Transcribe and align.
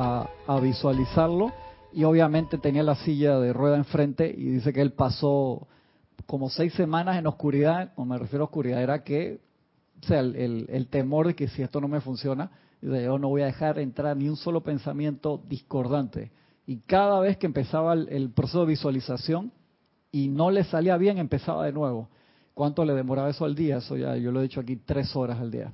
a, 0.00 0.60
visualizarlo 0.60 1.52
y 1.92 2.04
obviamente 2.04 2.58
tenía 2.58 2.82
la 2.82 2.94
silla 2.96 3.38
de 3.38 3.52
rueda 3.52 3.76
enfrente 3.76 4.32
y 4.34 4.44
dice 4.44 4.72
que 4.72 4.80
él 4.80 4.92
pasó 4.92 5.68
como 6.26 6.48
seis 6.48 6.72
semanas 6.74 7.18
en 7.18 7.26
oscuridad, 7.26 7.92
cuando 7.94 8.14
me 8.14 8.18
refiero 8.18 8.44
a 8.44 8.46
oscuridad, 8.46 8.82
era 8.82 9.02
que, 9.02 9.40
o 10.02 10.06
sea, 10.06 10.20
el, 10.20 10.66
el, 10.68 10.86
temor 10.86 11.26
de 11.26 11.34
que 11.34 11.48
si 11.48 11.62
esto 11.62 11.80
no 11.80 11.88
me 11.88 12.00
funciona, 12.00 12.50
yo 12.80 13.18
no 13.18 13.28
voy 13.28 13.42
a 13.42 13.46
dejar 13.46 13.78
entrar 13.78 14.16
ni 14.16 14.28
un 14.28 14.36
solo 14.36 14.62
pensamiento 14.62 15.42
discordante. 15.48 16.30
Y 16.66 16.78
cada 16.78 17.18
vez 17.20 17.36
que 17.36 17.46
empezaba 17.46 17.94
el, 17.94 18.08
el 18.10 18.30
proceso 18.30 18.60
de 18.60 18.66
visualización 18.66 19.52
y 20.12 20.28
no 20.28 20.50
le 20.50 20.64
salía 20.64 20.96
bien, 20.96 21.18
empezaba 21.18 21.66
de 21.66 21.72
nuevo. 21.72 22.08
¿Cuánto 22.54 22.84
le 22.84 22.94
demoraba 22.94 23.30
eso 23.30 23.44
al 23.44 23.54
día? 23.54 23.78
Eso 23.78 23.96
ya 23.96 24.16
yo 24.16 24.30
lo 24.30 24.40
he 24.40 24.44
dicho 24.44 24.60
aquí, 24.60 24.76
tres 24.76 25.14
horas 25.16 25.40
al 25.40 25.50
día. 25.50 25.72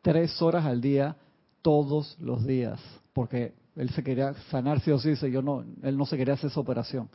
Tres 0.00 0.40
horas 0.40 0.64
al 0.64 0.80
día, 0.80 1.16
todos 1.62 2.16
los 2.20 2.46
días. 2.46 2.80
Porque 3.12 3.54
él 3.76 3.90
se 3.90 4.02
quería 4.02 4.34
sanar 4.50 4.80
sí 4.80 4.90
o 4.90 4.98
sí, 4.98 5.10
dice, 5.10 5.30
yo 5.30 5.42
no, 5.42 5.64
él 5.82 5.96
no 5.96 6.04
se 6.06 6.16
quería 6.16 6.34
hacer 6.34 6.50
esa 6.50 6.60
operación. 6.60 7.08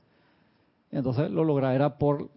Entonces 0.91 1.31
lo 1.31 1.43
lograba, 1.43 1.73
era 1.73 1.97
por 1.97 2.29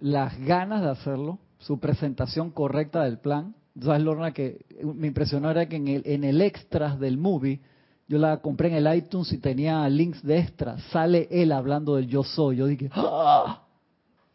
las 0.00 0.38
ganas 0.40 0.82
de 0.82 0.90
hacerlo, 0.90 1.38
su 1.58 1.80
presentación 1.80 2.50
correcta 2.50 3.04
del 3.04 3.18
plan. 3.18 3.54
¿Sabes, 3.80 4.02
Lorna? 4.02 4.32
Que 4.32 4.64
me 4.82 5.06
impresionó 5.06 5.50
era 5.50 5.68
que 5.68 5.76
en 5.76 5.88
el, 5.88 6.02
en 6.04 6.24
el 6.24 6.40
extras 6.40 6.98
del 7.00 7.18
movie, 7.18 7.60
yo 8.08 8.18
la 8.18 8.38
compré 8.38 8.68
en 8.68 8.86
el 8.86 8.96
iTunes 8.96 9.32
y 9.32 9.38
tenía 9.38 9.88
links 9.88 10.22
de 10.22 10.38
extras, 10.38 10.82
sale 10.92 11.28
él 11.30 11.52
hablando 11.52 11.96
del 11.96 12.06
yo 12.06 12.22
soy. 12.22 12.56
Yo 12.56 12.66
dije, 12.66 12.90
¡Ah! 12.92 13.62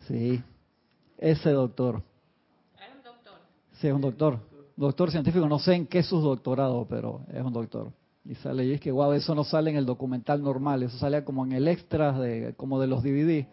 Sí, 0.07 0.41
ese 1.17 1.51
doctor. 1.51 2.04
¿Es 2.76 2.95
un 2.95 3.04
doctor? 3.04 3.34
Sí, 3.73 3.88
es 3.88 3.93
un 3.93 4.01
doctor. 4.01 4.52
Doctor 4.76 5.12
científico, 5.12 5.48
no 5.48 5.59
sé 5.59 5.76
en 5.76 5.88
qué 5.88 6.00
es 6.00 6.08
su 6.08 6.20
doctorado, 6.20 6.88
pero 6.90 7.22
es 7.32 7.44
un 7.44 7.54
doctor. 7.54 7.91
Y 8.26 8.35
sale, 8.35 8.66
y 8.66 8.71
es 8.74 8.82
que, 8.82 8.91
wow, 8.91 9.12
eso 9.13 9.35
no 9.35 9.43
sale 9.43 9.70
en 9.70 9.77
el 9.77 9.85
documental 9.85 10.41
normal, 10.41 10.84
eso 10.84 10.98
sale 10.98 11.24
como 11.24 11.46
en 11.46 11.52
el 11.52 11.68
extras 11.68 12.18
de, 12.20 12.54
como 12.55 12.80
de 12.80 12.88
los 12.88 13.04
DVD. 13.04 13.46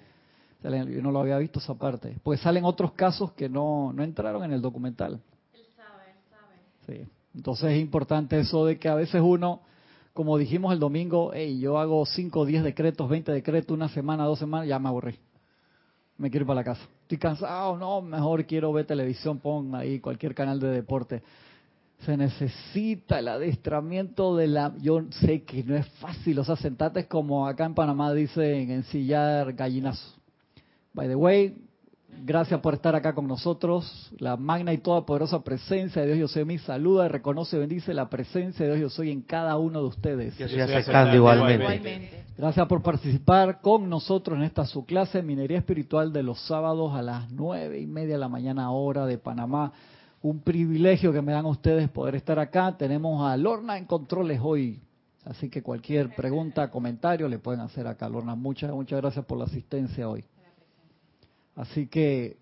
yo 0.63 1.03
no 1.03 1.11
lo 1.11 1.21
había 1.21 1.39
visto 1.39 1.59
esa 1.59 1.75
parte. 1.75 2.17
Pues 2.23 2.41
salen 2.41 2.65
otros 2.65 2.93
casos 2.93 3.33
que 3.33 3.49
no, 3.49 3.93
no 3.93 4.03
entraron 4.03 4.45
en 4.45 4.53
el 4.53 4.63
documental. 4.63 5.21
Él 5.53 5.67
sabe, 5.77 6.05
él 6.11 6.19
sabe. 6.31 7.05
Sí. 7.05 7.11
Entonces 7.35 7.73
es 7.73 7.81
importante 7.81 8.39
eso 8.39 8.65
de 8.65 8.79
que 8.79 8.89
a 8.89 8.95
veces 8.95 9.21
uno, 9.21 9.61
como 10.15 10.39
dijimos 10.39 10.73
el 10.73 10.79
domingo, 10.79 11.33
hey, 11.35 11.59
yo 11.59 11.79
hago 11.79 12.07
5, 12.07 12.45
10 12.45 12.63
decretos, 12.63 13.09
20 13.09 13.33
decretos, 13.33 13.75
una 13.75 13.89
semana, 13.89 14.25
dos 14.25 14.39
semanas, 14.39 14.69
ya 14.69 14.79
me 14.79 14.89
aburrí. 14.89 15.19
Me 16.21 16.31
quiero 16.31 16.45
ir 16.45 16.47
para 16.47 16.61
la 16.61 16.65
casa. 16.65 16.83
Estoy 17.03 17.19
cansado, 17.19 17.77
no, 17.77 18.01
mejor 18.01 18.45
quiero 18.45 18.73
ver 18.73 18.87
televisión, 18.87 19.39
pon 19.39 19.75
ahí 19.75 19.99
cualquier 19.99 20.35
canal 20.35 20.61
de 20.61 20.69
deporte 20.69 21.23
se 22.05 22.17
necesita 22.17 23.19
el 23.19 23.29
adiestramiento 23.29 24.37
de 24.37 24.47
la... 24.47 24.73
Yo 24.81 25.03
sé 25.11 25.43
que 25.43 25.63
no 25.63 25.77
es 25.77 25.87
fácil, 26.01 26.39
o 26.39 26.45
sea, 26.45 26.57
sentarte 26.57 27.07
como 27.07 27.47
acá 27.47 27.67
en 27.67 27.75
Panamá 27.75 28.13
dicen, 28.15 28.71
ensillar 28.71 29.53
gallinazo. 29.53 30.15
By 30.95 31.09
the 31.09 31.15
way, 31.15 31.57
gracias 32.23 32.61
por 32.61 32.75
estar 32.75 32.95
acá 32.95 33.15
con 33.15 33.27
nosotros. 33.27 34.11
La 34.19 34.37
magna 34.37 34.73
y 34.73 34.79
toda 34.79 35.07
poderosa 35.07 35.43
presencia 35.43 36.03
de 36.03 36.09
Dios 36.15 36.19
yo 36.19 36.29
soy 36.29 36.45
mi 36.45 36.59
saluda, 36.59 37.09
reconoce 37.09 37.57
y 37.57 37.61
bendice 37.61 37.95
la 37.95 38.09
presencia 38.09 38.67
de 38.67 38.77
Dios 38.77 38.91
yo 38.93 38.97
soy 38.97 39.11
en 39.11 39.23
cada 39.23 39.57
uno 39.57 39.81
de 39.81 39.87
ustedes. 39.87 40.35
igualmente. 41.17 42.25
Gracias 42.37 42.67
por 42.67 42.83
participar 42.83 43.61
con 43.61 43.89
nosotros 43.89 44.39
en 44.39 44.45
esta 44.45 44.65
su 44.65 44.85
clase 44.87 45.23
Minería 45.23 45.59
Espiritual 45.59 46.13
de 46.13 46.23
los 46.23 46.41
sábados 46.47 46.95
a 46.95 47.03
las 47.03 47.31
nueve 47.31 47.81
y 47.81 47.87
media 47.87 48.15
de 48.15 48.21
la 48.21 48.29
mañana 48.29 48.71
hora 48.71 49.07
de 49.07 49.19
Panamá 49.19 49.73
un 50.23 50.41
privilegio 50.41 51.13
que 51.13 51.23
me 51.23 51.33
dan 51.33 51.47
ustedes 51.47 51.89
poder 51.89 52.15
estar 52.15 52.39
acá. 52.39 52.77
Tenemos 52.77 53.27
a 53.27 53.37
Lorna 53.37 53.79
en 53.79 53.87
controles 53.87 54.41
hoy, 54.43 54.81
así 55.25 55.49
que 55.49 55.63
cualquier 55.63 56.15
pregunta, 56.15 56.71
comentario 56.71 57.29
le 57.29 57.39
pueden 57.39 57.61
hacer 57.61 57.87
acá. 57.87 58.09
Lorna, 58.09 58.35
muchas, 58.35 58.71
muchas 58.71 59.01
gracias 59.01 59.25
por 59.25 59.39
la 59.39 59.45
asistencia 59.45 60.09
hoy. 60.09 60.25
Así 61.61 61.89
que 61.89 62.39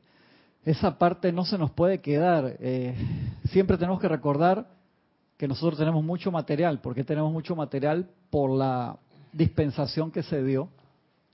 esa 0.64 0.96
parte 0.96 1.32
no 1.32 1.44
se 1.44 1.58
nos 1.58 1.72
puede 1.72 2.00
quedar. 2.00 2.56
Eh, 2.60 2.94
siempre 3.50 3.76
tenemos 3.76 4.00
que 4.00 4.06
recordar 4.06 4.68
que 5.36 5.48
nosotros 5.48 5.76
tenemos 5.76 6.04
mucho 6.04 6.30
material. 6.30 6.80
¿Por 6.80 6.94
qué 6.94 7.02
tenemos 7.02 7.32
mucho 7.32 7.56
material? 7.56 8.08
Por 8.30 8.50
la 8.50 8.96
dispensación 9.32 10.12
que 10.12 10.22
se 10.22 10.44
dio 10.44 10.68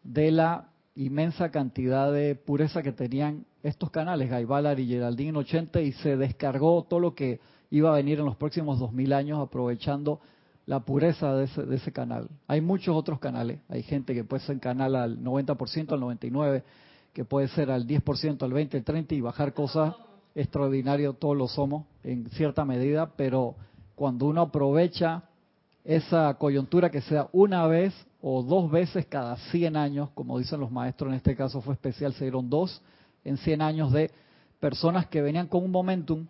de 0.02 0.30
la 0.30 0.68
inmensa 0.96 1.50
cantidad 1.50 2.10
de 2.10 2.34
pureza 2.36 2.82
que 2.82 2.92
tenían 2.92 3.44
estos 3.62 3.90
canales, 3.90 4.30
Gaibalar 4.30 4.80
y 4.80 4.86
Geraldine 4.86 5.30
en 5.30 5.36
80, 5.36 5.80
y 5.82 5.92
se 5.92 6.16
descargó 6.16 6.84
todo 6.84 7.00
lo 7.00 7.14
que 7.14 7.40
iba 7.70 7.90
a 7.90 7.96
venir 7.96 8.18
en 8.18 8.24
los 8.24 8.36
próximos 8.36 8.78
2000 8.78 9.12
años 9.12 9.40
aprovechando 9.40 10.20
la 10.64 10.80
pureza 10.80 11.34
de 11.34 11.44
ese, 11.44 11.64
de 11.64 11.76
ese 11.76 11.92
canal. 11.92 12.28
Hay 12.46 12.62
muchos 12.62 12.96
otros 12.96 13.18
canales, 13.18 13.60
hay 13.68 13.82
gente 13.82 14.14
que 14.14 14.24
puede 14.24 14.42
ser 14.44 14.58
canal 14.60 14.96
al 14.96 15.18
90%, 15.22 15.92
al 15.92 16.00
99%, 16.00 16.62
que 17.14 17.24
puede 17.24 17.48
ser 17.48 17.70
al 17.70 17.86
10%, 17.86 18.42
al 18.42 18.52
20%, 18.52 18.74
al 18.74 18.84
30% 18.84 19.12
y 19.12 19.20
bajar 19.20 19.54
cosas 19.54 19.94
extraordinarias, 20.34 21.14
todos 21.18 21.36
lo 21.36 21.46
somos 21.46 21.86
en 22.02 22.28
cierta 22.30 22.64
medida, 22.64 23.12
pero 23.16 23.54
cuando 23.94 24.26
uno 24.26 24.42
aprovecha 24.42 25.22
esa 25.84 26.34
coyuntura 26.34 26.90
que 26.90 27.00
sea 27.02 27.28
una 27.32 27.66
vez 27.68 27.94
o 28.20 28.42
dos 28.42 28.68
veces 28.70 29.06
cada 29.06 29.36
100 29.36 29.76
años, 29.76 30.10
como 30.14 30.38
dicen 30.38 30.58
los 30.58 30.72
maestros, 30.72 31.10
en 31.10 31.16
este 31.16 31.36
caso 31.36 31.60
fue 31.60 31.74
especial, 31.74 32.12
se 32.14 32.24
dieron 32.24 32.50
dos, 32.50 32.82
en 33.22 33.36
100 33.36 33.62
años 33.62 33.92
de 33.92 34.10
personas 34.58 35.06
que 35.06 35.22
venían 35.22 35.46
con 35.46 35.62
un 35.62 35.70
momentum 35.70 36.26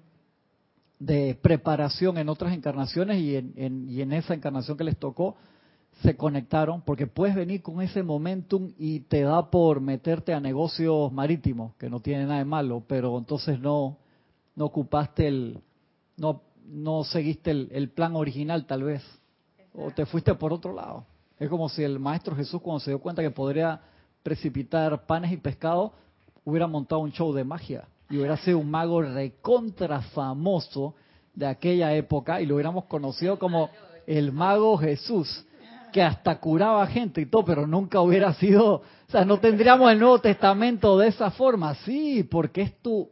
de 0.99 1.39
preparación 1.41 2.19
en 2.19 2.29
otras 2.29 2.53
encarnaciones 2.53 3.19
y 3.19 3.37
en, 3.37 3.89
y 3.89 4.03
en 4.03 4.13
esa 4.13 4.35
encarnación 4.35 4.77
que 4.77 4.85
les 4.85 4.99
tocó 4.99 5.37
se 6.03 6.17
conectaron, 6.17 6.83
porque 6.83 7.07
puedes 7.07 7.35
venir 7.35 7.63
con 7.63 7.81
ese 7.81 8.03
momentum 8.03 8.73
y 8.79 9.01
te 9.01 9.23
da 9.23 9.51
por 9.51 9.81
meterte 9.81 10.35
a 10.35 10.41
negocios 10.41 11.13
marítimos, 11.13 11.75
que 11.77 11.89
no 11.89 12.01
tiene 12.01 12.25
nada 12.25 12.39
de 12.39 12.45
malo, 12.45 12.83
pero 12.87 13.17
entonces 13.17 13.59
no, 13.61 13.97
no 14.57 14.67
ocupaste 14.67 15.29
el, 15.29 15.61
no, 16.17 16.43
no 16.67 17.05
seguiste 17.05 17.51
el, 17.51 17.69
el 17.73 17.91
plan 17.91 18.17
original 18.17 18.67
tal 18.67 18.83
vez, 18.83 19.03
o 19.75 19.91
te 19.91 20.07
fuiste 20.07 20.35
por 20.35 20.53
otro 20.53 20.73
lado. 20.73 21.05
Es 21.39 21.49
como 21.49 21.69
si 21.69 21.83
el 21.83 21.99
Maestro 21.99 22.37
Jesús 22.37 22.61
cuando 22.61 22.81
se 22.81 22.91
dio 22.91 23.01
cuenta 23.01 23.23
que 23.23 23.31
podría 23.31 23.81
precipitar 24.23 25.07
panes 25.07 25.33
y 25.33 25.37
pescado, 25.37 25.93
hubiera 26.45 26.67
montado 26.67 27.01
un 27.01 27.13
show 27.13 27.33
de 27.33 27.45
magia 27.45 27.89
y 28.11 28.19
hubiera 28.19 28.37
sido 28.37 28.59
un 28.59 28.71
mago 28.71 29.03
recontra 29.03 30.01
famoso 30.01 30.95
de 31.35 31.47
aquella 31.47 31.95
época 31.95 32.41
y 32.41 32.47
lo 32.47 32.55
hubiéramos 32.55 32.85
conocido 32.85 33.39
como 33.39 33.71
el 34.07 34.33
mago 34.33 34.77
Jesús, 34.77 35.45
que 35.95 36.03
hasta 36.03 36.41
curaba 36.41 36.85
gente 36.89 37.21
y 37.21 37.27
todo, 37.27 37.45
pero 37.45 37.69
nunca 37.69 38.01
hubiera 38.01 38.35
sido, 38.35 38.75
o 38.75 38.83
sea, 39.07 39.25
no 39.25 39.39
tendríamos 39.39 39.93
el 39.93 40.01
Nuevo 40.01 40.19
Testamento 40.19 40.99
de 40.99 41.07
esa 41.07 41.31
forma, 41.31 41.73
sí, 41.77 42.25
porque 42.25 42.63
es 42.63 42.83
tu, 42.83 43.09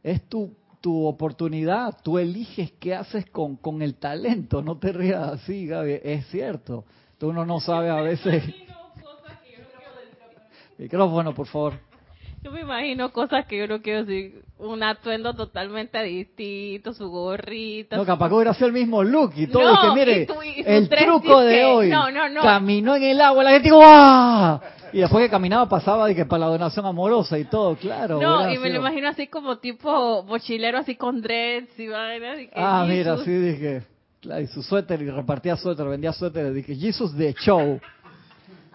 es 0.00 0.22
tu, 0.28 0.54
tu 0.80 1.04
oportunidad, 1.04 1.98
tú 2.04 2.20
eliges 2.20 2.70
qué 2.78 2.94
haces 2.94 3.28
con, 3.30 3.56
con 3.56 3.82
el 3.82 3.96
talento, 3.96 4.62
no 4.62 4.78
te 4.78 4.92
rías 4.92 5.32
así, 5.32 5.66
Gaby, 5.66 5.98
es 6.04 6.28
cierto, 6.28 6.84
tú 7.18 7.30
uno 7.30 7.44
no 7.44 7.58
sabe 7.58 7.90
a 7.90 8.00
veces... 8.02 8.44
Micrófono, 10.78 11.34
por 11.34 11.48
favor. 11.48 11.89
Yo 12.42 12.50
me 12.50 12.62
imagino 12.62 13.12
cosas 13.12 13.44
que 13.44 13.58
yo 13.58 13.66
no 13.66 13.82
quiero 13.82 14.04
decir, 14.04 14.42
un 14.58 14.82
atuendo 14.82 15.34
totalmente 15.34 16.02
distinto, 16.02 16.94
su 16.94 17.10
gorrita. 17.10 17.98
No, 17.98 18.06
capaz 18.06 18.28
que 18.28 18.34
hubiera 18.34 18.54
sido 18.54 18.68
el 18.68 18.72
mismo 18.72 19.02
look 19.02 19.32
y 19.36 19.46
todo. 19.46 19.78
que 19.82 19.94
mire, 19.94 20.26
el 20.64 20.88
truco 20.88 21.40
de 21.40 21.64
hoy. 21.66 21.90
No, 21.90 22.10
no, 22.10 22.30
no. 22.30 22.40
Caminó 22.40 22.96
en 22.96 23.02
el 23.02 23.20
agua, 23.20 23.44
la 23.44 23.50
gente 23.50 23.64
dijo, 23.64 23.80
¡ah! 23.84 24.58
Y 24.92 25.00
después 25.00 25.24
que 25.24 25.30
caminaba 25.30 25.68
pasaba 25.68 26.06
de 26.06 26.14
que 26.14 26.24
para 26.24 26.40
la 26.40 26.46
donación 26.46 26.86
amorosa 26.86 27.38
y 27.38 27.44
todo, 27.44 27.76
claro. 27.76 28.18
No, 28.18 28.50
y 28.50 28.58
me 28.58 28.70
lo 28.70 28.80
imagino 28.80 29.08
así 29.08 29.26
como 29.26 29.58
tipo 29.58 30.22
mochilero, 30.22 30.78
así 30.78 30.96
con 30.96 31.20
dreads 31.20 31.78
y 31.78 31.88
vainas. 31.88 32.38
Ah, 32.56 32.86
mira, 32.88 33.18
sí 33.18 33.30
dije. 33.30 33.82
y 34.22 34.46
su 34.46 34.62
suéter, 34.62 35.00
y 35.02 35.10
repartía 35.10 35.56
suéter, 35.56 35.86
vendía 35.86 36.14
suéter, 36.14 36.52
dije, 36.54 36.74
Jesus 36.74 37.14
de 37.14 37.34
show. 37.34 37.78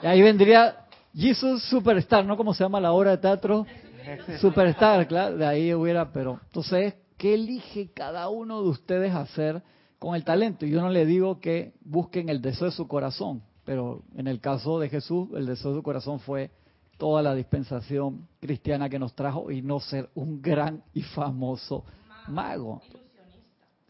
Y 0.03 0.05
ahí 0.05 0.21
vendría 0.21 0.84
Jesus 1.15 1.63
Superstar, 1.63 2.25
¿no? 2.25 2.35
Como 2.35 2.53
se 2.53 2.63
llama 2.63 2.81
la 2.81 2.91
obra 2.91 3.11
de 3.11 3.17
teatro? 3.17 3.65
Superstar, 4.41 5.07
claro, 5.07 5.37
de 5.37 5.45
ahí 5.45 5.73
hubiera, 5.73 6.11
pero 6.11 6.39
entonces, 6.43 6.95
¿qué 7.17 7.35
elige 7.35 7.91
cada 7.93 8.29
uno 8.29 8.61
de 8.61 8.69
ustedes 8.69 9.13
hacer 9.13 9.63
con 9.97 10.15
el 10.15 10.23
talento? 10.23 10.65
Yo 10.65 10.81
no 10.81 10.89
le 10.89 11.05
digo 11.05 11.39
que 11.39 11.73
busquen 11.81 12.29
el 12.29 12.41
deseo 12.41 12.65
de 12.65 12.73
su 12.73 12.87
corazón, 12.87 13.41
pero 13.63 14.03
en 14.15 14.27
el 14.27 14.41
caso 14.41 14.79
de 14.79 14.89
Jesús, 14.89 15.29
el 15.35 15.45
deseo 15.45 15.71
de 15.71 15.77
su 15.77 15.83
corazón 15.83 16.19
fue 16.19 16.51
toda 16.97 17.21
la 17.21 17.33
dispensación 17.33 18.27
cristiana 18.39 18.89
que 18.89 18.99
nos 18.99 19.15
trajo 19.15 19.51
y 19.51 19.61
no 19.61 19.79
ser 19.79 20.09
un 20.15 20.41
gran 20.41 20.83
y 20.93 21.01
famoso 21.01 21.85
mago. 22.27 22.81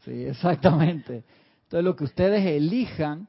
Sí, 0.04 0.26
exactamente. 0.26 1.24
Entonces 1.64 1.84
lo 1.84 1.96
que 1.96 2.04
ustedes 2.04 2.46
elijan 2.46 3.28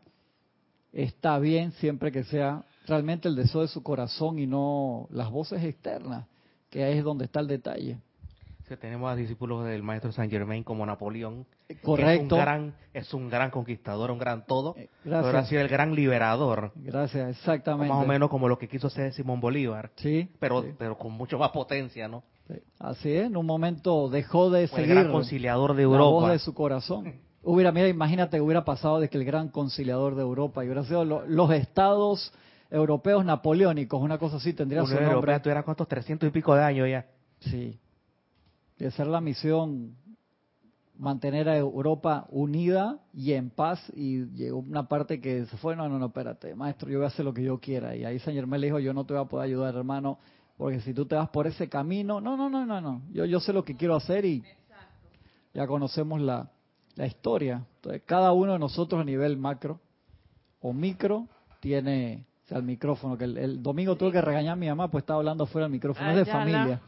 está 0.93 1.38
bien 1.38 1.72
siempre 1.72 2.12
que 2.12 2.25
sea 2.25 2.64
realmente 2.86 3.28
el 3.28 3.36
deseo 3.36 3.62
de 3.62 3.68
su 3.68 3.82
corazón 3.82 4.38
y 4.38 4.46
no 4.46 5.06
las 5.10 5.30
voces 5.30 5.62
externas, 5.64 6.26
que 6.70 6.84
ahí 6.84 6.98
es 6.98 7.04
donde 7.04 7.24
está 7.26 7.40
el 7.40 7.46
detalle. 7.48 7.98
tenemos 8.80 9.10
a 9.10 9.14
discípulos 9.14 9.64
del 9.64 9.82
maestro 9.82 10.10
Saint 10.12 10.30
Germain 10.32 10.64
como 10.64 10.84
Napoleón. 10.86 11.46
Correcto. 11.82 12.26
Es 12.26 12.32
un 12.32 12.38
gran, 12.40 12.74
es 12.94 13.14
un 13.14 13.28
gran 13.30 13.50
conquistador, 13.50 14.10
un 14.10 14.18
gran 14.18 14.44
todo. 14.44 14.74
Eh, 14.76 14.88
Pero 15.04 15.18
ha 15.18 15.22
Gracias. 15.22 15.48
sido 15.48 15.60
el 15.62 15.68
gran 15.68 15.94
liberador. 15.94 16.72
Gracias, 16.74 17.30
exactamente. 17.30 17.92
Más 17.94 18.04
o 18.04 18.06
menos 18.08 18.28
como 18.28 18.48
lo 18.48 18.58
que 18.58 18.68
quiso 18.68 18.88
hacer 18.88 19.12
Simón 19.12 19.40
Bolívar. 19.40 19.90
Sí. 19.96 20.28
Pero, 20.40 20.62
sí, 20.62 20.68
pero 20.78 20.98
con 20.98 21.12
mucho 21.12 21.38
más 21.38 21.50
potencia, 21.50 22.08
¿no? 22.08 22.24
sí. 22.48 22.54
Así 22.78 23.12
es, 23.12 23.26
en 23.26 23.36
un 23.36 23.46
momento 23.46 24.08
dejó 24.08 24.50
de 24.50 24.66
Fue 24.68 24.82
el 24.82 24.88
gran 24.88 25.10
conciliador 25.12 25.74
de 25.74 25.82
la 25.82 25.88
voz 25.88 25.98
Europa. 25.98 26.32
de 26.32 26.38
su 26.40 26.52
corazón. 26.54 27.14
Hubiera, 27.42 27.70
mira, 27.70 27.86
imagínate 27.88 28.36
que 28.38 28.40
hubiera 28.40 28.64
pasado 28.64 28.98
de 28.98 29.08
que 29.08 29.16
el 29.18 29.24
gran 29.24 29.48
conciliador 29.48 30.16
de 30.16 30.22
Europa 30.22 30.64
y 30.64 30.66
hubiera 30.66 30.82
sido 30.84 31.04
lo- 31.04 31.24
los 31.26 31.50
estados 31.52 32.32
europeos 32.76 33.25
napoleónicos, 33.25 34.00
una 34.00 34.19
cosa 34.19 34.37
así, 34.37 34.52
tendría 34.52 34.82
su 34.82 34.94
nombre. 34.94 35.06
Europea 35.06 35.43
tuviera 35.43 35.62
cuántos 35.62 35.88
300 35.88 36.28
y 36.28 36.32
pico 36.32 36.55
de 36.55 36.62
años 36.62 36.88
ya. 36.88 37.06
Sí. 37.40 37.78
Y 38.78 38.84
esa 38.84 39.02
es 39.02 39.08
la 39.08 39.20
misión, 39.20 39.96
mantener 40.99 41.49
a 41.49 41.56
Europa 41.56 42.26
unida 42.31 42.99
y 43.12 43.32
en 43.32 43.50
paz. 43.50 43.81
Y 43.94 44.26
llegó 44.32 44.58
una 44.58 44.88
parte 44.88 45.20
que 45.20 45.46
se 45.46 45.56
fue, 45.56 45.75
no, 45.76 45.88
no, 45.88 45.99
no, 45.99 46.06
espérate, 46.06 46.55
maestro, 46.55 46.88
yo 46.90 46.99
voy 46.99 47.05
a 47.05 47.08
hacer 47.08 47.25
lo 47.25 47.32
que 47.32 47.43
yo 47.43 47.58
quiera. 47.58 47.96
Y 47.96 48.05
ahí 48.05 48.19
Saint 48.19 48.37
Germain 48.37 48.61
le 48.61 48.69
dijo, 48.69 48.79
yo 48.79 48.93
no 48.93 49.05
te 49.05 49.14
voy 49.14 49.22
a 49.22 49.26
poder 49.26 49.46
ayudar, 49.46 49.75
hermano, 49.75 50.19
porque 50.56 50.81
si 50.81 50.94
tú 50.94 51.06
te 51.06 51.14
vas 51.14 51.29
por 51.31 51.46
ese 51.46 51.69
camino, 51.69 52.20
no, 52.20 52.37
no, 52.37 52.49
no, 52.49 52.64
no, 52.64 52.81
no, 52.81 53.02
yo, 53.12 53.25
yo 53.25 53.40
sé 53.40 53.52
lo 53.52 53.64
que 53.64 53.76
quiero 53.76 53.96
hacer 53.96 54.25
y 54.25 54.43
ya 55.55 55.67
conocemos 55.67 56.20
la, 56.20 56.50
la 56.96 57.06
historia. 57.06 57.64
Entonces, 57.76 58.02
cada 58.05 58.32
uno 58.32 58.55
de 58.55 58.58
nosotros 58.58 59.00
a 59.00 59.05
nivel 59.05 59.37
macro 59.37 59.81
o 60.61 60.72
micro 60.72 61.29
tiene, 61.61 62.26
o 62.46 62.48
sea, 62.48 62.58
el 62.58 62.64
micrófono, 62.64 63.19
que 63.19 63.25
el, 63.25 63.37
el 63.38 63.60
domingo 63.60 63.96
tuve 63.96 64.12
que 64.12 64.20
regañar 64.20 64.52
a 64.52 64.56
mi 64.56 64.69
mamá, 64.69 64.88
pues 64.88 65.02
estaba 65.02 65.19
hablando 65.19 65.46
fuera 65.46 65.64
del 65.64 65.72
micrófono, 65.72 66.10
es 66.10 66.16
de 66.16 66.26
familia. 66.26 66.81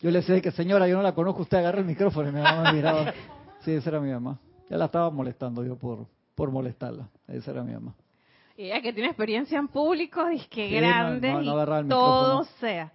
Yo 0.00 0.10
le 0.10 0.18
decía 0.18 0.40
que 0.40 0.50
señora, 0.50 0.88
yo 0.88 0.96
no 0.96 1.02
la 1.02 1.14
conozco, 1.14 1.42
usted 1.42 1.58
agarra 1.58 1.78
el 1.78 1.84
micrófono 1.84 2.28
y 2.28 2.32
mi 2.32 2.40
mamá 2.40 2.64
me 2.64 2.72
miraba. 2.74 3.14
Sí, 3.60 3.72
esa 3.72 3.90
era 3.90 4.00
mi 4.00 4.10
mamá. 4.10 4.38
Ya 4.70 4.78
la 4.78 4.86
estaba 4.86 5.10
molestando 5.10 5.62
yo 5.62 5.76
por, 5.76 6.06
por 6.34 6.50
molestarla. 6.50 7.10
Esa 7.28 7.50
era 7.50 7.62
mi 7.62 7.74
mamá. 7.74 7.94
Y 8.56 8.64
ella 8.64 8.80
que 8.80 8.94
tiene 8.94 9.10
experiencia 9.10 9.58
en 9.58 9.68
público, 9.68 10.26
dice 10.28 10.48
que 10.48 10.66
Sí, 10.70 10.74
no, 10.76 10.80
grande 10.80 11.30
no, 11.30 11.42
no 11.42 11.76
el 11.76 11.84
y 11.84 11.88
todo 11.90 12.44
sea. 12.58 12.90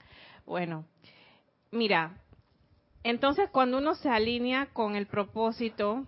Bueno, 0.47 0.86
mira, 1.69 2.18
entonces 3.03 3.47
cuando 3.51 3.77
uno 3.77 3.94
se 3.94 4.09
alinea 4.09 4.69
con 4.74 4.95
el 4.95 5.06
propósito, 5.06 6.07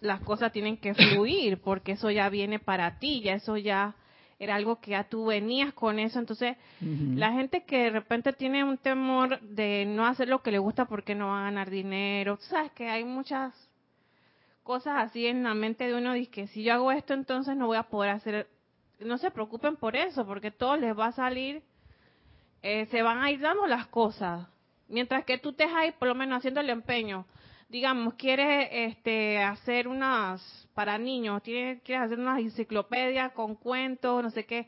las 0.00 0.20
cosas 0.22 0.50
tienen 0.50 0.76
que 0.78 0.94
fluir, 0.94 1.60
porque 1.60 1.92
eso 1.92 2.10
ya 2.10 2.28
viene 2.28 2.58
para 2.58 2.98
ti, 2.98 3.20
ya 3.20 3.34
eso 3.34 3.56
ya 3.56 3.94
era 4.40 4.54
algo 4.54 4.80
que 4.80 4.92
ya 4.92 5.04
tú 5.04 5.26
venías 5.26 5.74
con 5.74 5.98
eso. 5.98 6.18
Entonces, 6.18 6.56
la 6.80 7.30
gente 7.32 7.64
que 7.64 7.84
de 7.84 7.90
repente 7.90 8.32
tiene 8.32 8.64
un 8.64 8.78
temor 8.78 9.38
de 9.42 9.84
no 9.86 10.06
hacer 10.06 10.28
lo 10.28 10.42
que 10.42 10.50
le 10.50 10.58
gusta 10.58 10.86
porque 10.86 11.14
no 11.14 11.28
va 11.28 11.42
a 11.42 11.44
ganar 11.44 11.68
dinero, 11.68 12.38
tú 12.38 12.44
sabes 12.44 12.72
que 12.72 12.88
hay 12.88 13.04
muchas 13.04 13.54
cosas 14.62 14.94
así 14.98 15.26
en 15.26 15.42
la 15.42 15.52
mente 15.52 15.86
de 15.86 15.94
uno, 15.94 16.14
dice 16.14 16.30
que 16.30 16.46
si 16.46 16.62
yo 16.62 16.72
hago 16.72 16.90
esto 16.90 17.12
entonces 17.12 17.54
no 17.54 17.66
voy 17.66 17.76
a 17.76 17.82
poder 17.82 18.12
hacer, 18.12 18.48
no 18.98 19.18
se 19.18 19.30
preocupen 19.30 19.76
por 19.76 19.94
eso, 19.94 20.26
porque 20.26 20.50
todo 20.50 20.76
les 20.76 20.98
va 20.98 21.06
a 21.06 21.12
salir, 21.12 21.62
eh, 22.62 22.86
se 22.86 23.02
van 23.02 23.18
a 23.18 23.30
ir 23.30 23.40
dando 23.40 23.66
las 23.66 23.88
cosas, 23.88 24.46
mientras 24.88 25.24
que 25.26 25.36
tú 25.36 25.50
estés 25.50 25.70
ahí 25.74 25.92
por 25.92 26.08
lo 26.08 26.14
menos 26.14 26.38
haciendo 26.38 26.60
el 26.60 26.70
empeño. 26.70 27.26
Digamos, 27.70 28.14
quieres 28.14 28.68
este, 28.70 29.38
hacer 29.38 29.86
unas, 29.86 30.68
para 30.74 30.98
niños, 30.98 31.40
tienes- 31.42 31.80
quieres 31.82 32.04
hacer 32.06 32.18
unas 32.18 32.40
enciclopedias 32.40 33.30
con 33.32 33.54
cuentos, 33.54 34.22
no 34.22 34.30
sé 34.30 34.44
qué, 34.44 34.66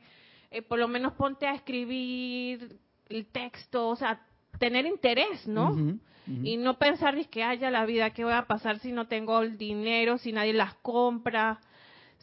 eh, 0.53 0.63
por 0.63 0.79
lo 0.79 0.87
menos 0.87 1.13
ponte 1.15 1.47
a 1.47 1.55
escribir 1.55 2.79
el 3.09 3.27
texto, 3.27 3.89
o 3.89 3.97
sea, 3.97 4.21
tener 4.59 4.87
interés, 4.87 5.47
¿no? 5.49 5.99
Y 6.45 6.57
no 6.57 6.79
pensar 6.79 7.17
que 7.29 7.43
haya 7.43 7.71
la 7.73 7.85
vida, 7.85 8.11
¿qué 8.11 8.23
voy 8.23 8.33
a 8.35 8.47
pasar 8.47 8.79
si 8.79 8.93
no 8.93 9.09
tengo 9.09 9.43
el 9.43 9.59
dinero, 9.59 10.19
si 10.19 10.33
nadie 10.33 10.53
las 10.53 10.75
compra, 10.75 11.59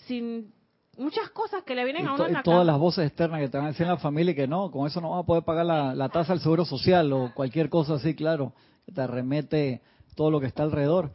sin 0.07 0.53
muchas 0.97 1.29
cosas 1.31 1.63
que 1.63 1.75
le 1.75 1.83
vienen 1.83 2.07
a 2.07 2.13
uno 2.13 2.25
en 2.25 2.33
la 2.33 2.43
todas 2.43 2.65
las 2.65 2.79
voces 2.79 3.07
externas 3.07 3.41
que 3.41 3.49
te 3.49 3.57
van 3.57 3.65
a 3.67 3.69
decir 3.69 3.83
en 3.83 3.91
la 3.91 3.97
familia 3.97 4.33
que 4.33 4.47
no, 4.47 4.71
con 4.71 4.87
eso 4.87 5.01
no 5.01 5.11
vas 5.11 5.23
a 5.23 5.25
poder 5.25 5.43
pagar 5.43 5.65
la, 5.65 5.93
la 5.93 6.07
tasa 6.07 6.31
del 6.31 6.41
seguro 6.41 6.63
social 6.63 7.11
o 7.11 7.33
cualquier 7.33 7.69
cosa 7.69 7.95
así, 7.95 8.15
claro, 8.15 8.53
que 8.85 8.93
te 8.93 9.05
remete 9.05 9.81
todo 10.19 10.31
lo 10.31 10.42
que 10.42 10.48
está 10.48 10.63
alrededor. 10.63 11.13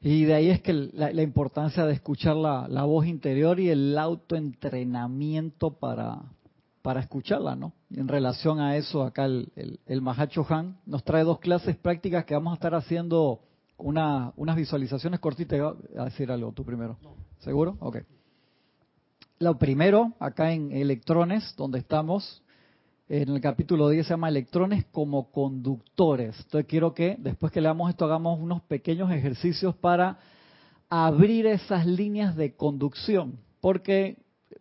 Y 0.00 0.24
de 0.24 0.34
ahí 0.34 0.48
es 0.48 0.62
que 0.62 0.72
la, 0.72 1.10
la 1.12 1.22
importancia 1.22 1.84
de 1.84 1.92
escuchar 1.92 2.36
la, 2.36 2.68
la 2.68 2.84
voz 2.84 3.04
interior 3.04 3.58
y 3.58 3.68
el 3.68 3.98
autoentrenamiento 3.98 5.72
para, 5.72 6.20
para 6.80 7.00
escucharla, 7.00 7.56
¿no? 7.56 7.72
En 7.90 8.06
relación 8.06 8.60
a 8.60 8.76
eso, 8.76 9.02
acá 9.02 9.24
el, 9.24 9.50
el, 9.56 9.80
el 9.86 10.02
Mahacho 10.02 10.46
Han 10.50 10.76
nos 10.86 11.02
trae 11.02 11.24
dos 11.24 11.40
clases 11.40 11.76
prácticas 11.76 12.26
que 12.26 12.34
vamos 12.34 12.52
a 12.52 12.54
estar 12.54 12.76
haciendo 12.76 13.40
una, 13.76 14.32
unas 14.36 14.54
visualizaciones 14.54 15.18
cortitas. 15.18 15.74
A 15.98 16.04
decir 16.04 16.30
algo 16.30 16.52
tú 16.52 16.64
primero. 16.64 16.96
¿Seguro? 17.40 17.76
Ok. 17.80 17.96
Lo 19.40 19.58
primero, 19.58 20.12
acá 20.20 20.52
en 20.52 20.70
electrones, 20.70 21.56
donde 21.56 21.80
estamos, 21.80 22.44
en 23.08 23.30
el 23.30 23.40
capítulo 23.40 23.88
10 23.88 24.06
se 24.06 24.12
llama 24.12 24.28
electrones 24.28 24.84
como 24.92 25.30
conductores. 25.30 26.36
Entonces 26.44 26.66
quiero 26.68 26.92
que 26.92 27.16
después 27.18 27.50
que 27.50 27.60
leamos 27.60 27.88
esto 27.90 28.04
hagamos 28.04 28.38
unos 28.38 28.62
pequeños 28.62 29.10
ejercicios 29.10 29.74
para 29.74 30.18
abrir 30.90 31.46
esas 31.46 31.86
líneas 31.86 32.36
de 32.36 32.54
conducción, 32.54 33.38
porque 33.60 34.18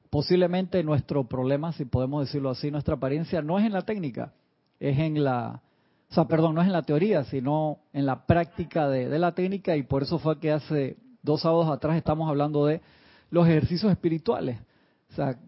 posiblemente 0.09 0.83
nuestro 0.83 1.25
problema, 1.25 1.73
si 1.73 1.85
podemos 1.85 2.25
decirlo 2.25 2.49
así, 2.49 2.71
nuestra 2.71 2.95
apariencia 2.95 3.41
no 3.41 3.59
es 3.59 3.65
en 3.65 3.73
la 3.73 3.83
técnica, 3.83 4.33
es 4.79 4.97
en 4.97 5.23
la, 5.23 5.61
o 6.09 6.13
sea, 6.13 6.25
perdón, 6.25 6.55
no 6.55 6.61
es 6.61 6.67
en 6.67 6.73
la 6.73 6.83
teoría, 6.83 7.23
sino 7.25 7.79
en 7.93 8.05
la 8.05 8.25
práctica 8.25 8.87
de, 8.87 9.07
la 9.19 9.33
técnica 9.33 9.75
y 9.75 9.83
por 9.83 10.03
eso 10.03 10.19
fue 10.19 10.39
que 10.39 10.51
hace 10.51 10.97
dos 11.21 11.41
sábados 11.41 11.69
atrás 11.69 11.97
estamos 11.97 12.29
hablando 12.29 12.65
de 12.65 12.81
los 13.29 13.45
ejercicios 13.47 13.91
espirituales. 13.91 14.59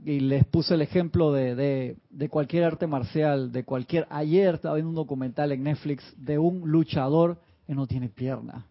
Y 0.05 0.19
les 0.19 0.45
puse 0.45 0.73
el 0.73 0.81
ejemplo 0.81 1.31
de, 1.31 1.55
de, 1.55 1.97
de 2.09 2.29
cualquier 2.29 2.63
arte 2.63 2.87
marcial, 2.87 3.51
de 3.51 3.63
cualquier... 3.63 4.07
Ayer 4.09 4.55
estaba 4.55 4.75
viendo 4.75 4.89
un 4.89 4.95
documental 4.95 5.51
en 5.51 5.63
Netflix 5.63 6.13
de 6.17 6.37
un 6.37 6.69
luchador 6.69 7.37
que 7.67 7.75
no 7.75 7.85
tiene 7.85 8.09
pierna. 8.09 8.65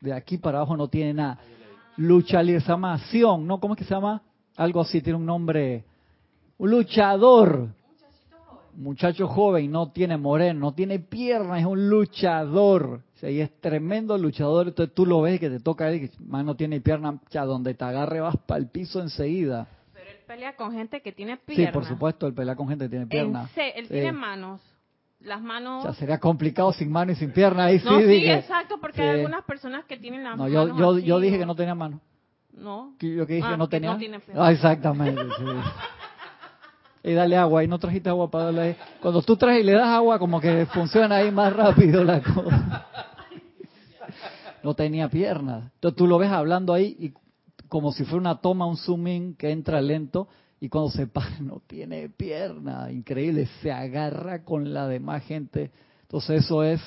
De 0.00 0.12
aquí 0.12 0.38
para 0.38 0.58
abajo 0.58 0.76
no 0.76 0.88
tiene 0.88 1.14
nada. 1.14 1.38
Lucha 1.96 2.42
se 2.44 2.60
llama 2.60 2.94
acción, 2.94 3.46
¿no? 3.46 3.60
¿Cómo 3.60 3.74
es 3.74 3.78
que 3.78 3.84
se 3.84 3.94
llama? 3.94 4.22
Algo 4.56 4.80
así, 4.80 5.00
tiene 5.00 5.18
un 5.18 5.26
nombre. 5.26 5.84
Un 6.58 6.70
luchador. 6.70 7.68
Muchacho 8.76 9.28
joven, 9.28 9.70
no 9.70 9.92
tiene 9.92 10.16
moreno, 10.16 10.58
no 10.58 10.74
tiene 10.74 10.98
pierna, 10.98 11.60
es 11.60 11.64
un 11.64 11.88
luchador. 11.88 13.02
Y 13.22 13.38
es 13.38 13.50
tremendo 13.60 14.18
luchador. 14.18 14.68
Entonces 14.68 14.94
tú 14.94 15.06
lo 15.06 15.22
ves 15.22 15.38
que 15.40 15.48
te 15.48 15.60
toca 15.60 15.88
él, 15.90 16.00
que 16.00 16.10
más 16.24 16.44
no 16.44 16.56
tiene 16.56 16.80
pierna, 16.80 17.20
ya 17.30 17.44
donde 17.44 17.74
te 17.74 17.84
agarre 17.84 18.20
vas 18.20 18.36
para 18.46 18.58
el 18.58 18.68
piso 18.68 19.00
enseguida. 19.00 19.68
Él 20.24 20.36
pelea 20.36 20.56
con 20.56 20.72
gente 20.72 21.02
que 21.02 21.12
tiene 21.12 21.36
Sí, 21.36 21.42
piernas. 21.56 21.72
por 21.74 21.84
supuesto, 21.84 22.26
el 22.26 22.32
pelea 22.34 22.56
con 22.56 22.66
gente 22.68 22.86
que 22.86 22.88
tiene 22.90 23.06
pierna. 23.06 23.42
En 23.42 23.48
se- 23.48 23.78
él 23.78 23.86
Sí. 23.88 23.92
tiene 23.92 24.12
manos. 24.12 24.60
Las 25.20 25.40
manos... 25.42 25.82
Sea, 25.82 25.92
sería 25.94 26.18
complicado 26.18 26.72
sin 26.72 26.90
mano 26.90 27.12
y 27.12 27.14
sin 27.14 27.30
pierna. 27.30 27.64
Ahí 27.66 27.78
sí, 27.78 27.84
no, 27.84 27.98
sí, 27.98 28.04
dije. 28.04 28.34
exacto, 28.34 28.78
porque 28.80 28.96
Sí. 28.96 29.02
hay 29.02 29.10
algunas 29.20 29.44
personas 29.44 29.84
que 29.84 29.96
tienen 29.98 30.24
las 30.24 30.36
No, 30.38 30.48
yo, 30.48 30.62
manos 30.64 30.78
yo, 30.78 30.90
así, 30.92 31.02
yo 31.02 31.20
dije 31.20 31.38
que 31.38 31.46
no 31.46 31.54
tenía 31.54 31.74
mano. 31.74 32.00
No. 32.56 32.94
Que 32.98 33.14
Yo 33.14 33.26
que 33.26 33.34
dije 33.34 33.46
Ah, 33.46 33.50
que 33.52 33.56
no 33.58 33.68
que 33.68 33.76
tenía. 33.76 33.92
no 33.92 33.98
tiene 33.98 34.20
pierna. 34.20 34.46
Ah, 34.46 34.52
exactamente. 34.52 35.22
sí. 35.22 35.44
Y 37.10 37.12
dale 37.12 37.36
agua, 37.36 37.62
y 37.62 37.68
no 37.68 37.78
trajiste 37.78 38.08
agua 38.08 38.30
para 38.30 38.44
darle 38.44 38.60
ahí. 38.62 38.76
Cuando 39.02 39.20
tú 39.20 39.36
traes 39.36 39.60
y 39.60 39.64
le 39.64 39.72
das 39.72 39.88
agua, 39.88 40.18
como 40.18 40.40
que 40.40 40.64
funciona 40.66 41.16
ahí 41.16 41.30
más 41.30 41.52
rápido 41.52 42.02
la 42.02 42.22
cosa. 42.22 42.86
No 44.62 44.72
tenía 44.74 45.08
piernas. 45.10 45.64
Entonces 45.74 45.96
tú 45.98 46.06
lo 46.06 46.16
ves 46.18 46.30
hablando 46.30 46.72
ahí 46.72 46.96
y 46.98 47.12
como 47.74 47.90
si 47.90 48.04
fuera 48.04 48.20
una 48.20 48.40
toma, 48.40 48.66
un 48.66 48.76
zoom 48.76 49.08
in 49.08 49.34
que 49.34 49.50
entra 49.50 49.82
lento 49.82 50.28
y 50.60 50.68
cuando 50.68 50.92
se 50.92 51.08
para 51.08 51.36
no 51.40 51.60
tiene 51.66 52.08
pierna. 52.08 52.92
Increíble, 52.92 53.48
se 53.60 53.72
agarra 53.72 54.44
con 54.44 54.72
la 54.72 54.86
demás 54.86 55.24
gente. 55.24 55.72
Entonces 56.02 56.44
eso 56.44 56.62
es 56.62 56.80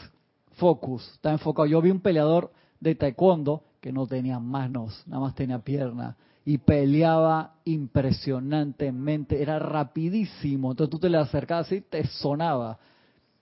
focus, 0.54 1.06
está 1.16 1.34
enfocado. 1.34 1.66
Yo 1.66 1.82
vi 1.82 1.92
un 1.92 2.00
peleador 2.00 2.54
de 2.80 2.96
taekwondo 2.96 3.66
que 3.82 3.92
no 3.92 4.08
tenía 4.08 4.40
manos, 4.40 5.04
nada 5.08 5.24
más 5.24 5.36
tenía 5.36 5.60
piernas 5.60 6.16
y 6.46 6.58
peleaba 6.58 7.56
impresionantemente, 7.66 9.42
era 9.42 9.60
rapidísimo. 9.60 10.72
Entonces 10.72 10.90
tú 10.90 11.00
te 11.00 11.10
le 11.10 11.18
acercabas 11.18 11.70
y 11.74 11.82
te 11.82 12.08
sonaba. 12.08 12.80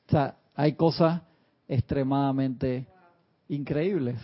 O 0.08 0.10
sea, 0.10 0.36
hay 0.56 0.74
cosas 0.74 1.22
extremadamente 1.68 2.88
increíbles. 3.50 4.20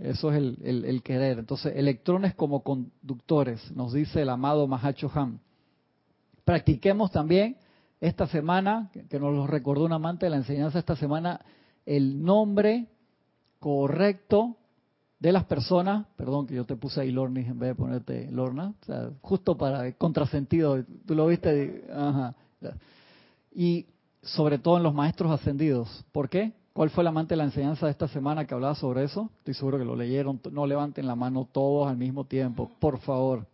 Eso 0.00 0.30
es 0.30 0.36
el, 0.36 0.84
el- 0.84 1.02
querer. 1.02 1.38
Entonces, 1.38 1.72
electrones 1.76 2.34
como 2.34 2.62
conductores, 2.62 3.70
nos 3.72 3.92
dice 3.92 4.22
el 4.22 4.28
amado 4.28 4.66
Mahacho 4.66 5.10
Han. 5.14 5.40
Practiquemos 6.44 7.10
también 7.10 7.56
esta 8.00 8.26
semana, 8.26 8.90
que 8.92 9.06
que 9.06 9.18
nos 9.18 9.34
lo 9.34 9.46
recordó 9.46 9.84
un 9.84 9.92
amante 9.92 10.26
de 10.26 10.30
la 10.30 10.36
enseñanza 10.36 10.78
esta 10.78 10.96
semana, 10.96 11.40
el 11.86 12.22
nombre 12.22 12.86
correcto 13.58 14.56
de 15.18 15.32
las 15.32 15.44
personas, 15.44 16.06
perdón 16.16 16.46
que 16.46 16.54
yo 16.54 16.66
te 16.66 16.76
puse 16.76 17.00
ahí 17.00 17.10
Lornis 17.10 17.48
en 17.48 17.58
vez 17.58 17.70
de 17.70 17.74
ponerte 17.74 18.30
Lorna, 18.30 18.74
o 18.82 18.84
sea, 18.84 19.10
justo 19.22 19.56
para 19.56 19.86
el 19.86 19.96
contrasentido, 19.96 20.84
tú 21.06 21.14
lo 21.14 21.26
viste, 21.26 21.84
ajá. 21.90 22.34
Y 23.54 23.86
sobre 24.22 24.58
todo 24.58 24.76
en 24.76 24.82
los 24.82 24.92
maestros 24.92 25.30
ascendidos. 25.32 26.04
¿Por 26.12 26.28
qué? 26.28 26.52
¿Cuál 26.76 26.90
fue 26.90 27.04
el 27.04 27.08
amante 27.08 27.32
de 27.32 27.38
la 27.38 27.44
enseñanza 27.44 27.86
de 27.86 27.92
esta 27.92 28.06
semana 28.06 28.46
que 28.46 28.52
hablaba 28.52 28.74
sobre 28.74 29.02
eso? 29.02 29.30
Estoy 29.38 29.54
seguro 29.54 29.78
que 29.78 29.84
lo 29.86 29.96
leyeron. 29.96 30.38
No 30.52 30.66
levanten 30.66 31.06
la 31.06 31.14
mano 31.14 31.48
todos 31.50 31.88
al 31.88 31.96
mismo 31.96 32.26
tiempo, 32.26 32.70
por 32.78 32.98
favor. 32.98 33.46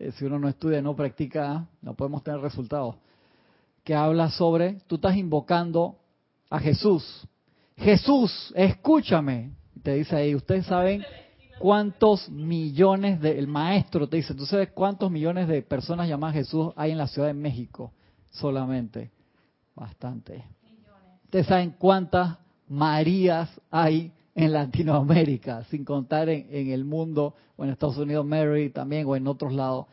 Eh, 0.00 0.10
si 0.10 0.24
uno 0.24 0.36
no 0.36 0.48
estudia, 0.48 0.82
no 0.82 0.96
practica, 0.96 1.68
no 1.80 1.94
podemos 1.94 2.24
tener 2.24 2.40
resultados. 2.40 2.96
Que 3.84 3.94
habla 3.94 4.30
sobre, 4.30 4.80
tú 4.88 4.96
estás 4.96 5.16
invocando 5.16 5.94
a 6.50 6.58
Jesús. 6.58 7.24
Jesús, 7.76 8.52
escúchame. 8.56 9.52
Te 9.80 9.94
dice 9.94 10.16
ahí, 10.16 10.34
ustedes 10.34 10.66
saben 10.66 11.04
cuántos 11.60 12.28
millones 12.28 13.20
de, 13.20 13.38
el 13.38 13.46
maestro 13.46 14.08
te 14.08 14.16
dice, 14.16 14.34
tú 14.34 14.44
sabes 14.44 14.70
cuántos 14.72 15.08
millones 15.08 15.46
de 15.46 15.62
personas 15.62 16.08
llamadas 16.08 16.34
Jesús 16.34 16.72
hay 16.74 16.90
en 16.90 16.98
la 16.98 17.06
Ciudad 17.06 17.28
de 17.28 17.34
México 17.34 17.92
solamente. 18.32 19.12
Bastante. 19.76 20.57
Ustedes 21.28 21.46
saben 21.46 21.74
cuántas 21.76 22.38
Marías 22.68 23.50
hay 23.70 24.12
en 24.34 24.50
Latinoamérica, 24.50 25.62
sin 25.64 25.84
contar 25.84 26.30
en, 26.30 26.46
en, 26.50 26.70
el 26.70 26.86
mundo 26.86 27.34
o 27.54 27.64
en 27.64 27.70
Estados 27.70 27.98
Unidos 27.98 28.24
Mary 28.24 28.70
también 28.70 29.06
o 29.06 29.14
en 29.14 29.26
otros 29.26 29.52
lados. 29.52 29.84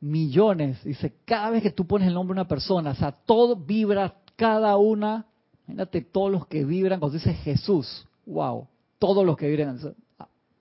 Millones. 0.00 0.82
Dice, 0.82 1.12
cada 1.26 1.50
vez 1.50 1.62
que 1.62 1.70
tú 1.70 1.86
pones 1.86 2.08
el 2.08 2.14
nombre 2.14 2.34
de 2.34 2.40
una 2.40 2.48
persona, 2.48 2.92
o 2.92 2.94
sea, 2.94 3.12
todo 3.12 3.54
vibra, 3.54 4.14
cada 4.34 4.78
una, 4.78 5.26
imagínate 5.66 6.00
todos 6.00 6.32
los 6.32 6.46
que 6.46 6.64
vibran 6.64 7.00
cuando 7.00 7.18
dice 7.18 7.34
Jesús. 7.34 8.06
Wow, 8.24 8.66
todos 8.98 9.26
los 9.26 9.36
que 9.36 9.46
vibran. 9.46 9.78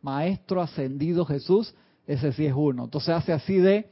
Maestro 0.02 0.62
ascendido 0.62 1.24
Jesús, 1.24 1.74
ese 2.06 2.34
sí 2.34 2.46
es 2.46 2.54
uno. 2.54 2.84
Entonces 2.84 3.16
hace 3.16 3.32
así 3.32 3.56
de 3.56 3.90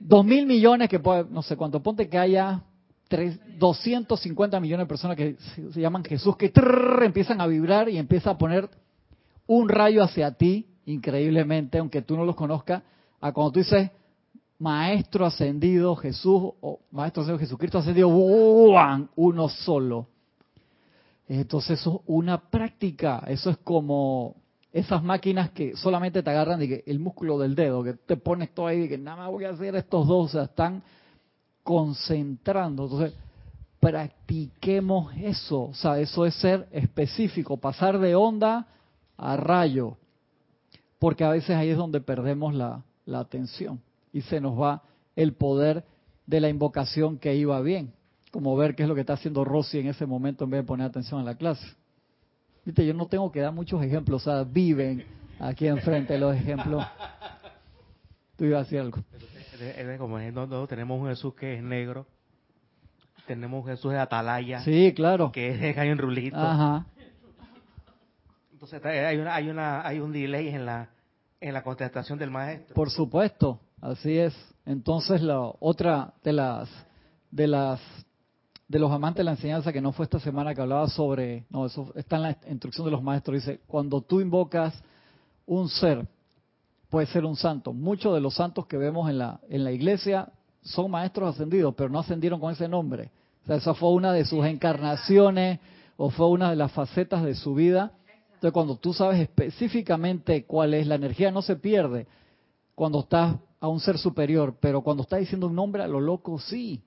dos 0.00 0.24
mil 0.24 0.46
millones 0.46 0.88
que 0.88 0.98
puede, 0.98 1.26
no 1.30 1.42
sé 1.42 1.56
cuánto, 1.56 1.80
ponte 1.80 2.08
que 2.08 2.18
haya 2.18 2.64
tres, 3.14 3.38
250 3.60 4.58
millones 4.58 4.84
de 4.84 4.88
personas 4.88 5.16
que 5.16 5.36
se, 5.54 5.80
llaman 5.80 6.02
Jesús, 6.02 6.36
que 6.36 6.52
empiezan 7.02 7.40
a 7.40 7.46
vibrar 7.46 7.88
y 7.88 7.96
empieza 7.96 8.30
a 8.30 8.38
poner 8.38 8.68
un 9.46 9.68
rayo 9.68 10.02
hacia 10.02 10.32
ti, 10.32 10.66
increíblemente, 10.84 11.78
aunque 11.78 12.02
tú 12.02 12.16
no 12.16 12.24
los 12.24 12.34
conozcas, 12.34 12.82
a 13.20 13.30
cuando 13.30 13.52
tú 13.52 13.60
dices 13.60 13.88
Maestro 14.58 15.26
ascendido 15.26 15.94
Jesús, 15.94 16.54
o 16.60 16.80
Maestro 16.90 17.22
ascendido 17.22 17.38
Jesucristo 17.38 17.78
ascendido, 17.78 18.08
¡buan! 18.08 19.08
uno 19.14 19.48
solo. 19.48 20.08
Entonces 21.28 21.78
eso 21.78 22.00
es 22.02 22.08
una 22.08 22.50
práctica, 22.50 23.22
eso 23.28 23.48
es 23.48 23.58
como 23.58 24.34
esas 24.72 25.04
máquinas 25.04 25.50
que 25.50 25.76
solamente 25.76 26.20
te 26.20 26.30
agarran 26.30 26.58
de 26.58 26.66
que 26.66 26.84
el 26.88 26.98
músculo 26.98 27.38
del 27.38 27.54
dedo, 27.54 27.84
que 27.84 27.92
te 27.92 28.16
pones 28.16 28.52
todo 28.52 28.66
ahí 28.66 28.82
y 28.82 28.88
que 28.88 28.98
nada 28.98 29.18
más 29.18 29.30
voy 29.30 29.44
a 29.44 29.50
hacer 29.50 29.76
estos 29.76 30.08
dos, 30.08 30.26
o 30.26 30.28
sea, 30.32 30.42
están 30.42 30.82
concentrando. 31.64 32.84
Entonces, 32.84 33.14
practiquemos 33.80 35.12
eso, 35.16 35.64
o 35.64 35.74
sea, 35.74 35.98
eso 35.98 36.24
es 36.24 36.34
ser 36.36 36.68
específico, 36.70 37.56
pasar 37.56 37.98
de 37.98 38.14
onda 38.14 38.66
a 39.16 39.36
rayo, 39.36 39.96
porque 40.98 41.24
a 41.24 41.30
veces 41.30 41.50
ahí 41.50 41.68
es 41.68 41.76
donde 41.76 42.00
perdemos 42.00 42.54
la, 42.54 42.82
la 43.04 43.18
atención 43.18 43.80
y 44.12 44.22
se 44.22 44.40
nos 44.40 44.58
va 44.58 44.82
el 45.16 45.34
poder 45.34 45.84
de 46.26 46.40
la 46.40 46.48
invocación 46.48 47.18
que 47.18 47.36
iba 47.36 47.60
bien, 47.60 47.92
como 48.30 48.56
ver 48.56 48.74
qué 48.74 48.84
es 48.84 48.88
lo 48.88 48.94
que 48.94 49.02
está 49.02 49.14
haciendo 49.14 49.44
Rosy 49.44 49.80
en 49.80 49.88
ese 49.88 50.06
momento 50.06 50.44
en 50.44 50.50
vez 50.50 50.60
de 50.60 50.66
poner 50.66 50.86
atención 50.86 51.20
en 51.20 51.26
la 51.26 51.34
clase. 51.34 51.66
Viste, 52.64 52.86
yo 52.86 52.94
no 52.94 53.06
tengo 53.06 53.30
que 53.30 53.40
dar 53.40 53.52
muchos 53.52 53.82
ejemplos, 53.82 54.26
o 54.26 54.30
sea, 54.30 54.44
viven 54.44 55.04
aquí 55.38 55.66
enfrente 55.66 56.16
los 56.18 56.34
ejemplos. 56.34 56.82
Tú 58.36 58.46
ibas 58.46 58.60
a 58.60 58.62
decir 58.64 58.80
algo. 58.80 59.04
Como 59.98 60.18
no, 60.18 60.66
tenemos 60.66 61.00
un 61.00 61.08
Jesús 61.08 61.34
que 61.34 61.54
es 61.54 61.62
negro, 61.62 62.06
tenemos 63.26 63.62
un 63.62 63.70
Jesús 63.70 63.92
de 63.92 63.98
atalaya. 63.98 64.60
Sí, 64.60 64.92
claro. 64.94 65.32
Que 65.32 65.70
es 65.70 65.78
hay 65.78 65.90
un 65.90 65.98
rulito. 65.98 66.36
Ajá. 66.36 66.86
Entonces 68.52 68.84
hay 68.84 69.18
una, 69.18 69.34
hay 69.34 69.48
una, 69.48 69.86
hay 69.86 70.00
un 70.00 70.12
delay 70.12 70.48
en 70.48 70.66
la, 70.66 70.88
en 71.40 71.54
la 71.54 71.62
contestación 71.62 72.18
del 72.18 72.30
maestro. 72.30 72.74
Por 72.74 72.90
supuesto, 72.90 73.60
así 73.80 74.18
es. 74.18 74.34
Entonces 74.64 75.20
la 75.22 75.40
otra 75.60 76.14
de 76.22 76.32
las, 76.32 76.68
de 77.30 77.46
las 77.46 77.80
de 78.66 78.78
los 78.78 78.90
amantes 78.90 79.18
de 79.18 79.24
la 79.24 79.32
enseñanza 79.32 79.72
que 79.72 79.80
no 79.80 79.92
fue 79.92 80.04
esta 80.04 80.18
semana 80.18 80.54
que 80.54 80.60
hablaba 80.62 80.88
sobre, 80.88 81.44
no, 81.50 81.66
eso 81.66 81.92
está 81.94 82.16
en 82.16 82.22
la 82.22 82.38
instrucción 82.48 82.86
de 82.86 82.90
los 82.90 83.02
maestros, 83.02 83.36
dice, 83.36 83.60
cuando 83.66 84.00
tú 84.00 84.20
invocas 84.20 84.74
un 85.46 85.68
ser, 85.68 86.06
puede 86.94 87.08
ser 87.08 87.24
un 87.24 87.34
santo. 87.34 87.72
Muchos 87.72 88.14
de 88.14 88.20
los 88.20 88.36
santos 88.36 88.66
que 88.66 88.76
vemos 88.76 89.10
en 89.10 89.18
la, 89.18 89.40
en 89.48 89.64
la 89.64 89.72
iglesia 89.72 90.28
son 90.62 90.92
maestros 90.92 91.34
ascendidos, 91.34 91.74
pero 91.74 91.88
no 91.88 91.98
ascendieron 91.98 92.38
con 92.38 92.52
ese 92.52 92.68
nombre. 92.68 93.10
O 93.42 93.46
sea, 93.48 93.56
esa 93.56 93.74
fue 93.74 93.90
una 93.90 94.12
de 94.12 94.24
sus 94.24 94.46
encarnaciones 94.46 95.58
o 95.96 96.10
fue 96.10 96.28
una 96.28 96.50
de 96.50 96.54
las 96.54 96.70
facetas 96.70 97.24
de 97.24 97.34
su 97.34 97.52
vida. 97.52 97.90
Entonces, 98.34 98.52
cuando 98.52 98.76
tú 98.76 98.92
sabes 98.92 99.18
específicamente 99.18 100.44
cuál 100.44 100.72
es, 100.72 100.86
la 100.86 100.94
energía 100.94 101.32
no 101.32 101.42
se 101.42 101.56
pierde 101.56 102.06
cuando 102.76 103.00
estás 103.00 103.38
a 103.58 103.66
un 103.66 103.80
ser 103.80 103.98
superior, 103.98 104.54
pero 104.60 104.80
cuando 104.80 105.02
estás 105.02 105.18
diciendo 105.18 105.48
un 105.48 105.56
nombre 105.56 105.82
a 105.82 105.88
lo 105.88 105.98
loco, 105.98 106.38
sí. 106.38 106.80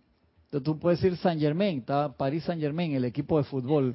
Entonces 0.45 0.63
tú 0.63 0.79
puedes 0.79 1.01
decir 1.01 1.17
Saint 1.17 1.41
Germain, 1.41 1.79
está 1.79 2.13
París 2.15 2.45
Saint 2.45 2.61
Germain, 2.61 2.93
el 2.93 3.03
equipo 3.03 3.39
de 3.39 3.43
fútbol. 3.43 3.93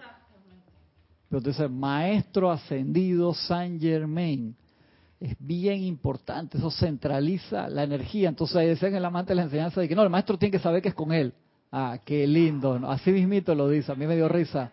Pero 1.31 1.41
tú 1.41 1.49
dices, 1.49 1.71
maestro 1.71 2.51
ascendido 2.51 3.33
Saint 3.33 3.81
Germain. 3.81 4.55
Es 5.23 5.37
bien 5.39 5.85
importante, 5.85 6.59
eso 6.59 6.73
centraliza 6.73 7.69
la 7.69 7.85
energía. 7.85 8.29
Entonces 8.29 8.57
ahí 8.57 8.67
decían 8.67 8.97
el 8.97 9.05
amante 9.05 9.31
de 9.31 9.37
la 9.37 9.43
enseñanza 9.43 9.81
de 9.81 9.89
que 9.89 9.95
no, 9.95 10.03
el 10.03 10.11
maestro 10.11 10.37
tiene 10.37 10.51
que 10.51 10.59
saber 10.59 10.83
que 10.83 10.89
es 10.89 10.97
con 10.97 11.13
él. 11.13 11.33
Ah, 11.71 12.01
qué 12.05 12.27
lindo. 12.27 12.75
Así 12.89 13.13
mismito 13.13 13.55
lo 13.55 13.69
dice, 13.69 13.93
a 13.93 13.95
mí 13.95 14.05
me 14.05 14.17
dio 14.17 14.29
risa. 14.29 14.73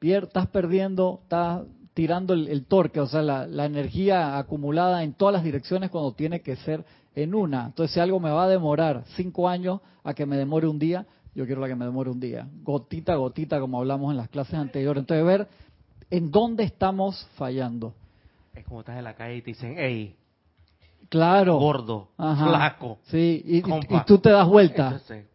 Pier, 0.00 0.24
estás 0.24 0.48
perdiendo, 0.48 1.20
estás 1.22 1.62
tirando 1.94 2.34
el, 2.34 2.48
el 2.48 2.66
torque, 2.66 2.98
o 2.98 3.06
sea, 3.06 3.22
la, 3.22 3.46
la, 3.46 3.66
energía 3.66 4.38
acumulada 4.38 5.04
en 5.04 5.12
todas 5.12 5.32
las 5.32 5.44
direcciones 5.44 5.90
cuando 5.90 6.12
tiene 6.12 6.40
que 6.40 6.56
ser 6.56 6.84
en 7.14 7.32
una. 7.32 7.66
Entonces, 7.66 7.94
si 7.94 8.00
algo 8.00 8.18
me 8.18 8.30
va 8.30 8.42
a 8.42 8.48
demorar 8.48 9.04
cinco 9.14 9.48
años 9.48 9.82
a 10.02 10.14
que 10.14 10.26
me 10.26 10.36
demore 10.36 10.66
un 10.66 10.80
día, 10.80 11.06
yo 11.32 11.46
quiero 11.46 11.60
la 11.60 11.68
que 11.68 11.76
me 11.76 11.84
demore 11.84 12.10
un 12.10 12.18
día. 12.18 12.48
Gotita 12.64 13.12
a 13.12 13.16
gotita, 13.16 13.60
como 13.60 13.78
hablamos 13.78 14.10
en 14.10 14.16
las 14.16 14.28
clases 14.30 14.54
anteriores. 14.54 15.00
Entonces, 15.00 15.24
ver 15.24 15.46
en 16.10 16.32
dónde 16.32 16.64
estamos 16.64 17.24
fallando. 17.36 17.94
Es 18.56 18.64
como 18.64 18.80
estás 18.80 18.96
en 18.96 19.04
la 19.04 19.14
calle 19.14 19.36
y 19.36 19.42
te 19.42 19.50
dicen, 19.50 19.74
hey, 19.76 20.16
claro, 21.10 21.58
gordo, 21.58 22.08
Ajá. 22.16 22.48
flaco. 22.48 22.98
Sí, 23.04 23.42
y, 23.44 23.58
y, 23.58 24.04
tú 24.06 24.18
te 24.18 24.30
das 24.30 24.48
vuelta. 24.48 24.86
Entonces, 24.92 25.26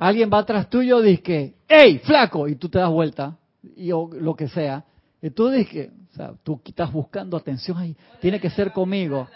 Alguien 0.00 0.30
va 0.32 0.38
atrás 0.38 0.70
tuyo 0.70 1.02
y 1.04 1.10
dice 1.10 1.22
que, 1.22 1.54
¡Ey, 1.68 1.98
flaco! 1.98 2.48
Y 2.48 2.56
tú 2.56 2.70
te 2.70 2.78
das 2.78 2.90
vuelta, 2.90 3.36
y, 3.76 3.92
o 3.92 4.08
lo 4.10 4.34
que 4.34 4.48
sea. 4.48 4.84
Y 5.20 5.28
tú 5.30 5.50
dices 5.50 5.68
que, 5.68 5.90
o 6.12 6.16
sea, 6.16 6.32
tú 6.42 6.60
estás 6.64 6.90
buscando 6.90 7.36
atención 7.36 7.76
ahí. 7.76 7.94
Tiene 8.20 8.40
que 8.40 8.48
ser 8.48 8.72
conmigo. 8.72 9.28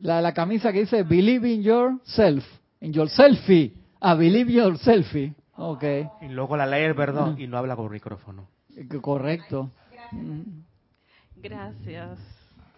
La 0.00 0.16
de 0.16 0.22
la 0.22 0.34
camisa 0.34 0.72
que 0.72 0.80
dice, 0.80 1.02
Believe 1.02 1.50
in 1.50 1.62
yourself. 1.62 2.44
In 2.80 2.92
your 2.92 3.08
selfie. 3.08 3.74
Ah, 4.00 4.14
Believe 4.14 4.52
your 4.52 4.78
selfie. 4.78 5.34
Ok. 5.56 5.84
y 6.22 6.28
luego 6.28 6.56
la 6.56 6.66
ley 6.66 6.84
el 6.84 6.94
perdón 6.94 7.40
y 7.40 7.46
no 7.46 7.58
habla 7.58 7.74
por 7.74 7.90
micrófono. 7.90 8.48
Eh, 8.76 8.86
Correcto. 9.00 9.70
Gracias. 11.36 12.18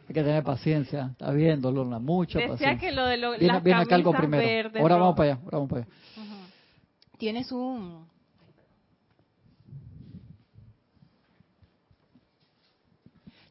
Hay 0.08 0.14
que 0.14 0.22
tener 0.22 0.42
paciencia. 0.44 1.08
Está 1.12 1.32
bien, 1.32 1.60
Lorna. 1.60 1.98
Mucha 1.98 2.38
Decía 2.38 2.52
paciencia. 2.54 2.78
que 2.88 2.94
lo 2.94 3.06
de 3.06 3.16
lo, 3.16 3.30
Viene, 3.32 3.46
las 3.46 3.62
viene 3.62 3.80
acá 3.82 3.94
algo 3.96 4.12
primero. 4.12 4.42
verdes, 4.44 4.82
Ahora 4.82 4.96
vamos 4.96 5.16
para 5.16 5.32
allá. 5.32 5.40
Ahora 5.44 5.58
vamos 5.58 5.70
para 5.70 5.82
allá. 5.82 5.90
Tienes 7.18 7.50
un... 7.50 8.06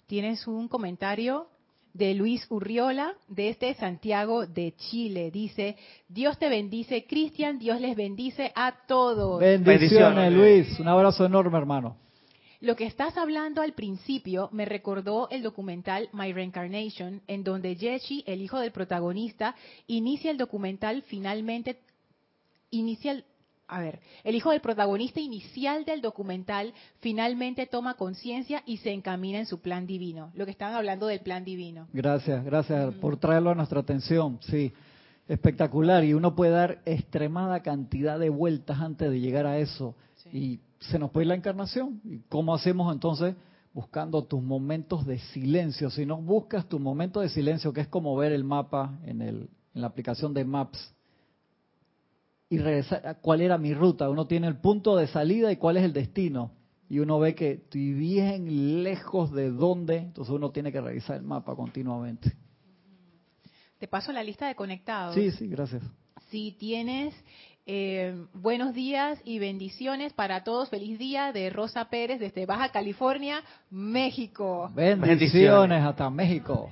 Tienes 0.07 0.45
un 0.47 0.67
comentario 0.67 1.47
de 1.93 2.13
Luis 2.13 2.45
Urriola 2.49 3.13
desde 3.27 3.73
Santiago 3.75 4.45
de 4.45 4.75
Chile. 4.75 5.31
Dice, 5.31 5.77
Dios 6.07 6.37
te 6.37 6.47
bendice, 6.49 7.05
Cristian, 7.07 7.57
Dios 7.57 7.81
les 7.81 7.95
bendice 7.95 8.51
a 8.55 8.75
todos. 8.87 9.39
Bendiciones, 9.39 9.79
Bendiciones. 9.79 10.33
Luis. 10.33 10.79
Un 10.79 10.87
abrazo 10.89 11.25
enorme, 11.25 11.57
hermano. 11.57 11.97
Lo 12.65 12.75
que 12.75 12.88
estás 12.88 13.15
hablando 13.15 13.62
al 13.62 13.74
principio 13.74 14.50
me 14.51 14.65
recordó 14.65 15.29
el 15.29 15.43
documental 15.43 16.10
My 16.13 16.34
Reincarnation, 16.34 17.22
en 17.27 17.43
donde 17.43 17.75
Yechi, 17.75 18.24
el 18.25 18.41
hijo 18.41 18.60
del 18.60 18.72
protagonista, 18.72 19.53
inicia 19.86 20.31
el 20.31 20.38
documental 20.38 21.03
finalmente, 21.03 21.77
inicia 22.72 23.12
el- 23.12 23.25
a 23.67 23.79
ver, 23.81 24.00
el 24.24 24.34
hijo 24.34 24.50
del 24.50 24.62
protagonista 24.62 25.19
inicial 25.19 25.86
del 25.86 26.01
documental 26.01 26.74
finalmente 27.01 27.67
toma 27.67 27.93
conciencia 27.93 28.63
y 28.65 28.77
se 28.77 28.91
encamina 28.91 29.38
en 29.38 29.45
su 29.45 29.62
plan 29.62 29.86
divino. 29.86 30.31
Lo 30.34 30.45
que 30.45 30.51
estaban 30.51 30.74
hablando 30.74 31.05
del 31.05 31.19
plan 31.19 31.45
divino. 31.45 31.88
Gracias, 31.93 32.43
gracias 32.43 32.95
por 32.95 33.17
traerlo 33.17 33.51
a 33.51 33.55
nuestra 33.55 33.79
atención. 33.81 34.39
Sí, 34.41 34.74
espectacular. 35.27 36.03
Y 36.03 36.13
uno 36.13 36.36
puede 36.36 36.51
dar 36.51 36.82
extremada 36.86 37.62
cantidad 37.62 38.20
de 38.20 38.29
vueltas 38.29 38.79
antes 38.79 39.10
de 39.10 39.20
llegar 39.20 39.46
a 39.46 39.58
eso. 39.58 39.96
Y 40.32 40.60
se 40.79 41.00
nos 41.00 41.12
puede 41.12 41.25
ir 41.25 41.29
la 41.29 41.36
encarnación. 41.36 42.01
¿Y 42.03 42.20
cómo 42.29 42.53
hacemos 42.53 42.94
entonces? 42.94 43.36
Buscando 43.74 44.24
tus 44.24 44.41
momentos 44.41 45.05
de 45.05 45.20
silencio. 45.20 45.89
Si 45.89 46.05
no 46.05 46.17
buscas 46.17 46.67
tu 46.67 46.79
momento 46.79 47.20
de 47.20 47.29
silencio, 47.29 47.74
que 47.74 47.82
es 47.82 47.88
como 47.88 48.15
ver 48.15 48.32
el 48.32 48.44
mapa 48.44 49.00
en, 49.03 49.22
el, 49.22 49.50
en 49.74 49.82
la 49.82 49.88
aplicación 49.88 50.34
de 50.34 50.46
Maps, 50.46 50.94
y 52.50 52.58
regresar, 52.58 53.17
cuál 53.22 53.41
era 53.41 53.58
mi 53.58 53.74
ruta. 53.74 54.10
Uno 54.10 54.27
tiene 54.27 54.48
el 54.48 54.58
punto 54.58 54.96
de 54.96 55.08
salida 55.08 55.51
y 55.51 55.58
cuál 55.58 55.77
es 55.77 55.84
el 55.84 55.94
destino. 55.94 56.51
Y 56.88 57.00
uno 57.00 57.20
ve 57.20 57.34
que 57.34 57.51
estoy 57.53 57.94
bien 57.94 58.84
lejos 58.84 59.32
de 59.32 59.50
dónde, 59.50 59.98
entonces 59.98 60.34
uno 60.34 60.51
tiene 60.51 60.72
que 60.72 60.82
revisar 60.82 61.17
el 61.17 61.24
mapa 61.24 61.55
continuamente. 61.55 62.34
Te 63.85 63.89
paso 63.89 64.11
la 64.11 64.23
lista 64.23 64.47
de 64.47 64.55
conectados. 64.55 65.13
Sí, 65.13 65.29
sí, 65.29 65.47
gracias. 65.47 65.83
Si 66.31 66.53
tienes 66.53 67.13
eh, 67.67 68.15
buenos 68.33 68.73
días 68.73 69.19
y 69.23 69.37
bendiciones 69.37 70.11
para 70.11 70.43
todos. 70.43 70.71
Feliz 70.71 70.97
día 70.97 71.31
de 71.31 71.51
Rosa 71.51 71.87
Pérez 71.87 72.19
desde 72.19 72.47
Baja 72.47 72.69
California, 72.69 73.43
México. 73.69 74.71
Bendiciones, 74.73 75.19
Bendiciones. 75.19 75.83
hasta 75.83 76.09
México. 76.09 76.71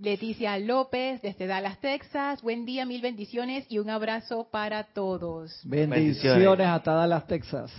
Leticia 0.00 0.56
López 0.60 1.20
desde 1.22 1.48
Dallas, 1.48 1.80
Texas. 1.80 2.40
Buen 2.40 2.64
día, 2.64 2.86
mil 2.86 3.02
bendiciones 3.02 3.66
y 3.68 3.80
un 3.80 3.90
abrazo 3.90 4.46
para 4.48 4.84
todos. 4.84 5.60
Bendiciones, 5.64 6.22
Bendiciones. 6.22 6.66
hasta 6.68 6.92
Dallas, 6.92 7.26
Texas. 7.26 7.72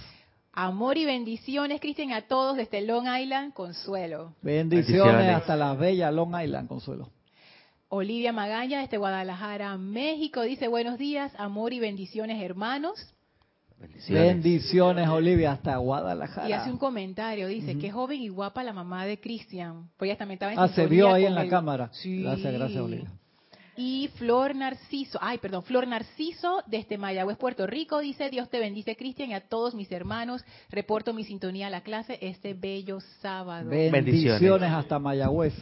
Amor 0.51 0.97
y 0.97 1.05
bendiciones, 1.05 1.79
Cristian, 1.79 2.11
a 2.11 2.23
todos 2.23 2.57
desde 2.57 2.81
Long 2.81 3.07
Island, 3.07 3.53
Consuelo. 3.53 4.33
Bendiciones, 4.41 5.05
Bendiciones. 5.05 5.35
hasta 5.37 5.55
la 5.55 5.75
bella 5.75 6.11
Long 6.11 6.37
Island, 6.41 6.67
Consuelo. 6.67 7.09
Olivia 7.89 8.31
Magaña 8.31 8.81
desde 8.81 8.97
Guadalajara, 8.97 9.75
México, 9.77 10.41
dice 10.43 10.67
buenos 10.67 10.97
días, 10.99 11.31
amor 11.37 11.73
y 11.73 11.79
bendiciones, 11.79 12.41
hermanos. 12.41 13.13
Bendiciones. 13.79 14.27
Bendiciones, 14.27 15.07
Olivia, 15.09 15.53
hasta 15.53 15.71
Y 15.71 15.73
hace 15.73 15.79
Guadalajara. 15.83 16.63
un 16.71 16.77
comentario, 16.77 17.47
dice, 17.47 17.71
Ujú. 17.71 17.79
qué 17.81 17.91
joven 17.91 18.21
y 18.21 18.27
guapa 18.29 18.63
la 18.63 18.73
mamá 18.73 19.05
de 19.05 19.19
Cristian. 19.19 19.89
Pues 19.97 20.09
ella 20.09 20.17
también 20.17 20.35
estaba 20.35 20.53
en 20.53 20.59
Ah, 20.59 20.67
se 20.67 20.85
vio 20.85 21.11
ahí 21.13 21.25
en 21.25 21.33
la 21.33 21.43
el- 21.43 21.49
cámara. 21.49 21.89
Sí. 21.93 22.21
Gracias, 22.21 22.53
gracias, 22.53 22.79
Olivia. 22.81 23.11
Y 23.75 24.09
Flor 24.15 24.53
Narciso, 24.55 25.17
ay, 25.21 25.37
perdón, 25.37 25.63
Flor 25.63 25.87
Narciso 25.87 26.61
desde 26.67 26.97
Mayagüez, 26.97 27.37
Puerto 27.37 27.65
Rico, 27.65 27.99
dice, 27.99 28.29
Dios 28.29 28.49
te 28.49 28.59
bendice, 28.59 28.97
Cristian, 28.97 29.29
y 29.29 29.33
a 29.33 29.39
todos 29.47 29.73
mis 29.73 29.89
hermanos. 29.91 30.43
Reporto 30.69 31.13
mi 31.13 31.23
sintonía 31.23 31.67
a 31.67 31.69
la 31.69 31.81
clase 31.81 32.19
este 32.21 32.53
bello 32.53 32.99
sábado. 33.21 33.69
Bendiciones, 33.69 34.05
Bendiciones. 34.41 34.71
hasta 34.73 34.99
Mayagüez. 34.99 35.53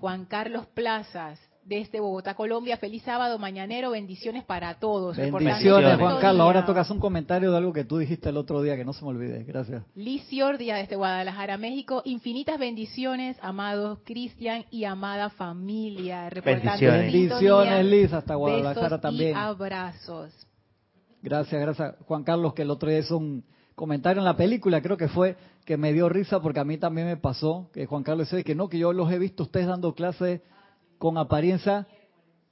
Juan 0.00 0.24
Carlos 0.24 0.66
Plazas, 0.74 1.38
desde 1.70 2.00
Bogotá, 2.00 2.34
Colombia, 2.34 2.76
feliz 2.78 3.04
sábado 3.04 3.38
mañanero, 3.38 3.92
bendiciones 3.92 4.42
para 4.42 4.74
todos. 4.80 5.16
Bendiciones, 5.16 5.98
Juan. 5.98 6.18
Carlos. 6.20 6.40
Ahora 6.40 6.66
tocas 6.66 6.90
un 6.90 6.98
comentario 6.98 7.52
de 7.52 7.56
algo 7.56 7.72
que 7.72 7.84
tú 7.84 7.98
dijiste 7.98 8.28
el 8.28 8.36
otro 8.36 8.60
día, 8.60 8.76
que 8.76 8.84
no 8.84 8.92
se 8.92 9.04
me 9.04 9.10
olvide. 9.10 9.44
Gracias. 9.44 9.84
Liz 9.94 10.24
Ciordia 10.26 10.74
desde 10.74 10.96
Guadalajara, 10.96 11.58
México. 11.58 12.02
Infinitas 12.04 12.58
bendiciones, 12.58 13.36
amados 13.40 14.00
Cristian 14.04 14.64
y 14.72 14.82
amada 14.82 15.30
familia. 15.30 16.28
Bendiciones. 16.44 17.12
Bendiciones, 17.12 17.86
Liz, 17.86 18.12
hasta 18.12 18.34
Guadalajara 18.34 18.88
Besos 18.88 19.00
también. 19.00 19.30
Y 19.30 19.34
abrazos. 19.34 20.32
Gracias, 21.22 21.60
gracias. 21.60 21.94
Juan 22.04 22.24
Carlos, 22.24 22.52
que 22.52 22.62
el 22.62 22.70
otro 22.70 22.90
día 22.90 22.98
hizo 22.98 23.16
un 23.16 23.44
comentario 23.76 24.20
en 24.20 24.24
la 24.24 24.36
película, 24.36 24.82
creo 24.82 24.96
que 24.96 25.06
fue, 25.06 25.36
que 25.64 25.76
me 25.76 25.92
dio 25.92 26.08
risa 26.08 26.40
porque 26.40 26.58
a 26.58 26.64
mí 26.64 26.78
también 26.78 27.06
me 27.06 27.16
pasó, 27.16 27.70
que 27.72 27.86
Juan 27.86 28.02
Carlos 28.02 28.28
decía 28.28 28.42
que 28.42 28.56
no, 28.56 28.68
que 28.68 28.78
yo 28.78 28.92
los 28.92 29.12
he 29.12 29.20
visto 29.20 29.44
ustedes 29.44 29.68
dando 29.68 29.94
clases 29.94 30.40
con 31.00 31.16
apariencia. 31.16 31.88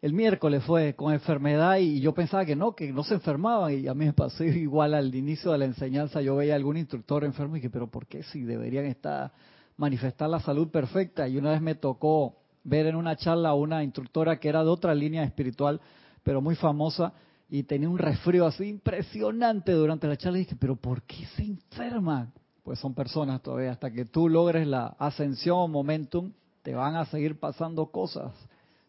El 0.00 0.14
miércoles 0.14 0.64
fue 0.64 0.94
con 0.94 1.12
enfermedad 1.12 1.76
y 1.76 2.00
yo 2.00 2.14
pensaba 2.14 2.46
que 2.46 2.56
no, 2.56 2.74
que 2.74 2.90
no 2.92 3.04
se 3.04 3.12
enfermaban 3.14 3.74
y 3.74 3.86
a 3.88 3.94
mí 3.94 4.06
me 4.06 4.14
pasó 4.14 4.42
igual 4.44 4.94
al 4.94 5.14
inicio 5.14 5.52
de 5.52 5.58
la 5.58 5.66
enseñanza, 5.66 6.22
yo 6.22 6.34
veía 6.34 6.54
a 6.54 6.56
algún 6.56 6.78
instructor 6.78 7.24
enfermo 7.24 7.56
y 7.56 7.58
dije, 7.58 7.68
pero 7.68 7.90
¿por 7.90 8.06
qué 8.06 8.22
si 8.22 8.42
deberían 8.42 8.86
estar, 8.86 9.32
manifestar 9.76 10.30
la 10.30 10.40
salud 10.40 10.68
perfecta? 10.70 11.28
Y 11.28 11.36
una 11.36 11.50
vez 11.50 11.60
me 11.60 11.74
tocó 11.74 12.38
ver 12.64 12.86
en 12.86 12.96
una 12.96 13.16
charla 13.16 13.50
a 13.50 13.54
una 13.54 13.84
instructora 13.84 14.40
que 14.40 14.48
era 14.48 14.64
de 14.64 14.70
otra 14.70 14.94
línea 14.94 15.24
espiritual, 15.24 15.78
pero 16.22 16.40
muy 16.40 16.54
famosa, 16.54 17.12
y 17.50 17.64
tenía 17.64 17.90
un 17.90 17.98
resfrío 17.98 18.46
así 18.46 18.64
impresionante 18.64 19.72
durante 19.72 20.06
la 20.06 20.16
charla 20.16 20.38
y 20.38 20.44
dije, 20.44 20.56
pero 20.58 20.76
¿por 20.76 21.02
qué 21.02 21.26
se 21.36 21.42
enferman? 21.42 22.32
Pues 22.62 22.78
son 22.78 22.94
personas 22.94 23.42
todavía, 23.42 23.72
hasta 23.72 23.90
que 23.90 24.06
tú 24.06 24.26
logres 24.26 24.66
la 24.66 24.96
ascensión 24.98 25.58
o 25.58 25.68
momentum, 25.68 26.32
te 26.68 26.74
van 26.74 26.96
a 26.96 27.06
seguir 27.06 27.40
pasando 27.40 27.86
cosas. 27.86 28.30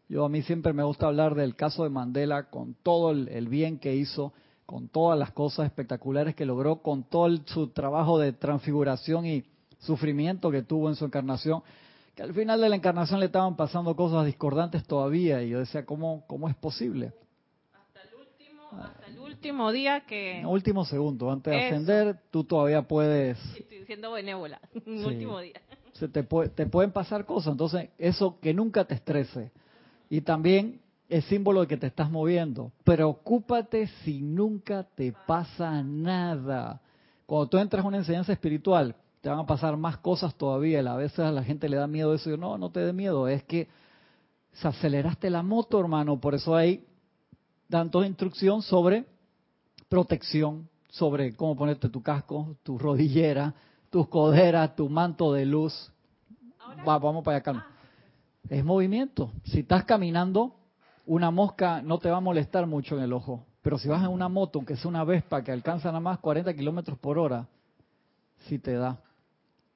Yo 0.09 0.25
a 0.25 0.29
mí 0.29 0.41
siempre 0.41 0.73
me 0.73 0.83
gusta 0.83 1.07
hablar 1.07 1.33
del 1.33 1.55
caso 1.55 1.83
de 1.85 1.89
Mandela 1.89 2.49
con 2.49 2.73
todo 2.73 3.11
el, 3.11 3.29
el 3.29 3.47
bien 3.47 3.79
que 3.79 3.95
hizo, 3.95 4.33
con 4.65 4.89
todas 4.89 5.17
las 5.17 5.31
cosas 5.31 5.67
espectaculares 5.67 6.35
que 6.35 6.45
logró, 6.45 6.81
con 6.81 7.03
todo 7.05 7.27
el- 7.27 7.41
su 7.45 7.69
trabajo 7.69 8.19
de 8.19 8.33
transfiguración 8.33 9.25
y 9.25 9.45
sufrimiento 9.77 10.51
que 10.51 10.61
tuvo 10.61 10.89
en 10.89 10.95
su 10.97 11.05
encarnación, 11.05 11.63
que 12.15 12.23
al 12.23 12.33
final 12.33 12.59
de 12.59 12.67
la 12.67 12.75
encarnación 12.75 13.21
le 13.21 13.27
estaban 13.27 13.55
pasando 13.55 13.95
cosas 13.95 14.25
discordantes 14.25 14.83
todavía 14.83 15.41
y 15.41 15.51
yo 15.51 15.59
decía, 15.59 15.85
¿cómo, 15.85 16.25
cómo 16.27 16.49
es 16.49 16.55
posible? 16.57 17.13
Hasta 17.73 18.01
el 18.01 18.09
último, 18.13 18.61
hasta 18.73 19.05
el 19.07 19.19
último 19.19 19.71
día 19.71 20.01
que 20.05 20.39
En 20.41 20.47
último 20.47 20.83
segundo, 20.83 21.31
antes 21.31 21.53
de 21.53 21.59
Eso. 21.65 21.75
ascender, 21.75 22.19
tú 22.29 22.43
todavía 22.43 22.81
puedes, 22.81 23.37
estoy 23.55 23.85
siendo 23.85 24.11
benévola, 24.11 24.59
Sí. 24.85 25.05
último 25.05 25.39
día. 25.39 25.61
Se 25.99 26.07
te, 26.07 26.23
te 26.23 26.65
pueden 26.65 26.91
pasar 26.91 27.25
cosas, 27.25 27.51
entonces 27.51 27.89
eso 27.97 28.39
que 28.39 28.53
nunca 28.53 28.85
te 28.85 28.95
estrese. 28.95 29.51
Y 30.09 30.21
también 30.21 30.81
es 31.09 31.25
símbolo 31.25 31.61
de 31.61 31.67
que 31.67 31.77
te 31.77 31.87
estás 31.87 32.09
moviendo. 32.09 32.71
Preocúpate 32.83 33.87
si 34.03 34.21
nunca 34.21 34.83
te 34.83 35.13
pasa 35.27 35.83
nada. 35.83 36.81
Cuando 37.25 37.47
tú 37.49 37.57
entras 37.57 37.83
a 37.83 37.87
una 37.87 37.97
enseñanza 37.97 38.31
espiritual, 38.31 38.95
te 39.21 39.29
van 39.29 39.39
a 39.39 39.45
pasar 39.45 39.75
más 39.75 39.97
cosas 39.97 40.35
todavía. 40.35 40.79
A 40.79 40.95
veces 40.95 41.19
a 41.19 41.31
la 41.31 41.43
gente 41.43 41.67
le 41.67 41.77
da 41.77 41.87
miedo 41.87 42.13
eso. 42.13 42.29
Yo, 42.29 42.37
no, 42.37 42.57
no 42.57 42.71
te 42.71 42.79
dé 42.79 42.93
miedo. 42.93 43.27
Es 43.27 43.43
que 43.43 43.67
se 44.53 44.67
aceleraste 44.67 45.29
la 45.29 45.43
moto, 45.43 45.79
hermano. 45.79 46.19
Por 46.19 46.35
eso 46.35 46.55
hay 46.55 46.85
tanto 47.69 48.03
instrucción 48.03 48.61
sobre 48.61 49.05
protección, 49.89 50.69
sobre 50.89 51.35
cómo 51.35 51.55
ponerte 51.55 51.89
tu 51.89 52.01
casco, 52.01 52.55
tu 52.63 52.77
rodillera, 52.77 53.53
tus 53.89 54.07
coderas, 54.07 54.75
tu 54.75 54.89
manto 54.89 55.33
de 55.33 55.45
luz. 55.45 55.91
Va, 56.87 56.97
vamos 56.97 57.23
para 57.23 57.37
allá, 57.37 57.43
calma. 57.43 57.67
Es 58.49 58.63
movimiento. 58.63 59.31
Si 59.43 59.59
estás 59.59 59.83
caminando, 59.85 60.55
una 61.05 61.31
mosca 61.31 61.81
no 61.81 61.97
te 61.97 62.09
va 62.09 62.17
a 62.17 62.21
molestar 62.21 62.67
mucho 62.67 62.97
en 62.97 63.03
el 63.03 63.13
ojo. 63.13 63.45
Pero 63.61 63.77
si 63.77 63.87
vas 63.87 64.03
en 64.03 64.09
una 64.09 64.29
moto, 64.29 64.59
aunque 64.59 64.75
sea 64.75 64.89
una 64.89 65.03
Vespa 65.03 65.43
que 65.43 65.51
alcanza 65.51 65.89
nada 65.89 65.99
más 65.99 66.19
40 66.19 66.53
kilómetros 66.53 66.97
por 66.97 67.17
hora, 67.17 67.47
si 68.47 68.59
te 68.59 68.73
da. 68.73 69.01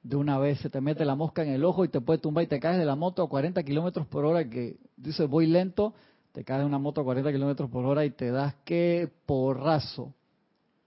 De 0.01 0.15
una 0.15 0.37
vez 0.37 0.59
se 0.59 0.69
te 0.69 0.81
mete 0.81 1.05
la 1.05 1.15
mosca 1.15 1.43
en 1.43 1.49
el 1.49 1.63
ojo 1.63 1.85
y 1.85 1.89
te 1.89 2.01
puede 2.01 2.19
tumbar 2.19 2.43
y 2.43 2.47
te 2.47 2.59
caes 2.59 2.77
de 2.77 2.85
la 2.85 2.95
moto 2.95 3.23
a 3.23 3.29
40 3.29 3.63
kilómetros 3.63 4.05
por 4.07 4.25
hora 4.25 4.49
que 4.49 4.77
dices 4.97 5.29
voy 5.29 5.47
lento, 5.47 5.93
te 6.33 6.43
caes 6.43 6.61
de 6.61 6.65
una 6.65 6.79
moto 6.79 7.01
a 7.01 7.03
40 7.03 7.31
kilómetros 7.31 7.69
por 7.69 7.85
hora 7.85 8.03
y 8.03 8.09
te 8.09 8.31
das 8.31 8.55
que 8.65 9.09
porrazo. 9.25 10.13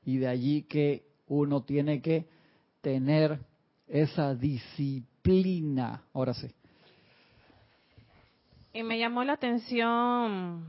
Y 0.04 0.18
de 0.18 0.28
allí 0.28 0.62
que 0.62 1.06
uno 1.28 1.62
tiene 1.62 2.02
que 2.02 2.28
tener 2.86 3.40
esa 3.88 4.32
disciplina. 4.36 6.04
Ahora 6.14 6.32
sí. 6.34 6.48
Y 8.72 8.84
me 8.84 8.96
llamó 8.96 9.24
la 9.24 9.32
atención 9.32 10.64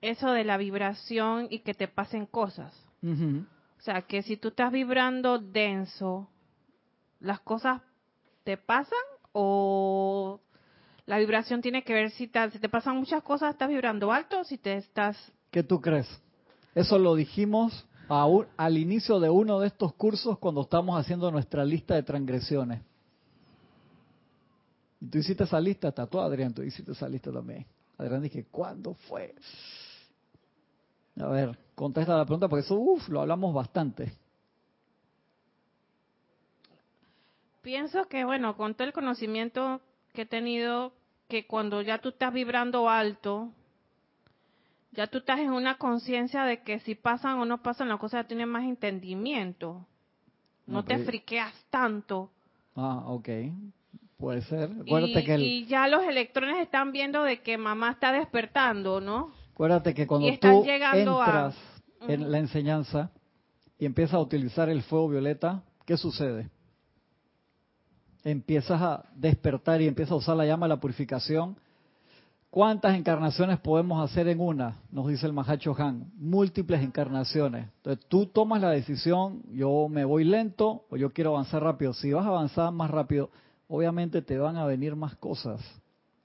eso 0.00 0.32
de 0.32 0.42
la 0.42 0.56
vibración 0.56 1.46
y 1.50 1.60
que 1.60 1.72
te 1.72 1.86
pasen 1.86 2.26
cosas. 2.26 2.74
O 3.04 3.82
sea, 3.82 4.02
que 4.02 4.22
si 4.22 4.36
tú 4.36 4.48
estás 4.48 4.72
vibrando 4.72 5.38
denso, 5.38 6.28
¿las 7.20 7.38
cosas 7.38 7.82
te 8.42 8.56
pasan 8.56 8.98
o 9.30 10.40
la 11.06 11.18
vibración 11.18 11.60
tiene 11.60 11.84
que 11.84 11.94
ver 11.94 12.10
si 12.10 12.26
te, 12.26 12.50
si 12.50 12.58
te 12.58 12.68
pasan 12.68 12.96
muchas 12.96 13.22
cosas, 13.22 13.52
estás 13.52 13.68
vibrando 13.68 14.10
alto 14.10 14.40
o 14.40 14.44
si 14.44 14.58
te 14.58 14.76
estás... 14.76 15.16
¿Qué 15.52 15.62
tú 15.62 15.80
crees? 15.80 16.08
Eso 16.74 16.98
lo 16.98 17.14
dijimos 17.14 17.86
al 18.08 18.78
inicio 18.78 19.18
de 19.20 19.30
uno 19.30 19.60
de 19.60 19.68
estos 19.68 19.94
cursos 19.94 20.38
cuando 20.38 20.62
estamos 20.62 20.98
haciendo 20.98 21.30
nuestra 21.30 21.64
lista 21.64 21.94
de 21.94 22.02
transgresiones. 22.02 22.82
Y 25.00 25.06
tú 25.06 25.18
hiciste 25.18 25.44
esa 25.44 25.60
lista, 25.60 25.92
tú, 26.06 26.20
Adrián, 26.20 26.52
tú 26.54 26.62
hiciste 26.62 26.92
esa 26.92 27.08
lista 27.08 27.32
también. 27.32 27.66
Adrián 27.98 28.22
dije, 28.22 28.46
¿cuándo 28.50 28.94
fue? 28.94 29.34
A 31.20 31.28
ver, 31.28 31.58
contesta 31.74 32.16
la 32.16 32.24
pregunta 32.24 32.48
porque 32.48 32.64
eso, 32.64 32.76
uff, 32.76 33.08
lo 33.08 33.20
hablamos 33.20 33.54
bastante. 33.54 34.12
Pienso 37.62 38.06
que, 38.08 38.24
bueno, 38.24 38.56
con 38.56 38.74
todo 38.74 38.86
el 38.86 38.92
conocimiento 38.92 39.80
que 40.12 40.22
he 40.22 40.26
tenido, 40.26 40.92
que 41.28 41.46
cuando 41.46 41.80
ya 41.80 41.98
tú 41.98 42.10
estás 42.10 42.32
vibrando 42.32 42.90
alto, 42.90 43.50
ya 44.94 45.06
tú 45.06 45.18
estás 45.18 45.40
en 45.40 45.50
una 45.52 45.76
conciencia 45.76 46.44
de 46.44 46.62
que 46.62 46.78
si 46.80 46.94
pasan 46.94 47.38
o 47.38 47.44
no 47.44 47.62
pasan 47.62 47.88
las 47.88 47.98
cosas, 47.98 48.22
ya 48.24 48.28
tienes 48.28 48.46
más 48.46 48.64
entendimiento. 48.64 49.86
No 50.66 50.82
te 50.84 50.98
friqueas 51.04 51.52
tanto. 51.70 52.30
Ah, 52.74 53.02
ok. 53.06 53.28
Puede 54.16 54.42
ser. 54.42 54.70
Acuérdate 54.80 55.20
Y, 55.20 55.24
que, 55.24 55.34
el- 55.34 55.42
y 55.42 55.66
ya 55.66 55.86
los 55.88 56.02
electrones 56.04 56.58
están 56.58 56.92
viendo 56.92 57.22
de 57.22 57.40
que 57.42 57.58
mamá 57.58 57.90
está 57.90 58.12
despertando, 58.12 59.00
¿no? 59.00 59.32
acuérdate 59.52 59.94
que 59.94 60.06
cuando 60.06 60.26
tú 60.38 60.64
a- 60.64 60.96
entras 60.98 61.54
en 62.08 62.30
la 62.32 62.38
enseñanza 62.38 63.10
y 63.78 63.86
empiezas 63.86 64.14
a 64.14 64.18
utilizar 64.20 64.68
el 64.68 64.82
fuego 64.82 65.08
violeta, 65.10 65.62
¿qué 65.86 65.96
sucede? 65.96 66.48
Empiezas 68.24 68.80
a 68.80 69.04
despertar 69.14 69.82
y 69.82 69.86
empiezas 69.86 70.12
a 70.12 70.16
usar 70.16 70.36
la 70.36 70.46
llama 70.46 70.66
de 70.66 70.70
la 70.70 70.80
purificación. 70.80 71.56
¿Cuántas 72.54 72.94
encarnaciones 72.94 73.58
podemos 73.58 74.08
hacer 74.08 74.28
en 74.28 74.38
una? 74.38 74.76
Nos 74.92 75.08
dice 75.08 75.26
el 75.26 75.32
Mahacho 75.32 75.74
Han. 75.76 76.12
Múltiples 76.14 76.84
encarnaciones. 76.84 77.66
Entonces 77.78 78.06
tú 78.06 78.26
tomas 78.26 78.60
la 78.60 78.70
decisión, 78.70 79.42
yo 79.50 79.88
me 79.90 80.04
voy 80.04 80.22
lento 80.22 80.84
o 80.88 80.96
yo 80.96 81.12
quiero 81.12 81.30
avanzar 81.30 81.64
rápido. 81.64 81.92
Si 81.94 82.12
vas 82.12 82.24
a 82.24 82.28
avanzar 82.28 82.70
más 82.70 82.92
rápido, 82.92 83.30
obviamente 83.66 84.22
te 84.22 84.38
van 84.38 84.56
a 84.56 84.66
venir 84.66 84.94
más 84.94 85.16
cosas. 85.16 85.60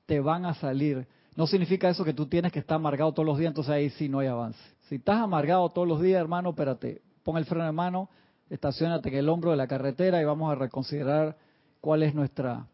Te 0.06 0.20
van 0.20 0.46
a 0.46 0.54
salir. 0.54 1.08
No 1.36 1.48
significa 1.48 1.90
eso 1.90 2.06
que 2.06 2.14
tú 2.14 2.28
tienes 2.28 2.52
que 2.52 2.60
estar 2.60 2.76
amargado 2.76 3.12
todos 3.12 3.26
los 3.26 3.40
días, 3.40 3.50
entonces 3.50 3.74
ahí 3.74 3.90
sí 3.90 4.08
no 4.08 4.20
hay 4.20 4.28
avance. 4.28 4.60
Si 4.88 4.98
estás 4.98 5.18
amargado 5.18 5.68
todos 5.70 5.88
los 5.88 6.00
días, 6.00 6.22
hermano, 6.22 6.52
espérate, 6.52 7.02
pon 7.24 7.38
el 7.38 7.46
freno 7.46 7.66
de 7.66 7.72
mano, 7.72 8.08
estacionate 8.52 9.10
en 9.10 9.16
el 9.16 9.30
hombro 9.30 9.50
de 9.50 9.58
la 9.58 9.66
carretera 9.66 10.22
y 10.22 10.26
vamos 10.26 10.52
a 10.52 10.54
reconsiderar 10.54 11.38
cuál 11.82 12.04
es 12.04 12.14
nuestra 12.14 12.68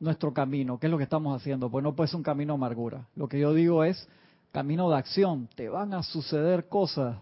nuestro 0.00 0.32
camino, 0.32 0.78
qué 0.78 0.86
es 0.86 0.90
lo 0.90 0.98
que 0.98 1.04
estamos 1.04 1.34
haciendo, 1.40 1.70
pues 1.70 1.82
no 1.82 1.94
puede 1.94 2.08
ser 2.08 2.16
un 2.16 2.22
camino 2.22 2.54
amargura. 2.54 3.06
Lo 3.16 3.28
que 3.28 3.38
yo 3.38 3.52
digo 3.52 3.84
es 3.84 4.08
camino 4.52 4.88
de 4.90 4.96
acción, 4.96 5.48
te 5.54 5.68
van 5.68 5.92
a 5.94 6.02
suceder 6.02 6.68
cosas. 6.68 7.16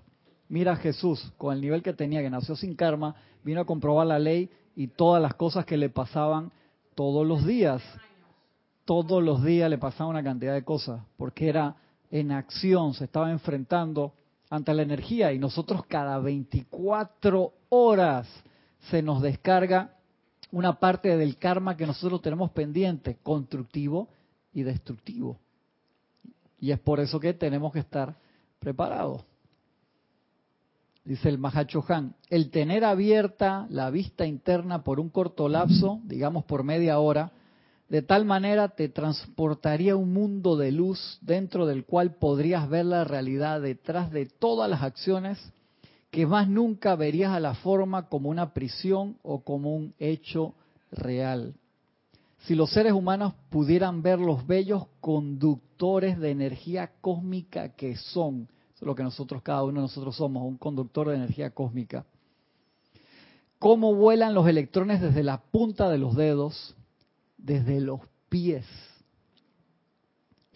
Mira 0.49 0.77
Jesús, 0.77 1.33
con 1.39 1.55
el 1.55 1.61
nivel 1.61 1.83
que 1.83 1.93
tenía, 1.93 2.23
que 2.23 2.31
nació 2.31 2.55
sin 2.55 2.75
karma, 2.77 3.17
vino 3.43 3.61
a 3.61 3.65
comprobar 3.65 4.07
la 4.07 4.19
ley 4.19 4.51
y 4.75 4.89
todas 4.89 5.23
las 5.23 5.35
cosas 5.35 5.65
que 5.65 5.77
le 5.77 5.89
pasaban 5.89 6.53
todos 6.95 7.27
los 7.27 7.45
días. 7.47 7.83
Todos 8.85 9.23
los 9.23 9.43
días 9.43 9.69
le 9.69 9.79
pasaba 9.79 10.11
una 10.11 10.23
cantidad 10.23 10.55
de 10.55 10.63
cosas, 10.63 11.01
porque 11.17 11.49
era 11.49 11.77
en 12.11 12.31
acción, 12.31 12.95
se 12.95 13.05
estaba 13.05 13.33
enfrentando 13.33 14.13
ante 14.49 14.73
la 14.75 14.83
energía 14.83 15.33
y 15.33 15.39
nosotros 15.41 15.85
cada 15.87 16.19
24 16.21 17.53
horas 17.71 18.29
se 18.91 19.03
nos 19.03 19.23
descarga 19.23 19.96
una 20.57 20.81
parte 20.81 21.19
del 21.19 21.37
karma 21.37 21.77
que 21.77 21.87
nosotros 21.87 22.23
tenemos 22.23 22.51
pendiente, 22.51 23.19
constructivo 23.23 24.09
y 24.55 24.63
destructivo. 24.63 25.39
Y 26.59 26.71
es 26.71 26.79
por 26.79 26.99
eso 26.99 27.21
que 27.21 27.35
tenemos 27.35 27.75
que 27.75 27.81
estar 27.81 28.17
preparados. 28.59 29.23
Dice 31.05 31.29
el 31.29 31.37
Mahacho 31.37 31.85
Han, 31.89 32.15
el 32.31 32.49
tener 32.49 32.87
abierta 32.87 33.67
la 33.69 33.91
vista 33.91 34.25
interna 34.25 34.83
por 34.83 34.99
un 34.99 35.11
corto 35.11 35.47
lapso, 35.47 36.01
digamos 36.05 36.47
por 36.47 36.65
media 36.65 37.01
hora, 37.01 37.33
de 37.91 38.01
tal 38.01 38.25
manera 38.25 38.71
te 38.71 38.89
transportaría 38.89 39.95
un 39.95 40.15
mundo 40.15 40.57
de 40.57 40.73
luz 40.73 41.19
dentro 41.21 41.67
del 41.67 41.85
cual 41.85 42.15
podrías 42.15 42.67
ver 42.71 42.87
la 42.87 43.05
realidad 43.05 43.61
detrás 43.61 44.11
de 44.11 44.25
todas 44.25 44.71
las 44.71 44.83
acciones 44.83 45.53
que 46.17 46.25
más 46.25 46.49
nunca 46.49 46.97
verías 46.97 47.31
a 47.33 47.41
la 47.41 47.53
forma 47.53 48.09
como 48.09 48.31
una 48.31 48.55
prisión 48.55 49.19
o 49.23 49.41
como 49.41 49.77
un 49.77 49.93
hecho 49.99 50.55
real. 50.91 51.53
Si 52.39 52.55
los 52.55 52.71
seres 52.71 52.95
humanos 52.95 53.35
pudieran 53.51 54.01
ver 54.01 54.19
los 54.19 54.47
bellos 54.47 54.87
conductores 55.03 56.19
de 56.19 56.31
energía 56.31 56.91
cósmica 57.03 57.75
que 57.75 57.97
son, 57.97 58.49
eso 58.75 58.77
es 58.77 58.87
lo 58.87 58.95
que 58.95 59.03
nosotros, 59.03 59.43
cada 59.43 59.63
uno 59.65 59.75
de 59.75 59.89
nosotros 59.89 60.17
somos, 60.17 60.43
un 60.43 60.57
conductor 60.57 61.11
de 61.11 61.17
energía 61.17 61.51
cósmica, 61.51 62.07
cómo 63.59 63.95
vuelan 63.95 64.33
los 64.33 64.49
electrones 64.49 65.03
desde 65.03 65.23
la 65.23 65.43
punta 65.43 65.91
de 65.91 65.99
los 65.99 66.17
dedos, 66.17 66.75
desde 67.37 67.79
los 67.83 68.01
pies, 68.31 68.65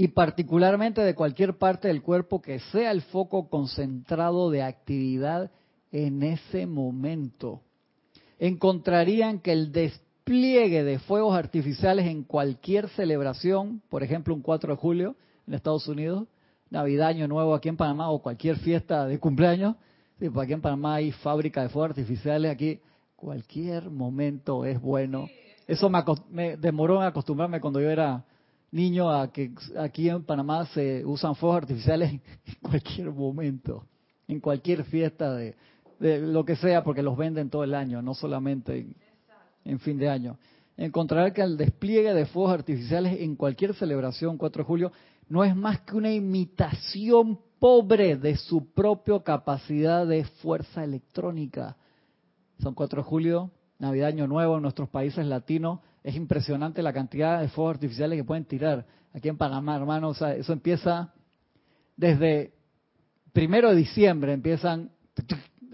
y 0.01 0.09
particularmente 0.09 1.03
de 1.03 1.15
cualquier 1.15 1.59
parte 1.59 1.89
del 1.89 2.01
cuerpo 2.01 2.41
que 2.41 2.59
sea 2.59 2.91
el 2.91 3.03
foco 3.03 3.51
concentrado 3.51 4.49
de 4.49 4.63
actividad 4.63 5.51
en 5.93 6.23
ese 6.23 6.67
momento. 6.67 7.61
Encontrarían 8.39 9.41
que 9.41 9.53
el 9.53 9.73
despliegue 9.73 10.85
de 10.85 11.01
fuegos 11.01 11.37
artificiales 11.37 12.07
en 12.07 12.25
cualquier 12.25 12.89
celebración, 12.89 13.83
por 13.91 14.03
ejemplo 14.03 14.33
un 14.33 14.41
4 14.41 14.73
de 14.73 14.81
julio 14.81 15.17
en 15.47 15.53
Estados 15.53 15.87
Unidos, 15.87 16.27
Navidad, 16.71 17.09
Año 17.09 17.29
Nuevo 17.29 17.55
aquí 17.55 17.69
en 17.69 17.77
Panamá 17.77 18.09
o 18.09 18.23
cualquier 18.23 18.57
fiesta 18.57 19.05
de 19.05 19.19
cumpleaños, 19.19 19.77
sí, 20.19 20.31
pues 20.31 20.45
aquí 20.45 20.55
en 20.55 20.63
Panamá 20.63 20.95
hay 20.95 21.13
fábrica 21.13 21.61
de 21.61 21.69
fuegos 21.69 21.91
artificiales, 21.91 22.51
aquí 22.51 22.81
cualquier 23.17 23.91
momento 23.91 24.65
es 24.65 24.81
bueno. 24.81 25.29
Eso 25.67 25.91
me, 25.91 26.03
me 26.31 26.57
demoró 26.57 27.03
en 27.03 27.09
acostumbrarme 27.09 27.61
cuando 27.61 27.83
yo 27.83 27.91
era 27.91 28.25
niño 28.73 29.11
a 29.11 29.33
que 29.33 29.53
aquí 29.79 30.09
en 30.09 30.25
Panamá 30.25 30.67
se 30.67 31.05
usan 31.05 31.35
fuegos 31.35 31.59
artificiales 31.59 32.13
en 32.47 32.55
cualquier 32.63 33.11
momento, 33.11 33.87
en 34.29 34.41
cualquier 34.41 34.85
fiesta 34.85 35.35
de, 35.35 35.57
lo 36.01 36.45
que 36.45 36.57
sea, 36.57 36.83
porque 36.83 37.03
los 37.03 37.17
venden 37.17 37.51
todo 37.51 37.63
el 37.63 37.75
año, 37.75 38.01
no 38.01 38.15
solamente 38.15 38.87
en, 39.65 39.79
fin 39.81 39.99
de 39.99 40.09
año. 40.09 40.39
Encontrará 40.79 41.31
que 41.35 41.43
el 41.43 41.59
despliegue 41.59 42.15
de 42.15 42.25
fuegos 42.25 42.55
artificiales 42.55 43.21
en 43.21 43.37
cualquier 43.37 43.75
celebración 43.75 44.39
4 44.39 44.63
de 44.63 44.67
julio 44.67 44.93
no 45.29 45.45
es 45.45 45.55
más 45.55 45.81
que 45.83 45.97
una 45.97 46.11
imitación 46.11 47.39
pobre 47.59 48.17
de 48.17 48.37
su 48.37 48.73
propia 48.73 49.23
capacidad 49.23 50.07
de 50.07 50.25
fuerza 50.25 50.83
electrónica. 50.83 51.77
Son 52.63 52.75
4 52.75 53.03
de 53.03 53.09
julio, 53.09 53.51
Navidad, 53.79 54.09
Año 54.09 54.27
Nuevo 54.27 54.57
en 54.57 54.63
nuestros 54.63 54.89
países 54.89 55.27
latinos 55.27 55.81
es 56.03 56.15
impresionante 56.15 56.83
la 56.83 56.93
cantidad 56.93 57.41
de 57.41 57.49
fuegos 57.49 57.75
artificiales 57.75 58.19
que 58.19 58.25
pueden 58.25 58.45
tirar 58.45 58.87
aquí 59.15 59.29
en 59.29 59.37
Panamá, 59.37 59.77
hermano. 59.77 60.13
Eso 60.13 60.53
empieza 60.53 61.13
desde 61.97 62.53
primero 63.33 63.71
de 63.71 63.77
diciembre, 63.77 64.33
empiezan 64.33 64.91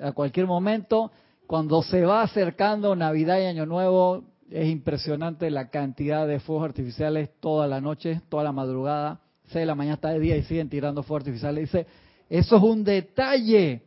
a 0.01 0.13
cualquier 0.13 0.47
momento. 0.47 1.13
Cuando 1.47 1.83
se 1.83 2.05
va 2.05 2.23
acercando 2.23 2.97
Navidad 2.97 3.39
y 3.39 3.45
Año 3.45 3.67
Nuevo, 3.67 4.25
es 4.51 4.69
impresionante 4.69 5.51
la 5.51 5.71
cantidad 5.71 6.27
de 6.27 6.41
fuegos 6.41 6.65
artificiales 6.65 7.31
toda 7.41 7.67
la 7.67 7.81
noche, 7.81 8.21
toda 8.29 8.43
la 8.43 8.53
madrugada. 8.53 9.21
6 9.45 9.55
de 9.55 9.67
la 9.67 9.75
mañana 9.77 9.95
está 9.95 10.11
de 10.11 10.19
día 10.19 10.37
y 10.37 10.43
siguen 10.43 10.69
tirando 10.69 11.05
fuegos 11.05 11.23
artificiales. 11.23 11.71
Dice, 11.71 11.87
eso 12.29 12.57
es 12.57 12.63
un 12.63 12.83
detalle 12.83 13.83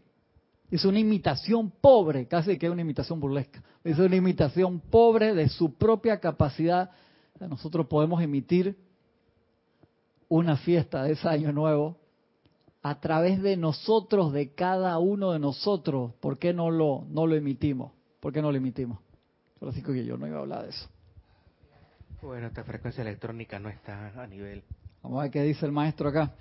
es 0.72 0.86
una 0.86 1.00
imitación 1.00 1.72
pobre, 1.72 2.28
casi 2.28 2.58
que 2.58 2.68
es 2.68 2.72
una 2.72 2.82
imitación 2.82 3.20
burlesca. 3.20 3.64
Es 3.84 3.98
una 3.98 4.16
imitación 4.16 4.80
pobre 4.80 5.34
de 5.34 5.50
su 5.50 5.76
propia 5.76 6.20
capacidad. 6.20 6.92
Nosotros 7.40 7.88
podemos 7.88 8.22
emitir 8.22 8.78
una 10.28 10.58
fiesta 10.58 11.04
de 11.04 11.14
ese 11.14 11.28
año 11.28 11.52
nuevo 11.52 11.98
a 12.84 13.00
través 13.00 13.42
de 13.42 13.58
nosotros, 13.58 14.32
de 14.32 14.54
cada 14.54 15.00
uno 15.00 15.32
de 15.32 15.40
nosotros. 15.40 16.14
¿Por 16.20 16.38
qué 16.38 16.54
no 16.54 16.70
lo, 16.70 17.06
no 17.10 17.26
lo 17.26 17.36
emitimos? 17.36 17.92
¿Por 18.20 18.32
qué 18.32 18.42
no 18.42 18.52
lo 18.52 18.58
emitimos? 18.58 19.00
sí 19.74 19.84
que 19.84 20.06
yo 20.06 20.18
no 20.18 20.28
iba 20.28 20.38
a 20.38 20.42
hablar 20.42 20.64
de 20.64 20.70
eso. 20.70 20.88
Bueno, 22.22 22.48
esta 22.48 22.64
frecuencia 22.64 23.02
electrónica 23.02 23.60
no 23.60 23.70
está 23.70 24.22
a 24.22 24.28
nivel. 24.28 24.64
Vamos 25.02 25.20
a 25.20 25.24
ver 25.24 25.32
qué 25.32 25.42
dice 25.42 25.66
el 25.66 25.72
maestro 25.72 26.10
acá 26.10 26.34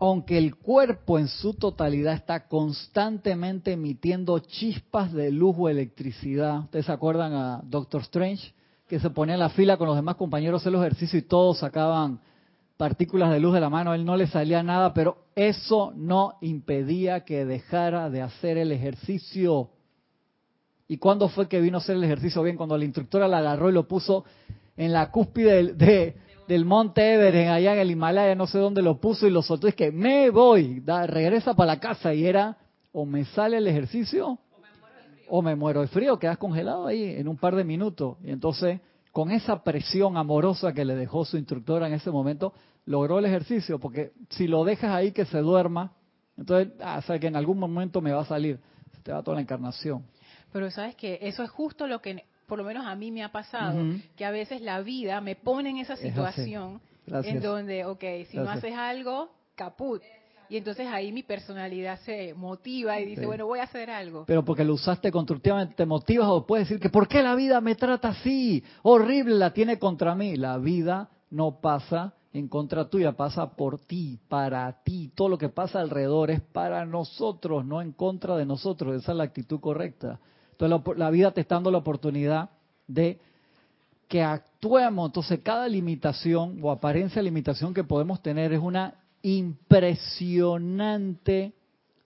aunque 0.00 0.38
el 0.38 0.56
cuerpo 0.56 1.18
en 1.18 1.28
su 1.28 1.54
totalidad 1.54 2.14
está 2.14 2.46
constantemente 2.46 3.72
emitiendo 3.72 4.38
chispas 4.38 5.12
de 5.12 5.32
luz 5.32 5.56
o 5.58 5.68
electricidad. 5.68 6.60
¿Ustedes 6.60 6.86
se 6.86 6.92
acuerdan 6.92 7.32
a 7.32 7.60
Doctor 7.64 8.02
Strange? 8.02 8.54
Que 8.86 9.00
se 9.00 9.10
ponía 9.10 9.34
en 9.34 9.40
la 9.40 9.50
fila 9.50 9.76
con 9.76 9.88
los 9.88 9.96
demás 9.96 10.16
compañeros 10.16 10.62
hacer 10.62 10.72
los 10.72 10.82
ejercicios 10.82 11.22
y 11.22 11.26
todos 11.26 11.58
sacaban 11.58 12.20
partículas 12.76 13.32
de 13.32 13.40
luz 13.40 13.54
de 13.54 13.60
la 13.60 13.68
mano. 13.68 13.90
A 13.90 13.96
él 13.96 14.04
no 14.04 14.16
le 14.16 14.28
salía 14.28 14.62
nada, 14.62 14.94
pero 14.94 15.24
eso 15.34 15.92
no 15.96 16.34
impedía 16.40 17.24
que 17.24 17.44
dejara 17.44 18.08
de 18.08 18.22
hacer 18.22 18.56
el 18.56 18.70
ejercicio. 18.70 19.70
¿Y 20.86 20.96
cuándo 20.98 21.28
fue 21.28 21.48
que 21.48 21.60
vino 21.60 21.78
a 21.78 21.80
hacer 21.80 21.96
el 21.96 22.04
ejercicio? 22.04 22.42
Bien, 22.42 22.56
cuando 22.56 22.78
la 22.78 22.84
instructora 22.84 23.26
la 23.26 23.38
agarró 23.38 23.68
y 23.68 23.72
lo 23.72 23.88
puso 23.88 24.24
en 24.76 24.92
la 24.92 25.10
cúspide 25.10 25.74
de, 25.74 26.16
del 26.48 26.64
monte 26.64 27.14
Everest, 27.14 27.50
allá 27.50 27.74
en 27.74 27.80
el 27.80 27.90
Himalaya, 27.90 28.34
no 28.34 28.46
sé 28.46 28.58
dónde 28.58 28.80
lo 28.80 28.98
puso 28.98 29.26
y 29.26 29.30
lo 29.30 29.42
soltó. 29.42 29.68
Es 29.68 29.74
que 29.74 29.92
me 29.92 30.30
voy, 30.30 30.80
da, 30.80 31.06
regresa 31.06 31.54
para 31.54 31.74
la 31.74 31.80
casa 31.80 32.14
y 32.14 32.24
era 32.24 32.56
o 32.90 33.04
me 33.04 33.26
sale 33.26 33.58
el 33.58 33.66
ejercicio 33.66 34.38
o 35.28 35.42
me 35.42 35.54
muero 35.54 35.82
de 35.82 35.88
frío, 35.88 36.18
quedas 36.18 36.38
congelado 36.38 36.86
ahí 36.86 37.04
en 37.04 37.28
un 37.28 37.36
par 37.36 37.54
de 37.54 37.64
minutos. 37.64 38.16
Y 38.24 38.30
entonces, 38.30 38.80
con 39.12 39.30
esa 39.30 39.62
presión 39.62 40.16
amorosa 40.16 40.72
que 40.72 40.86
le 40.86 40.96
dejó 40.96 41.26
su 41.26 41.36
instructora 41.36 41.86
en 41.86 41.92
ese 41.92 42.10
momento, 42.10 42.54
logró 42.86 43.18
el 43.18 43.26
ejercicio, 43.26 43.78
porque 43.78 44.12
si 44.30 44.48
lo 44.48 44.64
dejas 44.64 44.90
ahí 44.90 45.12
que 45.12 45.26
se 45.26 45.38
duerma, 45.40 45.92
entonces, 46.38 46.72
ah, 46.80 47.02
que 47.20 47.26
en 47.26 47.36
algún 47.36 47.58
momento 47.58 48.00
me 48.00 48.12
va 48.12 48.22
a 48.22 48.24
salir, 48.24 48.58
se 48.94 49.02
te 49.02 49.12
va 49.12 49.22
toda 49.22 49.34
la 49.34 49.42
encarnación. 49.42 50.04
Pero 50.50 50.70
sabes 50.70 50.94
que 50.94 51.18
eso 51.20 51.42
es 51.42 51.50
justo 51.50 51.86
lo 51.86 52.00
que 52.00 52.24
por 52.48 52.58
lo 52.58 52.64
menos 52.64 52.86
a 52.86 52.96
mí 52.96 53.12
me 53.12 53.22
ha 53.22 53.30
pasado, 53.30 53.78
que 54.16 54.24
a 54.24 54.30
veces 54.30 54.62
la 54.62 54.80
vida 54.80 55.20
me 55.20 55.36
pone 55.36 55.70
en 55.70 55.76
esa 55.76 55.96
situación 55.96 56.80
en 57.06 57.40
donde, 57.40 57.84
ok, 57.84 58.04
si 58.30 58.38
no 58.38 58.50
haces 58.50 58.74
algo, 58.74 59.30
caput. 59.54 60.02
Y 60.50 60.56
entonces 60.56 60.86
ahí 60.86 61.12
mi 61.12 61.22
personalidad 61.22 62.00
se 62.00 62.32
motiva 62.32 62.98
y 62.98 63.04
dice, 63.04 63.26
bueno, 63.26 63.46
voy 63.46 63.58
a 63.58 63.64
hacer 63.64 63.90
algo. 63.90 64.24
Pero 64.26 64.42
porque 64.42 64.64
lo 64.64 64.72
usaste 64.74 65.12
constructivamente, 65.12 65.74
te 65.74 65.84
motivas 65.84 66.28
o 66.28 66.46
puedes 66.46 66.66
decir 66.66 66.80
que 66.80 66.88
¿por 66.88 67.06
qué 67.06 67.22
la 67.22 67.34
vida 67.34 67.60
me 67.60 67.74
trata 67.74 68.08
así? 68.08 68.64
Horrible, 68.82 69.34
la 69.34 69.52
tiene 69.52 69.78
contra 69.78 70.14
mí. 70.14 70.36
La 70.36 70.56
vida 70.56 71.10
no 71.28 71.60
pasa 71.60 72.14
en 72.32 72.48
contra 72.48 72.88
tuya, 72.88 73.12
pasa 73.12 73.50
por 73.56 73.78
ti, 73.80 74.18
para 74.26 74.72
ti. 74.82 75.12
Todo 75.14 75.28
lo 75.28 75.36
que 75.36 75.50
pasa 75.50 75.80
alrededor 75.80 76.30
es 76.30 76.40
para 76.40 76.86
nosotros, 76.86 77.66
no 77.66 77.82
en 77.82 77.92
contra 77.92 78.34
de 78.36 78.46
nosotros. 78.46 78.96
Esa 78.96 79.12
es 79.12 79.18
la 79.18 79.24
actitud 79.24 79.60
correcta. 79.60 80.18
Entonces 80.58 80.98
la, 80.98 81.10
vida 81.10 81.30
te 81.30 81.40
está 81.40 81.54
dando 81.54 81.70
la 81.70 81.78
oportunidad 81.78 82.50
de 82.88 83.20
que 84.08 84.24
actuemos. 84.24 85.08
Entonces, 85.08 85.38
cada 85.40 85.68
limitación 85.68 86.58
o 86.60 86.72
apariencia 86.72 87.20
de 87.20 87.26
limitación 87.26 87.72
que 87.72 87.84
podemos 87.84 88.20
tener 88.22 88.52
es 88.52 88.58
una 88.58 88.94
impresionante 89.22 91.52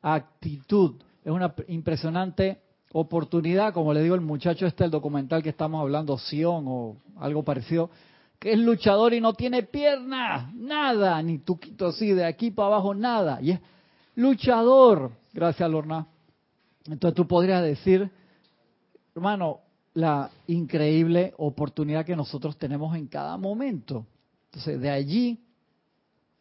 actitud, 0.02 0.96
es 1.24 1.32
una 1.32 1.54
impresionante 1.68 2.60
oportunidad, 2.92 3.72
como 3.72 3.94
le 3.94 4.02
digo 4.02 4.16
el 4.16 4.20
muchacho 4.20 4.66
este, 4.66 4.84
el 4.84 4.90
documental 4.90 5.42
que 5.42 5.48
estamos 5.48 5.80
hablando, 5.80 6.18
Sion 6.18 6.66
o 6.68 6.98
algo 7.16 7.42
parecido, 7.44 7.88
que 8.38 8.52
es 8.52 8.58
luchador 8.58 9.14
y 9.14 9.22
no 9.22 9.32
tiene 9.32 9.62
piernas, 9.62 10.54
nada, 10.54 11.22
ni 11.22 11.38
tuquito 11.38 11.86
así, 11.86 12.12
de 12.12 12.26
aquí 12.26 12.50
para 12.50 12.66
abajo, 12.66 12.94
nada. 12.94 13.40
Y 13.40 13.52
es 13.52 13.60
luchador, 14.14 15.12
gracias 15.32 15.70
Lorna. 15.70 16.06
Entonces 16.86 17.14
tú 17.14 17.26
podrías 17.26 17.62
decir, 17.62 18.10
hermano, 19.14 19.60
la 19.94 20.30
increíble 20.46 21.34
oportunidad 21.36 22.06
que 22.06 22.16
nosotros 22.16 22.56
tenemos 22.56 22.96
en 22.96 23.06
cada 23.06 23.36
momento. 23.36 24.06
Entonces, 24.46 24.80
de 24.80 24.90
allí 24.90 25.40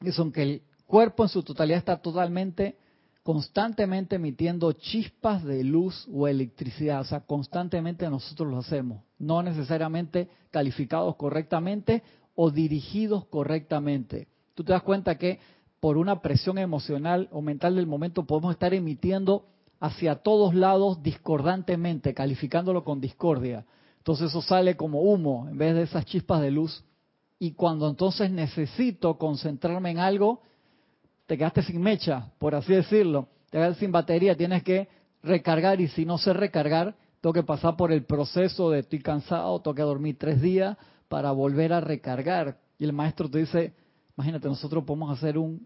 es 0.01 0.17
aunque 0.17 0.43
el 0.43 0.61
cuerpo 0.85 1.23
en 1.23 1.29
su 1.29 1.43
totalidad 1.43 1.79
está 1.79 1.97
totalmente, 1.97 2.77
constantemente 3.23 4.15
emitiendo 4.15 4.71
chispas 4.73 5.43
de 5.43 5.63
luz 5.63 6.07
o 6.11 6.27
electricidad. 6.27 7.01
O 7.01 7.05
sea, 7.05 7.21
constantemente 7.21 8.09
nosotros 8.09 8.49
lo 8.49 8.57
hacemos. 8.57 9.03
No 9.19 9.43
necesariamente 9.43 10.29
calificados 10.49 11.15
correctamente 11.15 12.03
o 12.35 12.51
dirigidos 12.51 13.25
correctamente. 13.25 14.27
Tú 14.55 14.63
te 14.63 14.73
das 14.73 14.83
cuenta 14.83 15.17
que 15.17 15.39
por 15.79 15.97
una 15.97 16.21
presión 16.21 16.57
emocional 16.57 17.27
o 17.31 17.41
mental 17.41 17.75
del 17.75 17.87
momento 17.87 18.25
podemos 18.25 18.53
estar 18.53 18.73
emitiendo 18.73 19.45
hacia 19.81 20.15
todos 20.15 20.53
lados 20.53 21.01
discordantemente, 21.01 22.13
calificándolo 22.13 22.83
con 22.83 23.01
discordia. 23.01 23.65
Entonces 23.97 24.29
eso 24.29 24.41
sale 24.41 24.77
como 24.77 25.01
humo 25.01 25.47
en 25.49 25.57
vez 25.57 25.75
de 25.75 25.81
esas 25.81 26.05
chispas 26.05 26.39
de 26.39 26.51
luz. 26.51 26.83
Y 27.39 27.53
cuando 27.53 27.89
entonces 27.89 28.29
necesito 28.29 29.17
concentrarme 29.17 29.89
en 29.89 29.97
algo, 29.97 30.43
te 31.25 31.35
quedaste 31.35 31.63
sin 31.63 31.81
mecha, 31.81 32.31
por 32.37 32.53
así 32.53 32.71
decirlo. 32.73 33.27
Te 33.49 33.57
quedaste 33.57 33.79
sin 33.79 33.91
batería, 33.91 34.37
tienes 34.37 34.61
que 34.61 34.87
recargar 35.23 35.81
y 35.81 35.87
si 35.87 36.05
no 36.05 36.19
sé 36.19 36.31
recargar, 36.33 36.95
tengo 37.19 37.33
que 37.33 37.43
pasar 37.43 37.75
por 37.75 37.91
el 37.91 38.03
proceso 38.03 38.69
de 38.69 38.79
estoy 38.79 38.99
cansado, 38.99 39.59
tengo 39.61 39.75
que 39.75 39.81
dormir 39.81 40.15
tres 40.19 40.41
días 40.41 40.77
para 41.09 41.31
volver 41.31 41.73
a 41.73 41.81
recargar. 41.81 42.59
Y 42.77 42.83
el 42.83 42.93
maestro 42.93 43.29
te 43.29 43.39
dice, 43.39 43.73
imagínate, 44.15 44.47
nosotros 44.47 44.83
podemos 44.83 45.11
hacer 45.17 45.39
un, 45.39 45.65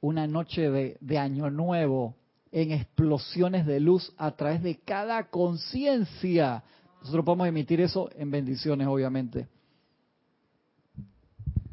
una 0.00 0.26
noche 0.26 0.70
de, 0.70 0.96
de 1.00 1.18
año 1.18 1.50
nuevo 1.50 2.16
en 2.54 2.70
explosiones 2.70 3.66
de 3.66 3.80
luz 3.80 4.12
a 4.16 4.30
través 4.30 4.62
de 4.62 4.76
cada 4.76 5.28
conciencia. 5.28 6.62
Nosotros 7.00 7.24
podemos 7.24 7.48
emitir 7.48 7.80
eso 7.80 8.08
en 8.16 8.30
bendiciones, 8.30 8.86
obviamente. 8.86 9.48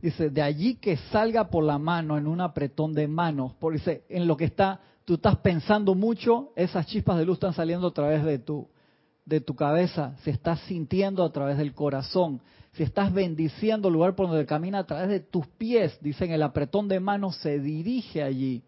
Dice, 0.01 0.31
de 0.31 0.41
allí 0.41 0.77
que 0.77 0.97
salga 1.11 1.51
por 1.51 1.63
la 1.63 1.77
mano 1.77 2.17
en 2.17 2.25
un 2.25 2.41
apretón 2.41 2.93
de 2.93 3.07
manos. 3.07 3.53
Porque 3.59 3.77
dice, 3.77 4.03
en 4.09 4.25
lo 4.25 4.35
que 4.35 4.45
está, 4.45 4.81
tú 5.05 5.13
estás 5.13 5.37
pensando 5.37 5.93
mucho, 5.93 6.51
esas 6.55 6.87
chispas 6.87 7.19
de 7.19 7.25
luz 7.25 7.35
están 7.35 7.53
saliendo 7.53 7.89
a 7.89 7.93
través 7.93 8.23
de 8.23 8.39
tu, 8.39 8.67
de 9.23 9.39
tu 9.39 9.53
cabeza, 9.53 10.15
se 10.23 10.31
está 10.31 10.55
sintiendo 10.55 11.23
a 11.23 11.31
través 11.31 11.59
del 11.59 11.75
corazón. 11.75 12.41
Si 12.71 12.81
estás 12.81 13.13
bendiciendo 13.13 13.89
el 13.89 13.93
lugar 13.93 14.15
por 14.15 14.29
donde 14.29 14.47
camina 14.47 14.79
a 14.79 14.87
través 14.87 15.09
de 15.09 15.19
tus 15.19 15.45
pies, 15.45 15.95
dicen 16.01 16.31
el 16.31 16.41
apretón 16.41 16.87
de 16.87 16.99
manos 16.99 17.35
se 17.35 17.59
dirige 17.59 18.23
allí. 18.23 18.63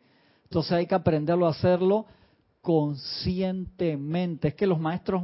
Entonces 0.53 0.73
hay 0.73 0.85
que 0.85 0.93
aprenderlo 0.93 1.47
a 1.47 1.49
hacerlo 1.49 2.05
conscientemente. 2.61 4.49
Es 4.49 4.53
que 4.53 4.67
los 4.67 4.79
maestros, 4.79 5.23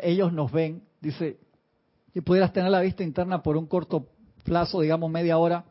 ellos 0.00 0.32
nos 0.32 0.52
ven, 0.52 0.84
dice, 1.00 1.40
si 2.14 2.20
pudieras 2.20 2.52
tener 2.52 2.70
la 2.70 2.80
vista 2.80 3.02
interna 3.02 3.42
por 3.42 3.56
un 3.56 3.66
corto 3.66 4.06
plazo, 4.44 4.80
digamos 4.80 5.10
media 5.10 5.38
hora, 5.38 5.64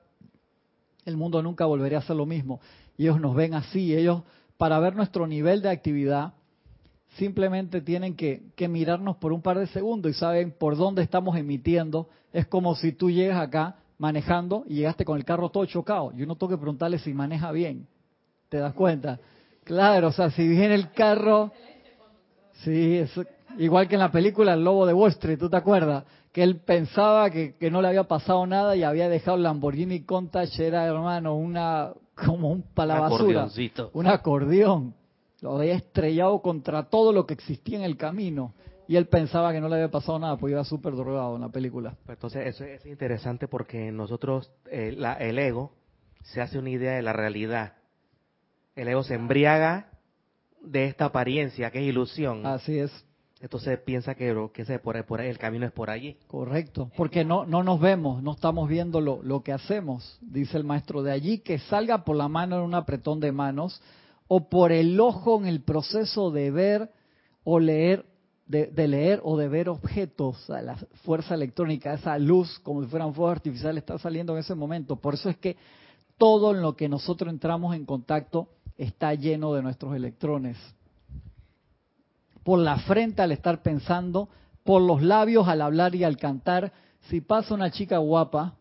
el 1.05 1.15
mundo 1.15 1.41
nunca 1.41 1.65
volvería 1.65 1.99
a 1.99 2.01
ser 2.01 2.17
lo 2.17 2.25
mismo. 2.25 2.59
Y 2.97 3.03
ellos 3.03 3.21
nos 3.21 3.33
ven 3.35 3.53
así, 3.53 3.95
ellos 3.95 4.23
para 4.57 4.77
ver 4.79 4.97
nuestro 4.97 5.27
nivel 5.27 5.61
de 5.61 5.69
actividad, 5.69 6.33
simplemente 7.15 7.79
tienen 7.79 8.17
que, 8.17 8.51
que, 8.57 8.67
mirarnos 8.67 9.15
por 9.15 9.31
un 9.31 9.41
par 9.41 9.59
de 9.59 9.67
segundos 9.67 10.11
y 10.11 10.13
saben 10.13 10.51
por 10.51 10.75
dónde 10.75 11.03
estamos 11.03 11.37
emitiendo. 11.37 12.09
Es 12.33 12.47
como 12.47 12.75
si 12.75 12.91
tú 12.91 13.09
llegas 13.09 13.39
acá 13.39 13.77
manejando 13.97 14.65
y 14.67 14.73
llegaste 14.73 15.05
con 15.05 15.17
el 15.17 15.23
carro 15.23 15.51
todo 15.51 15.63
chocado. 15.67 16.11
Y 16.17 16.23
uno 16.23 16.35
tengo 16.35 16.49
que 16.49 16.57
preguntarle 16.57 16.99
si 16.99 17.13
maneja 17.13 17.53
bien. 17.53 17.87
¿Te 18.49 18.57
das 18.57 18.73
cuenta? 18.73 19.19
Claro, 19.63 20.07
o 20.07 20.11
sea, 20.11 20.31
si 20.31 20.47
viene 20.47 20.73
el 20.75 20.91
carro... 20.91 21.51
Sí, 22.63 22.97
es 22.97 23.11
igual 23.57 23.87
que 23.87 23.95
en 23.95 24.01
la 24.01 24.11
película 24.11 24.53
El 24.53 24.63
Lobo 24.63 24.85
de 24.85 24.93
Wall 24.93 25.11
Street, 25.11 25.37
¿tú 25.37 25.49
te 25.49 25.55
acuerdas? 25.55 26.03
Que 26.33 26.43
él 26.43 26.57
pensaba 26.57 27.29
que, 27.29 27.55
que 27.55 27.71
no 27.71 27.81
le 27.81 27.87
había 27.87 28.03
pasado 28.03 28.45
nada 28.45 28.75
y 28.75 28.83
había 28.83 29.07
dejado 29.07 29.37
el 29.37 29.43
Lamborghini 29.43 30.01
Countach, 30.01 30.59
era 30.59 30.85
hermano, 30.85 31.35
una 31.35 31.93
como 32.15 32.49
un 32.51 32.63
palabasura, 32.63 33.47
un 33.93 34.07
acordeón. 34.07 34.93
Lo 35.41 35.57
había 35.57 35.75
estrellado 35.75 36.41
contra 36.41 36.89
todo 36.89 37.13
lo 37.13 37.25
que 37.25 37.33
existía 37.33 37.77
en 37.77 37.85
el 37.85 37.95
camino. 37.95 38.53
Y 38.89 38.97
él 38.97 39.07
pensaba 39.07 39.53
que 39.53 39.61
no 39.61 39.69
le 39.69 39.75
había 39.75 39.91
pasado 39.91 40.19
nada, 40.19 40.35
pues 40.35 40.51
iba 40.51 40.63
súper 40.65 40.95
drogado 40.95 41.35
en 41.35 41.41
la 41.41 41.49
película. 41.49 41.95
Pues 42.05 42.17
entonces, 42.17 42.47
eso 42.47 42.65
es 42.65 42.85
interesante 42.87 43.47
porque 43.47 43.91
nosotros, 43.91 44.51
eh, 44.69 44.93
la, 44.97 45.13
el 45.13 45.37
ego, 45.39 45.71
se 46.23 46.41
hace 46.41 46.57
una 46.59 46.71
idea 46.71 46.93
de 46.93 47.03
la 47.03 47.13
realidad 47.13 47.78
el 48.75 48.87
ego 48.87 49.03
se 49.03 49.15
embriaga 49.15 49.89
de 50.61 50.85
esta 50.85 51.05
apariencia 51.05 51.71
que 51.71 51.79
es 51.79 51.85
ilusión. 51.85 52.45
Así 52.45 52.79
es. 52.79 52.91
Entonces 53.41 53.79
piensa 53.79 54.15
que, 54.15 54.49
que 54.53 54.63
ese 54.63 54.79
por, 54.79 55.03
por 55.05 55.21
el 55.21 55.37
camino 55.37 55.65
es 55.65 55.71
por 55.71 55.89
allí. 55.89 56.17
Correcto, 56.27 56.91
porque 56.97 57.23
no, 57.23 57.45
no 57.45 57.63
nos 57.63 57.79
vemos, 57.79 58.21
no 58.21 58.33
estamos 58.33 58.67
viendo 58.67 58.99
lo, 58.99 59.23
lo 59.23 59.43
que 59.43 59.53
hacemos, 59.53 60.19
dice 60.21 60.57
el 60.57 60.65
maestro. 60.65 61.03
De 61.03 61.11
allí 61.11 61.39
que 61.39 61.57
salga 61.59 62.03
por 62.03 62.17
la 62.17 62.27
mano 62.27 62.57
en 62.57 62.63
un 62.63 62.73
apretón 62.73 63.21
de 63.21 63.31
manos 63.31 63.81
o 64.27 64.49
por 64.49 64.73
el 64.73 64.99
ojo 64.99 65.39
en 65.39 65.47
el 65.47 65.61
proceso 65.61 66.31
de 66.31 66.51
ver 66.51 66.91
o 67.45 67.59
leer, 67.59 68.05
de, 68.45 68.67
de 68.67 68.87
leer 68.89 69.21
o 69.23 69.37
de 69.37 69.47
ver 69.47 69.69
objetos, 69.69 70.49
la 70.49 70.75
fuerza 71.05 71.33
electrónica, 71.33 71.93
esa 71.93 72.17
luz 72.17 72.59
como 72.59 72.83
si 72.83 72.89
fueran 72.89 73.13
fuegos 73.13 73.37
artificiales 73.37 73.83
está 73.83 73.97
saliendo 73.97 74.33
en 74.33 74.39
ese 74.39 74.53
momento. 74.53 74.97
Por 74.97 75.13
eso 75.13 75.29
es 75.29 75.37
que 75.37 75.55
todo 76.17 76.53
en 76.53 76.61
lo 76.61 76.75
que 76.75 76.89
nosotros 76.89 77.31
entramos 77.31 77.73
en 77.73 77.85
contacto 77.85 78.49
está 78.79 79.13
lleno 79.13 79.53
de 79.53 79.61
nuestros 79.61 79.93
electrones. 79.95 80.57
Por 82.43 82.59
la 82.59 82.77
frente 82.77 83.21
al 83.21 83.31
estar 83.31 83.61
pensando, 83.61 84.29
por 84.63 84.81
los 84.81 85.01
labios 85.01 85.47
al 85.47 85.61
hablar 85.61 85.93
y 85.95 86.03
al 86.03 86.17
cantar. 86.17 86.71
Si 87.09 87.21
pasa 87.21 87.53
una 87.53 87.69
chica 87.69 87.97
guapa, 87.97 88.55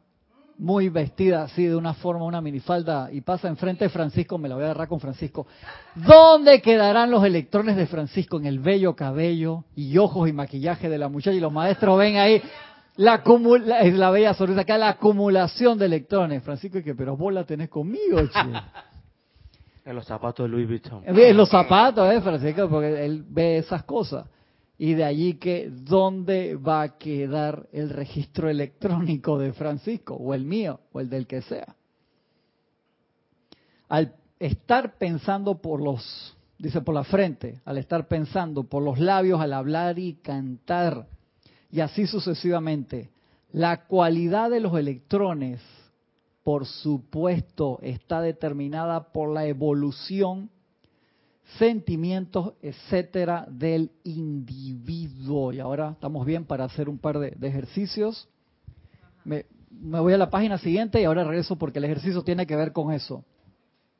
muy 0.58 0.88
vestida 0.88 1.44
así 1.44 1.64
de 1.64 1.76
una 1.76 1.94
forma, 1.94 2.24
una 2.24 2.40
minifalda, 2.40 3.10
y 3.12 3.20
pasa 3.20 3.46
enfrente 3.46 3.84
de 3.84 3.90
Francisco, 3.90 4.38
me 4.38 4.48
la 4.48 4.56
voy 4.56 4.64
a 4.64 4.66
agarrar 4.66 4.88
con 4.88 4.98
Francisco. 4.98 5.46
¿Dónde 5.94 6.60
quedarán 6.60 7.12
los 7.12 7.24
electrones 7.24 7.76
de 7.76 7.86
Francisco? 7.86 8.38
En 8.38 8.46
el 8.46 8.58
bello 8.58 8.96
cabello 8.96 9.64
y 9.76 9.96
ojos 9.98 10.28
y 10.28 10.32
maquillaje 10.32 10.88
de 10.88 10.98
la 10.98 11.08
muchacha. 11.08 11.36
Y 11.36 11.40
los 11.40 11.52
maestros 11.52 11.96
ven 11.96 12.16
ahí 12.16 12.42
la, 12.96 13.22
la, 13.64 13.84
la 13.84 14.10
bella 14.10 14.34
sonrisa, 14.34 14.62
acá 14.62 14.76
la 14.76 14.88
acumulación 14.88 15.78
de 15.78 15.86
electrones. 15.86 16.42
Francisco, 16.42 16.82
que 16.82 16.96
pero 16.96 17.16
vos 17.16 17.32
la 17.32 17.44
tenés 17.44 17.68
conmigo, 17.68 18.18
che. 18.26 18.52
En 19.88 19.96
los 19.96 20.04
zapatos 20.04 20.44
de 20.44 20.50
Louis 20.50 20.68
Vuitton. 20.68 21.02
En 21.06 21.34
los 21.34 21.48
zapatos, 21.48 22.12
eh, 22.12 22.20
Francisco, 22.20 22.68
porque 22.68 23.06
él 23.06 23.24
ve 23.26 23.56
esas 23.56 23.84
cosas. 23.84 24.26
Y 24.76 24.92
de 24.92 25.02
allí 25.02 25.38
que, 25.38 25.70
¿dónde 25.70 26.56
va 26.56 26.82
a 26.82 26.98
quedar 26.98 27.66
el 27.72 27.88
registro 27.88 28.50
electrónico 28.50 29.38
de 29.38 29.54
Francisco? 29.54 30.14
O 30.14 30.34
el 30.34 30.44
mío, 30.44 30.80
o 30.92 31.00
el 31.00 31.08
del 31.08 31.26
que 31.26 31.40
sea. 31.40 31.74
Al 33.88 34.12
estar 34.38 34.98
pensando 34.98 35.54
por 35.54 35.80
los, 35.80 36.36
dice 36.58 36.82
por 36.82 36.94
la 36.94 37.04
frente, 37.04 37.62
al 37.64 37.78
estar 37.78 38.08
pensando 38.08 38.64
por 38.64 38.82
los 38.82 38.98
labios, 38.98 39.40
al 39.40 39.54
hablar 39.54 39.98
y 39.98 40.16
cantar, 40.16 41.06
y 41.70 41.80
así 41.80 42.06
sucesivamente, 42.06 43.08
la 43.52 43.86
cualidad 43.86 44.50
de 44.50 44.60
los 44.60 44.78
electrones 44.78 45.62
por 46.48 46.64
supuesto, 46.64 47.78
está 47.82 48.22
determinada 48.22 49.12
por 49.12 49.34
la 49.34 49.44
evolución, 49.44 50.48
sentimientos, 51.58 52.54
etcétera, 52.62 53.46
del 53.50 53.90
individuo. 54.04 55.52
Y 55.52 55.60
ahora 55.60 55.90
estamos 55.90 56.24
bien 56.24 56.46
para 56.46 56.64
hacer 56.64 56.88
un 56.88 56.96
par 56.96 57.18
de, 57.18 57.36
ejercicios. 57.46 58.30
Me, 59.24 59.44
voy 59.68 60.14
a 60.14 60.16
la 60.16 60.30
página 60.30 60.56
siguiente 60.56 61.02
y 61.02 61.04
ahora 61.04 61.22
regreso 61.22 61.56
porque 61.56 61.80
el 61.80 61.84
ejercicio 61.84 62.22
tiene 62.22 62.46
que 62.46 62.56
ver 62.56 62.72
con 62.72 62.94
eso. 62.94 63.26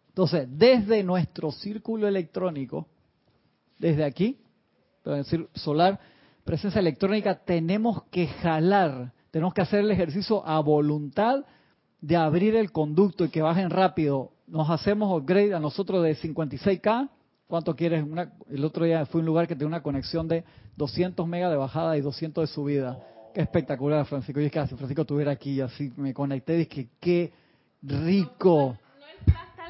Entonces, 0.09 0.49
desde 0.51 1.03
nuestro 1.03 1.53
círculo 1.53 2.09
electrónico, 2.09 2.89
desde 3.79 4.05
aquí, 4.05 4.41
decir 5.05 5.51
solar, 5.53 6.01
presencia 6.45 6.79
electrónica, 6.79 7.45
tenemos 7.45 8.05
que 8.05 8.27
jalar, 8.27 9.13
tenemos 9.31 9.53
que 9.53 9.61
hacer 9.61 9.81
el 9.81 9.91
ejercicio 9.91 10.47
a 10.47 10.59
voluntad 10.61 11.45
de 12.01 12.17
abrir 12.17 12.55
el 12.57 12.73
conducto 12.73 13.25
y 13.25 13.29
que 13.29 13.43
bajen 13.43 13.71
rápido, 13.71 14.33
nos 14.47 14.71
hacemos 14.71 15.11
upgrade 15.17 15.55
a 15.55 15.61
nosotros 15.61 16.03
de 16.03 16.17
56K. 16.17 17.09
¿Cuánto 17.47 17.75
quieres? 17.75 18.05
el 18.51 18.65
otro 18.65 18.85
día 18.85 19.07
fue 19.07 19.21
un 19.21 19.27
lugar 19.27 19.49
que 19.49 19.55
tiene 19.55 19.67
una 19.69 19.83
conexión 19.83 20.29
de 20.29 20.45
200 20.77 21.27
megas 21.27 21.51
de 21.51 21.57
bajada 21.57 21.97
y 21.97 22.01
200 22.01 22.49
de 22.49 22.55
subida. 22.55 22.99
Qué 23.35 23.41
espectacular, 23.41 24.05
Francisco. 24.07 24.41
Y 24.41 24.47
es 24.47 24.53
que 24.53 24.67
si 24.67 24.77
Francisco 24.77 25.03
estuviera 25.03 25.33
aquí, 25.33 25.61
así 25.61 25.93
me 25.97 26.13
conecté, 26.13 26.55
dije, 26.55 26.89
qué 27.01 27.33
rico. 27.83 28.77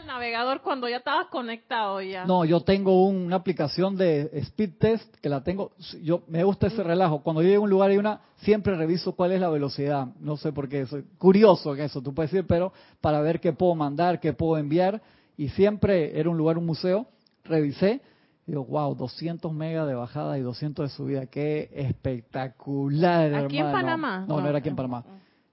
Navegador 0.08 0.62
cuando 0.62 0.88
ya 0.88 0.96
estabas 0.96 1.28
conectado 1.28 2.00
ya. 2.02 2.24
No, 2.24 2.44
yo 2.44 2.60
tengo 2.62 3.06
un- 3.06 3.26
una 3.26 3.36
aplicación 3.36 3.96
de 3.96 4.28
speed 4.32 4.70
test 4.78 5.14
que 5.20 5.28
la 5.28 5.44
tengo. 5.44 5.70
Yo 6.02 6.22
me 6.26 6.42
gusta 6.42 6.66
ese 6.66 6.82
relajo. 6.82 7.20
Cuando 7.22 7.42
yo 7.42 7.48
llego 7.48 7.62
a 7.62 7.64
un 7.64 7.70
lugar 7.70 7.92
y 7.92 7.98
una, 7.98 8.20
siempre 8.38 8.74
reviso 8.74 9.12
cuál 9.12 9.32
es 9.32 9.40
la 9.40 9.50
velocidad. 9.50 10.08
No 10.18 10.36
sé 10.36 10.50
por 10.52 10.68
qué, 10.68 10.84
soy 10.86 11.04
curioso 11.18 11.74
que 11.74 11.84
eso, 11.84 12.02
tú 12.02 12.12
puedes 12.14 12.32
decir, 12.32 12.46
pero 12.48 12.72
para 13.00 13.20
ver 13.20 13.38
qué 13.38 13.52
puedo 13.52 13.74
mandar, 13.76 14.18
qué 14.18 14.32
puedo 14.32 14.56
enviar. 14.58 15.00
Y 15.36 15.50
siempre 15.50 16.18
era 16.18 16.28
un 16.28 16.36
lugar, 16.36 16.58
un 16.58 16.66
museo, 16.66 17.06
revisé. 17.44 18.00
y 18.46 18.52
Digo, 18.52 18.64
wow, 18.64 18.94
200 18.94 19.52
megas 19.52 19.86
de 19.86 19.94
bajada 19.94 20.38
y 20.38 20.40
200 20.40 20.90
de 20.90 20.96
subida. 20.96 21.26
Qué 21.26 21.68
espectacular, 21.74 23.34
¿Aquí 23.34 23.58
en 23.58 23.66
hermano. 23.66 23.78
Panamá? 23.86 24.20
No, 24.26 24.36
no, 24.36 24.42
No. 24.42 24.48
era 24.48 24.58
aquí 24.58 24.68
en 24.70 24.76
Panamá. 24.76 25.04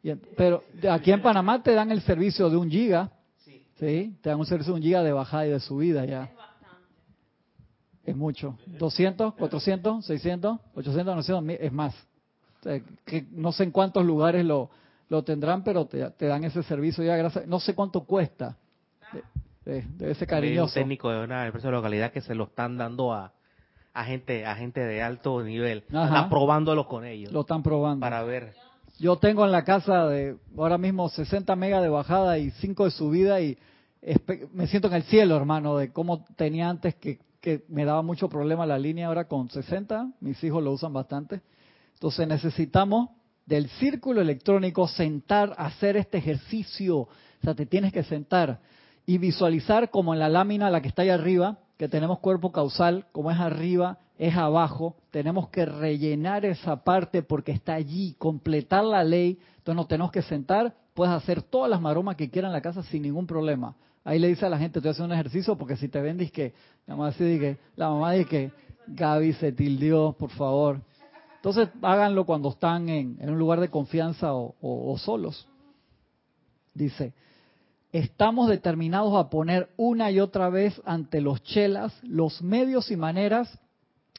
Y 0.02 0.12
en- 0.12 0.22
Pero 0.38 0.64
aquí 0.90 1.12
en 1.12 1.22
Panamá 1.22 1.62
te 1.62 1.74
dan 1.74 1.92
el 1.92 2.02
servicio 2.02 2.50
de 2.50 2.58
un 2.58 2.70
giga. 2.70 3.12
Sí, 3.80 4.16
te 4.22 4.30
dan 4.30 4.40
un 4.40 4.46
servicio 4.46 4.74
de 4.74 4.80
un 4.80 4.84
giga 4.84 5.04
de 5.04 5.12
bajada 5.12 5.48
y 5.48 5.50
de 5.52 5.60
subida 5.60 6.06
ya. 6.06 6.32
Es 8.06 8.16
mucho. 8.16 8.58
200, 8.68 9.34
400, 9.34 10.06
600, 10.06 10.60
800, 10.76 11.06
900, 11.16 11.44
mil, 11.44 11.58
es 11.60 11.72
más. 11.72 11.94
O 12.60 12.64
sea, 12.64 12.80
que 13.06 13.26
no 13.32 13.52
sé 13.52 13.64
en 13.64 13.72
cuántos 13.72 14.06
lugares 14.06 14.46
lo, 14.46 14.70
lo 15.10 15.24
tendrán, 15.24 15.64
pero 15.64 15.86
te, 15.88 16.08
te 16.12 16.26
dan 16.28 16.44
ese 16.44 16.62
servicio 16.64 17.04
ya. 17.04 17.16
Gracias. 17.18 17.48
No 17.48 17.60
sé 17.60 17.74
cuánto 17.74 18.02
cuesta. 18.06 18.58
De- 19.12 19.72
de- 19.72 19.82
Debe 19.98 20.14
ser 20.16 20.28
También 20.28 20.54
un 20.54 20.58
cariñoso. 20.68 20.74
técnico 20.76 21.10
de 21.10 21.24
una 21.24 21.46
empresa 21.48 21.68
de 21.68 21.72
localidad 21.74 22.12
que 22.12 22.22
se 22.22 22.36
lo 22.36 22.44
están 22.46 22.78
dando 22.78 23.12
a, 23.12 23.34
a 23.94 24.04
gente 24.04 24.46
a 24.46 24.56
gente 24.56 24.82
de 24.82 25.02
alto 25.02 25.42
nivel. 25.44 25.84
Ajá. 25.90 26.06
Están 26.06 26.30
probándolo 26.30 26.88
con 26.88 27.06
ellos 27.06 27.32
Lo 27.32 27.42
están 27.42 27.64
probando. 27.64 28.02
para 28.02 28.24
ver. 28.24 28.54
Yo 28.98 29.18
tengo 29.18 29.44
en 29.44 29.52
la 29.52 29.66
casa 29.66 30.08
de 30.08 30.38
ahora 30.58 30.78
mismo 30.78 31.10
60 31.10 31.54
megas 31.58 31.82
de 31.82 31.90
bajada 31.90 32.38
y 32.38 32.52
5 32.52 32.86
de 32.86 32.92
subida 32.92 33.42
y 33.42 33.58
me 34.54 34.68
siento 34.68 34.88
en 34.88 34.94
el 34.94 35.04
cielo, 35.04 35.36
hermano, 35.36 35.78
de 35.78 35.92
cómo 35.92 36.24
tenía 36.38 36.70
antes 36.70 36.96
que, 36.96 37.20
que 37.42 37.66
me 37.68 37.84
daba 37.84 38.02
mucho 38.04 38.30
problema 38.30 38.66
la 38.66 38.80
línea 38.80 39.08
ahora 39.08 39.28
con 39.28 39.50
60. 39.50 40.14
Mis 40.22 40.42
hijos 40.46 40.64
lo 40.64 40.72
usan 40.72 40.94
bastante. 40.94 41.42
Entonces 41.96 42.26
necesitamos 42.26 43.10
del 43.46 43.68
círculo 43.68 44.22
electrónico 44.22 44.88
sentar, 44.88 45.54
hacer 45.58 45.98
este 45.98 46.20
ejercicio. 46.20 47.00
O 47.00 47.10
sea, 47.44 47.54
te 47.54 47.66
tienes 47.66 47.92
que 47.92 48.04
sentar 48.04 48.62
y 49.06 49.18
visualizar 49.18 49.90
como 49.90 50.14
en 50.14 50.20
la 50.20 50.30
lámina, 50.30 50.70
la 50.70 50.82
que 50.82 50.88
está 50.88 51.02
ahí 51.02 51.10
arriba, 51.10 51.60
que 51.78 51.90
tenemos 51.90 52.20
cuerpo 52.20 52.54
causal, 52.54 53.08
como 53.12 53.30
es 53.30 53.40
arriba, 53.40 54.00
es 54.18 54.36
abajo. 54.36 54.96
Tenemos 55.12 55.50
que 55.50 55.66
rellenar 55.66 56.46
esa 56.46 56.84
parte 56.84 57.22
porque 57.22 57.52
está 57.52 57.74
allí, 57.74 58.16
completar 58.18 58.84
la 58.84 59.04
ley. 59.04 59.40
Entonces 59.58 59.76
nos 59.76 59.88
tenemos 59.88 60.12
que 60.12 60.22
sentar, 60.22 60.74
puedes 60.94 61.14
hacer 61.14 61.42
todas 61.42 61.70
las 61.70 61.82
maromas 61.82 62.16
que 62.16 62.30
quieras 62.30 62.50
en 62.50 62.54
la 62.54 62.62
casa 62.62 62.84
sin 62.84 63.04
ningún 63.04 63.28
problema. 63.28 63.76
Ahí 64.04 64.20
le 64.20 64.28
dice 64.28 64.46
a 64.46 64.50
la 64.50 64.60
gente, 64.60 64.80
estoy 64.80 64.92
haciendo 64.92 65.14
un 65.14 65.20
ejercicio 65.20 65.58
porque 65.58 65.76
si 65.76 65.90
te 65.90 66.00
ven, 66.00 66.18
dice 66.18 66.32
que, 66.32 66.54
la 66.86 66.96
mamá 66.96 67.10
dice 67.12 67.58
la 67.76 67.90
mamá 67.90 68.12
dice 68.12 68.30
que 68.30 68.52
Gaby 68.88 69.34
se 69.34 69.52
tildió, 69.52 70.16
por 70.18 70.30
favor. 70.30 70.80
Entonces 71.38 71.70
háganlo 71.82 72.26
cuando 72.26 72.50
están 72.50 72.90
en, 72.90 73.18
un 73.30 73.40
lugar 73.40 73.60
de 73.60 73.70
confianza 73.70 74.34
o 74.34 74.96
solos. 75.00 75.48
Dice, 76.74 77.14
estamos 77.92 78.50
determinados 78.50 79.16
a 79.16 79.30
poner 79.30 79.70
una 79.78 80.12
y 80.12 80.20
otra 80.20 80.50
vez 80.50 80.82
ante 80.86 81.22
los 81.22 81.42
chelas 81.44 81.98
los 82.04 82.42
medios 82.42 82.92
y 82.92 82.98
maneras 82.98 83.58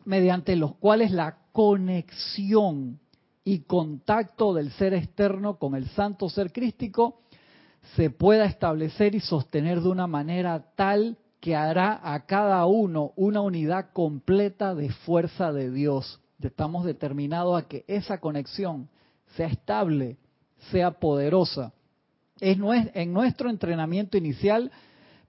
mediante 0.07 0.57
los 0.57 0.77
cuales 0.77 1.11
la 1.11 1.37
conexión 1.53 3.01
y 3.45 3.61
contacto 3.61 4.55
del 4.55 4.71
ser 4.73 4.95
externo 4.95 5.59
con 5.59 5.75
el 5.75 5.89
santo 5.91 6.31
ser 6.31 6.53
crístico 6.53 7.21
se 7.95 8.11
pueda 8.11 8.47
establecer 8.47 9.15
y 9.15 9.21
sostener 9.21 9.81
de 9.81 9.89
una 9.89 10.07
manera 10.07 10.73
tal 10.75 11.19
que 11.41 11.55
hará 11.55 12.01
a 12.03 12.25
cada 12.27 12.65
uno 12.67 13.13
una 13.17 13.41
unidad 13.41 13.91
completa 13.93 14.75
de 14.75 14.91
fuerza 14.91 15.53
de 15.53 15.71
Dios. 15.71 16.21
Estamos 16.41 16.85
determinados 16.85 17.61
a 17.61 17.69
que 17.69 17.85
esa 17.87 18.19
conexión 18.19 18.89
sea 19.37 19.49
estable, 19.49 20.17
sea 20.71 20.93
poderosa. 20.93 21.73
Es 22.41 22.59
en 22.95 23.13
nuestro 23.13 23.51
entrenamiento 23.51 24.17
inicial 24.17 24.71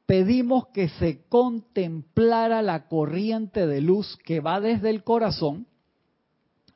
pedimos 0.07 0.67
que 0.69 0.89
se 0.89 1.25
contemplara 1.27 2.63
la 2.63 2.87
corriente 2.87 3.67
de 3.67 3.81
luz 3.81 4.17
que 4.25 4.39
va 4.39 4.59
desde 4.59 4.89
el 4.89 5.03
corazón, 5.03 5.67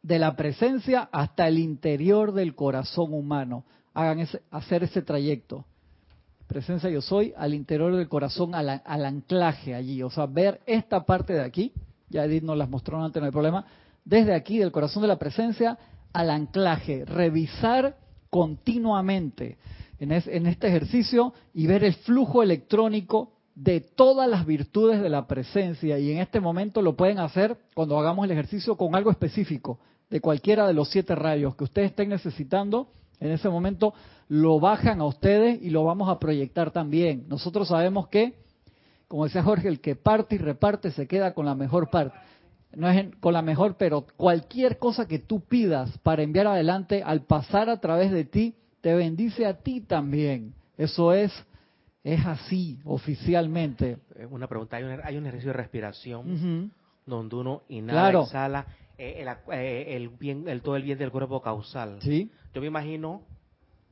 de 0.04 0.20
la 0.20 0.36
presencia 0.36 1.10
hasta 1.12 1.48
el 1.48 1.58
interior 1.58 2.34
del 2.34 2.56
corazón 2.56 3.14
humano. 3.14 3.66
Hagan 3.94 4.20
ese, 4.20 4.42
hacer 4.52 4.84
ese 4.84 5.02
trayecto. 5.02 5.66
Presencia 6.48 6.90
yo 6.90 7.02
soy 7.02 7.34
al 7.38 7.54
interior 7.54 7.96
del 7.96 8.10
corazón, 8.10 8.54
al, 8.54 8.82
al 8.84 9.06
anclaje 9.06 9.74
allí. 9.76 10.04
O 10.04 10.10
sea, 10.10 10.26
ver 10.26 10.60
esta 10.66 11.06
parte 11.06 11.34
de 11.34 11.44
aquí, 11.44 11.72
ya 12.10 12.26
Edith 12.26 12.44
nos 12.44 12.58
las 12.58 12.70
mostró 12.70 13.02
antes, 13.02 13.22
no 13.22 13.28
hay 13.28 13.32
problema, 13.32 13.66
desde 14.04 14.34
aquí, 14.34 14.58
del 14.58 14.72
corazón 14.72 15.04
de 15.04 15.08
la 15.08 15.20
presencia, 15.20 15.78
al 16.12 16.30
anclaje. 16.30 17.06
Revisar 17.06 17.96
continuamente 18.30 19.58
en, 20.02 20.12
es- 20.12 20.28
en 20.28 20.48
este 20.48 20.68
ejercicio 20.68 21.34
y 21.54 21.68
ver 21.68 21.84
el 21.84 21.94
flujo 21.94 22.42
electrónico 22.44 23.34
de 23.54 23.82
todas 23.82 24.28
las 24.28 24.46
virtudes 24.48 25.00
de 25.02 25.10
la 25.10 25.28
presencia. 25.28 26.00
Y 26.00 26.12
en 26.12 26.18
este 26.18 26.40
momento 26.40 26.82
lo 26.82 26.96
pueden 26.96 27.20
hacer 27.20 27.56
cuando 27.76 27.98
hagamos 28.00 28.26
el 28.26 28.32
ejercicio 28.32 28.76
con 28.76 28.96
algo 28.96 29.12
específico, 29.12 29.80
de 30.10 30.20
cualquiera 30.20 30.66
de 30.68 30.74
los 30.74 30.90
siete 30.90 31.14
rayos 31.16 31.56
que 31.56 31.64
ustedes 31.66 31.92
estén 31.92 32.10
necesitando. 32.10 32.90
En 33.20 33.32
ese 33.32 33.48
momento 33.50 33.94
lo 34.28 34.60
bajan 34.60 35.02
a 35.02 35.06
ustedes 35.06 35.62
y 35.62 35.70
lo 35.70 35.84
vamos 35.84 36.10
a 36.10 36.18
proyectar 36.18 36.72
también. 36.72 37.26
Nosotros 37.28 37.68
sabemos 37.68 38.08
que, 38.08 38.34
como 39.08 39.26
decía 39.26 39.44
Jorge, 39.44 39.68
el 39.68 39.82
que 39.82 39.96
parte 39.96 40.36
y 40.36 40.38
reparte 40.40 40.90
se 40.92 41.08
queda 41.08 41.36
con 41.36 41.46
la 41.46 41.54
mejor 41.54 41.92
parte. 41.92 42.18
No 42.76 42.90
es 42.90 43.06
con 43.20 43.34
la 43.34 43.44
mejor, 43.44 43.76
pero 43.78 44.08
cualquier 44.18 44.80
cosa 44.80 45.08
que 45.08 45.20
tú 45.20 45.42
pidas 45.42 45.96
para 46.00 46.24
enviar 46.24 46.48
adelante, 46.48 47.04
al 47.04 47.22
pasar 47.26 47.70
a 47.70 47.80
través 47.80 48.12
de 48.12 48.24
ti, 48.26 48.56
te 48.82 48.94
bendice 48.94 49.46
a 49.46 49.54
ti 49.54 49.82
también. 49.82 50.54
Eso 50.78 51.14
es, 51.14 51.32
es 52.04 52.26
así 52.26 52.80
oficialmente. 52.86 53.98
Eh, 54.16 54.26
Una 54.30 54.48
pregunta, 54.48 54.78
hay 54.78 54.84
un, 54.84 55.00
hay 55.04 55.18
un 55.18 55.26
ejercicio 55.26 55.52
de 55.52 55.58
respiración 55.58 56.72
donde 57.06 57.36
uno 57.36 57.62
inhala, 57.70 58.02
Claro. 58.02 58.24
exhala 58.24 58.66
eh, 58.98 59.22
el, 59.22 59.28
eh, 59.58 59.96
el 59.96 60.10
bien, 60.10 60.48
el, 60.48 60.62
todo 60.62 60.76
el 60.76 60.84
bien 60.84 60.98
del 60.98 61.12
cuerpo 61.12 61.42
causal. 61.42 61.98
Sí. 62.02 62.30
Yo 62.54 62.62
me 62.62 62.68
imagino 62.68 63.22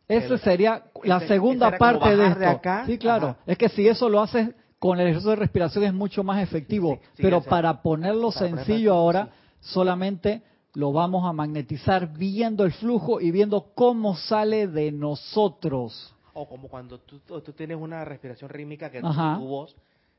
Esa 0.08 0.38
sería 0.38 0.84
la 1.04 1.20
segunda 1.22 1.78
parte 1.78 2.16
de 2.16 2.28
esto. 2.28 2.40
de 2.40 2.46
acá, 2.48 2.84
sí, 2.86 2.98
claro. 2.98 3.28
ajá. 3.30 3.38
Es 3.46 3.58
que 3.58 3.70
si 3.70 3.88
eso 3.88 4.10
lo 4.10 4.22
haces 4.22 4.50
con 4.80 5.00
el 5.00 5.08
ejercicio 5.08 5.32
de 5.32 5.36
respiración 5.36 5.84
es 5.84 5.94
mucho 5.94 6.24
más 6.24 6.42
efectivo. 6.42 6.96
Sí, 7.02 7.10
sí, 7.18 7.22
pero 7.24 7.42
para 7.42 7.82
ponerlo 7.82 8.32
para 8.32 8.48
sencillo 8.48 8.94
ahora, 8.94 9.30
solamente 9.60 10.42
lo 10.74 10.92
vamos 10.92 11.26
a 11.26 11.34
magnetizar 11.34 12.14
viendo 12.14 12.64
el 12.64 12.72
flujo 12.74 13.20
y 13.22 13.32
viendo 13.32 13.72
cómo 13.74 14.16
sale 14.16 14.68
de 14.68 14.92
nosotros. 14.92 16.14
O 16.34 16.48
como 16.48 16.68
cuando 16.68 17.00
tú, 17.00 17.20
tienes 17.56 17.78
una 17.78 18.06
respiración 18.06 18.50
rítmica 18.50 18.90
que 18.90 19.00
Ajá. 19.04 19.38
tu 19.38 19.46
voz, 19.46 19.76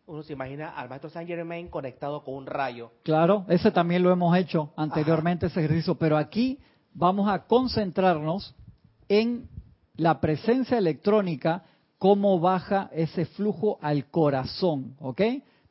uno 0.07 0.23
se 0.23 0.33
imagina 0.33 0.71
al 0.71 0.89
maestro 0.89 1.09
Saint 1.09 1.29
Germain 1.29 1.69
conectado 1.69 2.25
con 2.25 2.35
un 2.35 2.47
rayo. 2.47 2.91
Claro, 3.05 3.45
ese 3.49 3.71
también 3.71 4.03
lo 4.03 4.11
hemos 4.11 4.37
hecho 4.37 4.73
anteriormente, 4.77 5.47
ese 5.47 5.61
ejercicio, 5.61 5.95
pero 5.95 6.17
aquí 6.17 6.59
vamos 6.93 7.29
a 7.29 7.47
concentrarnos 7.47 8.55
en 9.09 9.49
la 9.97 10.21
presencia 10.21 10.79
electrónica, 10.79 11.65
cómo 11.99 12.41
baja 12.41 12.91
ese 12.93 13.27
flujo 13.27 13.79
al 13.83 14.07
corazón, 14.07 14.97
¿ok? 14.99 15.21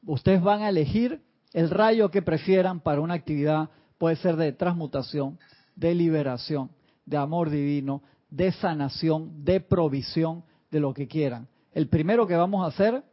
Ustedes 0.06 0.42
van 0.42 0.62
a 0.62 0.70
elegir 0.70 1.22
el 1.54 1.70
rayo 1.70 2.10
que 2.12 2.22
prefieran 2.22 2.80
para 2.80 3.02
una 3.02 3.16
actividad, 3.16 3.70
puede 4.00 4.16
ser 4.16 4.36
de 4.36 4.52
transmutación, 4.52 5.38
de 5.76 5.94
liberación, 5.94 6.72
de 7.06 7.18
amor 7.18 7.52
divino, 7.52 8.02
de 8.32 8.52
sanación, 8.54 9.46
de 9.46 9.60
provisión, 9.60 10.44
de 10.72 10.80
lo 10.80 10.96
que 10.96 11.08
quieran. 11.08 11.48
El 11.74 11.88
primero 11.88 12.26
que 12.26 12.36
vamos 12.36 12.64
a 12.64 12.70
hacer 12.70 13.04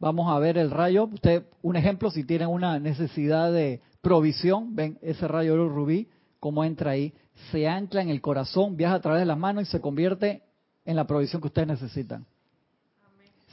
Vamos 0.00 0.32
a 0.32 0.38
ver 0.38 0.56
el 0.56 0.70
rayo. 0.70 1.04
Usted, 1.12 1.44
un 1.60 1.76
ejemplo, 1.76 2.10
si 2.10 2.24
tienen 2.24 2.48
una 2.48 2.78
necesidad 2.78 3.52
de 3.52 3.82
provisión, 4.00 4.74
ven 4.74 4.98
ese 5.02 5.28
rayo 5.28 5.52
oro 5.52 5.68
rubí, 5.68 6.08
cómo 6.40 6.64
entra 6.64 6.92
ahí, 6.92 7.12
se 7.52 7.68
ancla 7.68 8.00
en 8.00 8.08
el 8.08 8.22
corazón, 8.22 8.78
viaja 8.78 8.94
a 8.94 9.00
través 9.00 9.20
de 9.20 9.26
las 9.26 9.36
manos 9.36 9.64
y 9.64 9.70
se 9.70 9.82
convierte 9.82 10.42
en 10.86 10.96
la 10.96 11.06
provisión 11.06 11.42
que 11.42 11.48
ustedes 11.48 11.68
necesitan. 11.68 12.24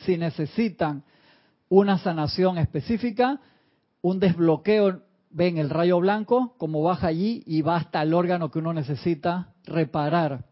Si 0.05 0.17
necesitan 0.17 1.03
una 1.67 1.97
sanación 1.97 2.57
específica, 2.57 3.41
un 4.01 4.17
desbloqueo, 4.17 5.01
ven 5.29 5.57
el 5.57 5.69
rayo 5.69 5.99
blanco, 5.99 6.55
como 6.57 6.83
baja 6.83 7.07
allí 7.07 7.43
y 7.45 7.61
va 7.61 7.77
hasta 7.77 8.01
el 8.01 8.13
órgano 8.13 8.51
que 8.51 8.59
uno 8.59 8.73
necesita 8.73 9.53
reparar. 9.65 10.45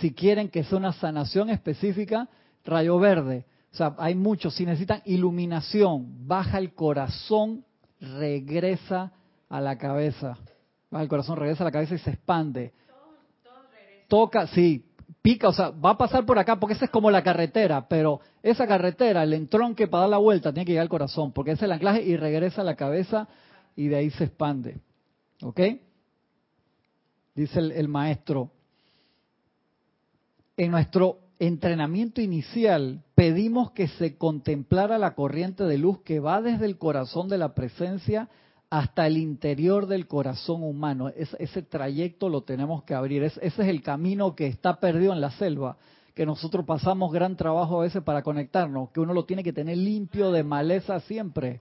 Si 0.00 0.12
quieren 0.12 0.48
que 0.48 0.64
sea 0.64 0.78
una 0.78 0.92
sanación 0.92 1.50
específica, 1.50 2.28
rayo 2.64 2.98
verde. 2.98 3.46
O 3.72 3.76
sea, 3.76 3.94
hay 3.98 4.14
muchos. 4.14 4.54
Si 4.54 4.64
necesitan 4.64 5.02
iluminación, 5.04 6.26
baja 6.26 6.58
el 6.58 6.74
corazón, 6.74 7.64
regresa 8.00 9.12
a 9.48 9.60
la 9.60 9.78
cabeza. 9.78 10.38
Baja 10.90 11.02
el 11.02 11.08
corazón, 11.08 11.36
regresa 11.36 11.64
a 11.64 11.66
la 11.66 11.72
cabeza 11.72 11.94
y 11.94 11.98
se 11.98 12.10
expande. 12.10 12.72
toca, 14.08 14.46
sí, 14.48 14.84
pica, 15.22 15.48
o 15.48 15.52
sea, 15.52 15.70
va 15.70 15.90
a 15.90 15.98
pasar 15.98 16.24
por 16.24 16.38
acá 16.38 16.56
porque 16.60 16.74
esa 16.74 16.84
es 16.84 16.90
como 16.90 17.10
la 17.10 17.22
carretera, 17.22 17.88
pero 17.88 18.20
esa 18.42 18.66
carretera, 18.66 19.24
el 19.24 19.32
entronque 19.32 19.88
para 19.88 20.02
dar 20.02 20.10
la 20.10 20.18
vuelta 20.18 20.52
tiene 20.52 20.64
que 20.64 20.72
llegar 20.72 20.84
al 20.84 20.88
corazón, 20.88 21.32
porque 21.32 21.52
es 21.52 21.62
el 21.62 21.72
anclaje 21.72 22.02
y 22.02 22.16
regresa 22.16 22.60
a 22.60 22.64
la 22.64 22.76
cabeza 22.76 23.28
y 23.76 23.88
de 23.88 23.96
ahí 23.96 24.10
se 24.10 24.24
expande. 24.24 24.80
¿Ok? 25.42 25.60
Dice 27.34 27.60
el, 27.60 27.88
maestro, 27.88 28.50
en 30.56 30.70
nuestro 30.70 31.18
entrenamiento 31.38 32.22
inicial 32.22 33.02
pedimos 33.14 33.72
que 33.72 33.88
se 33.88 34.16
contemplara 34.16 34.96
la 34.96 35.14
corriente 35.14 35.64
de 35.64 35.76
luz 35.76 36.00
que 36.00 36.18
va 36.18 36.40
desde 36.40 36.64
el 36.64 36.78
corazón 36.78 37.28
de 37.28 37.36
la 37.36 37.54
presencia 37.54 38.30
hasta 38.70 39.06
el 39.06 39.18
interior 39.18 39.86
del 39.86 40.06
corazón 40.06 40.62
humano. 40.62 41.08
ese 41.08 41.62
trayecto 41.62 42.30
lo 42.30 42.42
tenemos 42.42 42.84
que 42.84 42.94
abrir. 42.94 43.22
ese 43.22 43.40
es 43.44 43.58
el 43.58 43.82
camino 43.82 44.34
que 44.34 44.46
está 44.46 44.80
perdido 44.80 45.12
en 45.12 45.20
la 45.20 45.30
selva, 45.32 45.76
que 46.14 46.24
nosotros 46.24 46.64
pasamos 46.64 47.12
gran 47.12 47.36
trabajo 47.36 47.78
a 47.78 47.82
veces 47.82 48.02
para 48.02 48.22
conectarnos, 48.22 48.88
que 48.90 49.00
uno 49.00 49.12
lo 49.12 49.26
tiene 49.26 49.44
que 49.44 49.52
tener 49.52 49.76
limpio 49.76 50.32
de 50.32 50.42
maleza 50.42 51.00
siempre, 51.00 51.60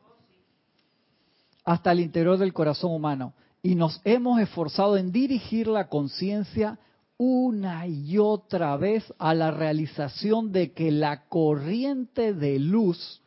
hasta 1.65 1.91
el 1.91 1.99
interior 1.99 2.37
del 2.37 2.53
corazón 2.53 2.91
humano. 2.91 3.33
Y 3.61 3.75
nos 3.75 3.99
hemos 4.05 4.39
esforzado 4.39 4.95
en 4.95 5.11
dirigir 5.11 5.67
la 5.67 5.89
conciencia 5.89 6.77
una 7.17 7.87
y 7.87 8.17
otra 8.17 8.77
vez 8.77 9.03
a 9.17 9.33
la 9.33 9.51
realización 9.51 10.51
de 10.51 10.73
que 10.73 10.91
la 10.91 11.25
corriente 11.27 12.33
de 12.33 12.59
luz, 12.59 13.21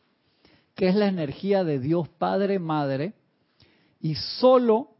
que 0.75 0.87
es 0.87 0.95
la 0.95 1.07
energía 1.07 1.63
de 1.63 1.79
Dios 1.79 2.07
Padre 2.07 2.59
Madre, 2.59 3.13
y 3.99 4.15
solo 4.15 4.91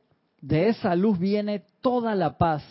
de 0.42 0.70
esa 0.70 0.96
luz 0.96 1.18
viene 1.20 1.64
toda 1.82 2.16
la 2.16 2.38
paz, 2.38 2.64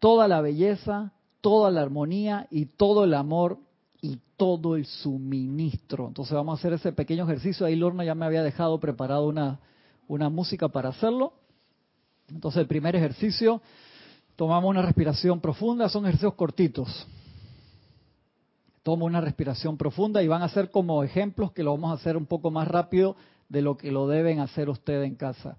toda 0.00 0.26
la 0.26 0.40
belleza, 0.40 1.12
toda 1.40 1.70
la 1.70 1.82
armonía 1.82 2.48
y 2.50 2.66
todo 2.66 3.04
el 3.04 3.14
amor 3.14 3.58
y 4.00 4.18
todo 4.36 4.74
el 4.74 4.86
suministro. 4.86 6.08
Entonces 6.08 6.34
vamos 6.34 6.58
a 6.58 6.60
hacer 6.60 6.72
ese 6.72 6.92
pequeño 6.92 7.24
ejercicio. 7.24 7.66
Ahí 7.66 7.76
Lorna 7.76 8.04
ya 8.04 8.14
me 8.14 8.26
había 8.26 8.42
dejado 8.42 8.80
preparado 8.80 9.28
una, 9.28 9.60
una 10.14 10.28
música 10.28 10.68
para 10.68 10.90
hacerlo. 10.90 11.32
Entonces 12.28 12.60
el 12.60 12.66
primer 12.66 12.96
ejercicio 12.96 13.60
Tomamos 14.36 14.70
una 14.70 14.82
respiración 14.82 15.40
profunda, 15.40 15.88
son 15.88 16.04
ejercicios 16.04 16.34
cortitos. 16.34 17.06
Toma 18.82 19.04
una 19.04 19.20
respiración 19.20 19.76
profunda 19.76 20.22
y 20.22 20.28
van 20.28 20.42
a 20.42 20.48
ser 20.48 20.70
como 20.70 21.04
ejemplos 21.04 21.52
que 21.52 21.62
lo 21.62 21.72
vamos 21.72 21.92
a 21.92 22.00
hacer 22.00 22.16
un 22.16 22.26
poco 22.26 22.50
más 22.50 22.66
rápido 22.66 23.16
de 23.48 23.62
lo 23.62 23.76
que 23.76 23.92
lo 23.92 24.08
deben 24.08 24.40
hacer 24.40 24.68
ustedes 24.68 25.06
en 25.06 25.14
casa. 25.14 25.58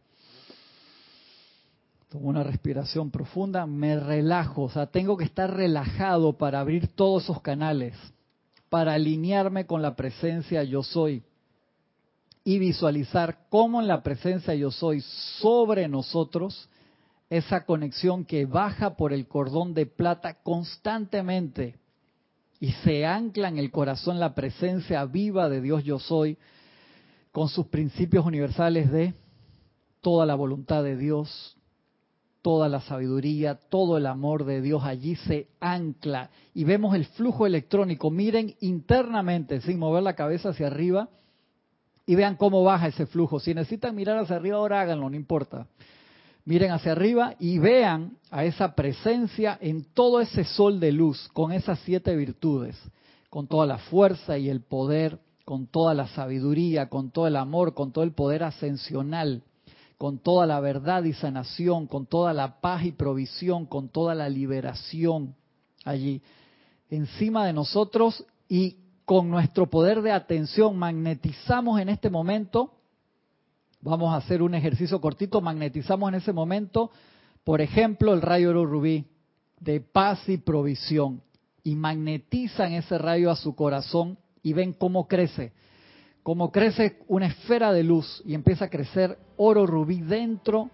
Tomo 2.10 2.28
una 2.28 2.43
respiración 2.43 3.12
profunda, 3.12 3.66
me 3.66 3.99
relajo, 3.99 4.64
o 4.64 4.70
sea, 4.70 4.88
tengo 4.88 5.18
que 5.18 5.24
estar 5.24 5.56
relajado 5.56 6.38
para 6.38 6.60
abrir 6.60 6.89
todos 6.89 7.24
esos 7.24 7.41
canales, 7.41 7.95
para 8.70 8.93
alinearme 8.93 9.66
con 9.66 9.82
la 9.82 9.95
presencia 9.95 10.64
yo 10.64 10.84
soy 10.84 11.24
y 12.44 12.60
visualizar 12.60 13.48
cómo 13.50 13.82
en 13.82 13.88
la 13.88 14.04
presencia 14.04 14.54
yo 14.54 14.72
soy 14.72 15.02
sobre 15.39 15.88
nosotros 15.88 16.70
esa 17.30 17.66
conexión 17.66 18.26
que 18.26 18.46
baja 18.46 18.96
por 18.96 19.14
el 19.14 19.28
cordón 19.28 19.74
de 19.74 19.86
plata 19.86 20.36
constantemente 20.44 21.78
y 22.60 22.72
se 22.84 23.06
ancla 23.06 23.48
en 23.50 23.58
el 23.58 23.72
corazón 23.72 24.20
la 24.20 24.36
presencia 24.36 25.04
viva 25.06 25.50
de 25.50 25.62
Dios 25.62 25.84
yo 25.84 26.00
soy, 26.00 26.38
con 27.32 27.50
sus 27.50 27.68
principios 27.68 28.26
universales 28.26 28.91
de 28.91 29.14
toda 30.02 30.26
la 30.26 30.36
voluntad 30.36 30.84
de 30.84 30.96
Dios, 30.96 31.58
toda 32.41 32.70
la 32.70 32.82
sabiduría, 32.82 33.56
todo 33.56 33.98
el 33.98 34.06
amor 34.06 34.46
de 34.46 34.62
Dios 34.62 34.84
allí 34.84 35.16
se 35.16 35.48
ancla 35.60 36.30
y 36.54 36.66
vemos 36.66 36.94
el 36.94 37.06
flujo 37.06 37.48
electrónico. 37.48 38.12
Miren 38.12 38.54
internamente, 38.60 39.60
sin 39.62 39.80
mover 39.80 40.04
la 40.04 40.16
cabeza 40.16 40.50
hacia 40.50 40.68
arriba, 40.68 41.10
y 42.06 42.16
vean 42.16 42.36
cómo 42.36 42.64
baja 42.64 42.88
ese 42.88 43.06
flujo. 43.06 43.39
Si 43.39 43.54
necesitan 43.54 43.95
mirar 43.95 44.18
hacia 44.18 44.36
arriba, 44.36 44.58
ahora 44.58 44.82
háganlo, 44.82 45.10
no 45.10 45.16
importa 45.16 45.68
miren 46.45 46.72
hacia 46.72 46.91
arriba 46.91 47.36
y 47.39 47.58
vean 47.58 48.18
a 48.30 48.43
esa 48.43 48.76
presencia 48.76 49.58
en 49.62 49.86
todo 49.93 50.20
ese 50.20 50.43
sol 50.43 50.80
de 50.80 50.91
luz, 50.91 51.30
con 51.34 51.51
esas 51.51 51.80
siete 51.80 52.16
virtudes, 52.16 52.78
con 53.30 53.47
toda 53.47 53.66
la 53.66 53.78
fuerza 53.78 54.38
y 54.38 54.49
el 54.49 54.62
poder, 54.62 55.20
con 55.45 55.68
toda 55.68 55.93
la 55.93 56.08
sabiduría, 56.08 56.89
con 56.89 57.12
todo 57.12 57.28
el 57.28 57.36
amor, 57.36 57.74
con 57.74 57.91
todo 57.91 58.04
el 58.04 58.12
poder 58.12 58.43
ascensional, 58.43 59.43
con 59.97 60.20
toda 60.20 60.45
la 60.45 60.60
verdad 60.60 61.04
y 61.04 61.14
sanación, 61.14 61.88
con 61.88 62.06
toda 62.06 62.34
la 62.34 62.60
paz 62.60 62.84
y 62.86 62.91
provisión, 62.91 63.66
con 63.66 63.89
toda 63.89 64.16
la 64.16 64.30
liberación 64.30 65.36
allí, 65.86 66.22
encima 66.89 67.45
de 67.45 67.54
nosotros 67.54 68.26
y 68.49 68.78
con 69.06 69.30
nuestro 69.30 69.70
poder 69.70 70.01
de 70.01 70.12
atención 70.12 70.78
magnetizamos 70.78 71.80
en 71.80 71.89
este 71.89 72.10
momento. 72.10 72.74
Vamos 73.82 74.14
a 74.14 74.18
hacer 74.18 74.41
un 74.41 74.56
ejercicio 74.56 75.01
cortito, 75.01 75.41
magnetizamos 75.41 76.10
en 76.10 76.16
ese 76.16 76.32
momento, 76.32 76.89
por 77.43 77.60
ejemplo, 77.60 78.14
el 78.14 78.22
rayo 78.22 78.51
oro 78.51 78.66
rubí 78.66 79.06
de 79.60 79.82
paz 79.82 80.28
y 80.30 80.38
provisión. 80.38 81.22
Y 81.66 81.76
magnetizan 81.76 82.74
ese 82.74 82.97
rayo 82.97 83.32
a 83.32 83.36
su 83.36 83.56
corazón 83.56 84.18
y 84.41 84.51
ven 84.51 84.74
cómo 84.74 85.08
crece, 85.08 85.54
cómo 86.22 86.51
crece 86.51 86.99
una 87.08 87.28
esfera 87.28 87.72
de 87.72 87.84
luz 87.84 88.22
y 88.26 88.34
empieza 88.34 88.66
a 88.66 88.70
crecer 88.70 89.18
oro 89.38 89.66
rubí 89.66 90.01
dentro 90.01 90.70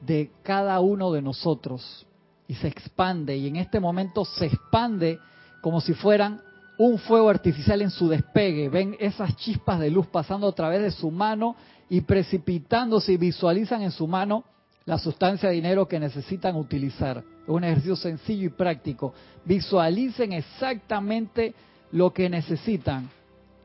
de 0.00 0.30
cada 0.42 0.80
uno 0.80 1.12
de 1.12 1.20
nosotros. 1.20 2.06
Y 2.48 2.54
se 2.54 2.68
expande. 2.68 3.36
Y 3.36 3.48
en 3.48 3.56
este 3.56 3.80
momento 3.80 4.24
se 4.24 4.46
expande 4.46 5.18
como 5.60 5.80
si 5.80 5.94
fueran 5.94 6.40
un 6.78 6.98
fuego 6.98 7.28
artificial 7.28 7.82
en 7.82 7.90
su 7.90 8.08
despegue. 8.08 8.68
Ven 8.68 8.96
esas 8.98 9.36
chispas 9.36 9.80
de 9.80 9.90
luz 9.90 10.06
pasando 10.06 10.48
a 10.48 10.54
través 10.54 10.82
de 10.82 10.90
su 10.90 11.10
mano 11.10 11.56
y 11.88 12.02
precipitándose 12.02 13.12
y 13.12 13.16
visualizan 13.16 13.82
en 13.82 13.90
su 13.90 14.06
mano 14.06 14.44
la 14.84 14.98
sustancia 14.98 15.48
de 15.48 15.56
dinero 15.56 15.88
que 15.88 15.98
necesitan 15.98 16.56
utilizar. 16.56 17.18
Es 17.18 17.48
un 17.48 17.64
ejercicio 17.64 17.96
sencillo 17.96 18.46
y 18.46 18.50
práctico. 18.50 19.14
Visualicen 19.44 20.32
exactamente 20.32 21.54
lo 21.92 22.12
que 22.12 22.28
necesitan, 22.28 23.08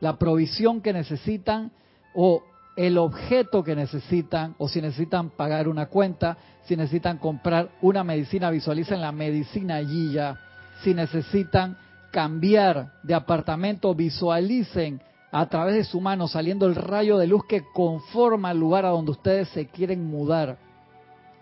la 0.00 0.16
provisión 0.16 0.80
que 0.80 0.92
necesitan 0.92 1.72
o 2.14 2.42
el 2.76 2.96
objeto 2.98 3.62
que 3.62 3.76
necesitan 3.76 4.54
o 4.58 4.68
si 4.68 4.80
necesitan 4.80 5.30
pagar 5.30 5.68
una 5.68 5.86
cuenta, 5.86 6.36
si 6.64 6.76
necesitan 6.76 7.18
comprar 7.18 7.70
una 7.82 8.02
medicina, 8.02 8.50
visualicen 8.50 9.00
la 9.00 9.12
medicina 9.12 9.76
allí 9.76 10.12
ya. 10.12 10.38
Si 10.82 10.94
necesitan 10.94 11.76
cambiar 12.12 12.92
de 13.02 13.14
apartamento, 13.14 13.94
visualicen 13.94 15.02
a 15.32 15.48
través 15.48 15.74
de 15.74 15.84
su 15.84 16.00
mano 16.00 16.28
saliendo 16.28 16.66
el 16.66 16.76
rayo 16.76 17.18
de 17.18 17.26
luz 17.26 17.42
que 17.48 17.64
conforma 17.74 18.52
el 18.52 18.60
lugar 18.60 18.84
a 18.84 18.90
donde 18.90 19.10
ustedes 19.10 19.48
se 19.48 19.66
quieren 19.66 20.04
mudar. 20.04 20.58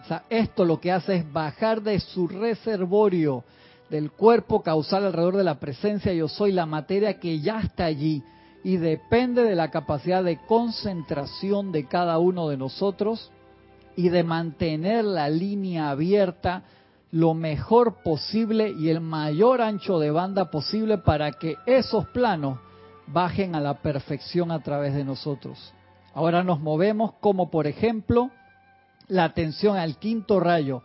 O 0.02 0.04
sea, 0.06 0.22
esto 0.30 0.64
lo 0.64 0.80
que 0.80 0.92
hace 0.92 1.16
es 1.16 1.32
bajar 1.32 1.82
de 1.82 1.98
su 2.00 2.28
reservorio 2.28 3.44
del 3.90 4.12
cuerpo 4.12 4.62
causal 4.62 5.04
alrededor 5.04 5.36
de 5.36 5.44
la 5.44 5.58
presencia 5.58 6.12
yo 6.12 6.28
soy 6.28 6.52
la 6.52 6.64
materia 6.64 7.18
que 7.18 7.40
ya 7.40 7.60
está 7.60 7.86
allí 7.86 8.22
y 8.62 8.76
depende 8.76 9.42
de 9.42 9.56
la 9.56 9.70
capacidad 9.70 10.22
de 10.22 10.38
concentración 10.46 11.72
de 11.72 11.86
cada 11.86 12.18
uno 12.18 12.48
de 12.48 12.56
nosotros 12.56 13.32
y 13.96 14.08
de 14.08 14.22
mantener 14.22 15.04
la 15.04 15.28
línea 15.28 15.90
abierta 15.90 16.62
lo 17.12 17.34
mejor 17.34 18.02
posible 18.02 18.70
y 18.70 18.88
el 18.88 19.00
mayor 19.00 19.61
ancho 19.61 19.98
de 19.98 20.11
banda 20.11 20.50
posible 20.50 20.98
para 20.98 21.32
que 21.32 21.56
esos 21.66 22.06
planos 22.08 22.58
bajen 23.06 23.54
a 23.54 23.61
la 23.61 23.74
perfección 23.74 24.52
a 24.52 24.62
través 24.62 24.94
de 24.94 25.04
nosotros. 25.04 25.74
Ahora 26.14 26.44
nos 26.44 26.61
movemos 26.61 27.12
como 27.20 27.50
por 27.50 27.66
ejemplo 27.66 28.30
la 29.08 29.24
atención 29.24 29.76
al 29.76 29.96
quinto 29.98 30.38
rayo 30.38 30.82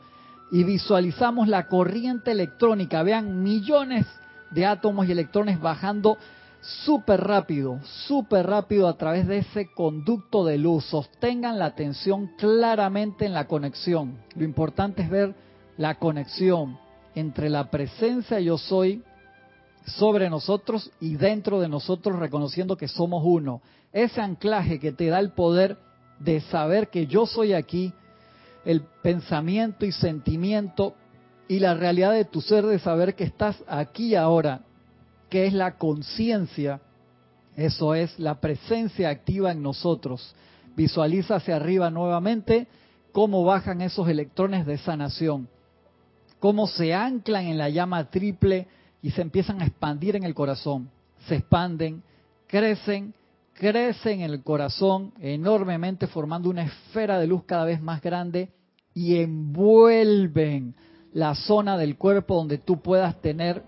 y 0.52 0.64
visualizamos 0.64 1.48
la 1.48 1.68
corriente 1.68 2.32
electrónica. 2.32 3.04
Vean 3.04 3.44
millones 3.44 4.06
de 4.52 4.66
átomos 4.66 5.08
y 5.08 5.12
electrones 5.12 5.60
bajando 5.60 6.18
súper 6.62 7.22
rápido, 7.22 7.80
súper 8.08 8.48
rápido 8.48 8.88
a 8.88 8.98
través 8.98 9.28
de 9.28 9.40
ese 9.40 9.68
conducto 9.72 10.44
de 10.46 10.58
luz. 10.58 10.86
Sostengan 10.86 11.60
la 11.60 11.66
atención 11.66 12.32
claramente 12.38 13.26
en 13.26 13.34
la 13.34 13.48
conexión. 13.48 14.18
Lo 14.36 14.44
importante 14.44 15.04
es 15.04 15.10
ver 15.10 15.36
la 15.78 15.96
conexión 15.96 16.78
entre 17.16 17.50
la 17.50 17.70
presencia 17.70 18.40
yo 18.40 18.58
soy 18.58 19.04
sobre 19.86 20.30
nosotros 20.30 20.92
y 21.00 21.16
dentro 21.16 21.60
de 21.60 21.70
nosotros 21.70 22.20
reconociendo 22.20 22.78
que 22.78 22.88
somos 22.88 23.24
uno. 23.26 23.62
Ese 23.94 24.22
anclaje 24.22 24.80
que 24.80 24.92
te 24.92 25.08
da 25.08 25.20
el 25.20 25.32
poder 25.32 25.78
de 26.20 26.42
saber 26.42 26.90
que 26.90 27.08
yo 27.08 27.26
soy 27.26 27.54
aquí, 27.54 27.94
el 28.66 28.82
pensamiento 29.02 29.86
y 29.86 29.92
sentimiento 29.92 30.96
y 31.48 31.60
la 31.60 31.76
realidad 31.76 32.14
de 32.14 32.26
tu 32.26 32.42
ser 32.42 32.66
de 32.66 32.80
saber 32.80 33.16
que 33.16 33.26
estás 33.26 33.64
aquí 33.68 34.16
ahora, 34.16 34.62
que 35.30 35.46
es 35.46 35.54
la 35.54 35.78
conciencia, 35.78 36.82
eso 37.56 37.94
es 37.96 38.18
la 38.20 38.42
presencia 38.42 39.10
activa 39.10 39.52
en 39.52 39.62
nosotros. 39.62 40.36
Visualiza 40.76 41.36
hacia 41.36 41.56
arriba 41.56 41.90
nuevamente 41.90 42.68
cómo 43.12 43.46
bajan 43.46 43.82
esos 43.82 44.10
electrones 44.10 44.66
de 44.66 44.78
sanación 44.78 45.48
cómo 46.46 46.68
se 46.68 46.94
anclan 46.94 47.48
en 47.48 47.58
la 47.58 47.70
llama 47.70 48.12
triple 48.12 48.68
y 49.02 49.10
se 49.10 49.24
empiezan 49.24 49.64
a 49.64 49.66
expandir 49.66 50.16
en 50.16 50.26
el 50.26 50.36
corazón. 50.36 50.92
Se 51.28 51.38
expanden, 51.38 52.04
crecen, 52.46 53.16
crecen 53.54 54.22
en 54.22 54.30
el 54.30 54.44
corazón 54.44 55.12
enormemente 55.20 56.06
formando 56.06 56.52
una 56.52 56.62
esfera 56.62 57.18
de 57.18 57.26
luz 57.26 57.46
cada 57.48 57.66
vez 57.66 57.82
más 57.82 58.00
grande 58.00 58.52
y 58.94 59.16
envuelven 59.16 60.76
la 61.14 61.34
zona 61.34 61.80
del 61.80 61.98
cuerpo 61.98 62.36
donde 62.36 62.60
tú 62.60 62.80
puedas 62.80 63.20
tener 63.22 63.64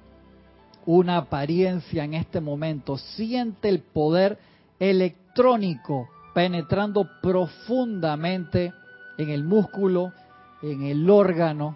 una 0.86 1.17
apariencia 1.17 2.03
en 2.03 2.13
este 2.13 2.41
momento. 2.41 2.95
Siente 2.99 3.69
el 3.69 3.80
poder 3.80 4.38
electrónico 4.78 6.09
penetrando 6.36 7.09
profundamente 7.23 8.71
en 9.17 9.30
el 9.32 9.43
músculo, 9.43 10.13
en 10.61 10.84
el 10.84 11.09
órgano, 11.09 11.75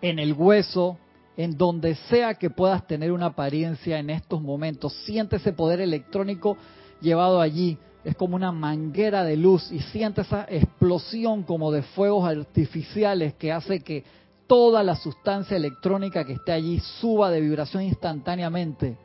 en 0.00 0.18
el 0.18 0.32
hueso, 0.32 0.98
en 1.36 1.56
donde 1.56 1.94
sea 1.94 2.34
que 2.34 2.50
puedas 2.50 2.86
tener 2.86 3.12
una 3.12 3.26
apariencia 3.26 3.98
en 3.98 4.10
estos 4.10 4.40
momentos. 4.40 4.92
Siente 5.04 5.36
ese 5.36 5.52
poder 5.52 5.80
electrónico 5.80 6.56
llevado 7.00 7.40
allí. 7.40 7.78
Es 8.04 8.14
como 8.16 8.36
una 8.36 8.52
manguera 8.52 9.24
de 9.24 9.36
luz 9.36 9.72
y 9.72 9.80
siente 9.80 10.20
esa 10.20 10.46
explosión 10.48 11.42
como 11.42 11.72
de 11.72 11.82
fuegos 11.82 12.28
artificiales 12.28 13.34
que 13.34 13.50
hace 13.50 13.80
que 13.80 14.04
toda 14.46 14.82
la 14.82 14.94
sustancia 14.94 15.56
electrónica 15.56 16.24
que 16.24 16.34
esté 16.34 16.52
allí 16.52 16.80
suba 17.00 17.30
de 17.30 17.40
vibración 17.40 17.82
instantáneamente. 17.82 18.98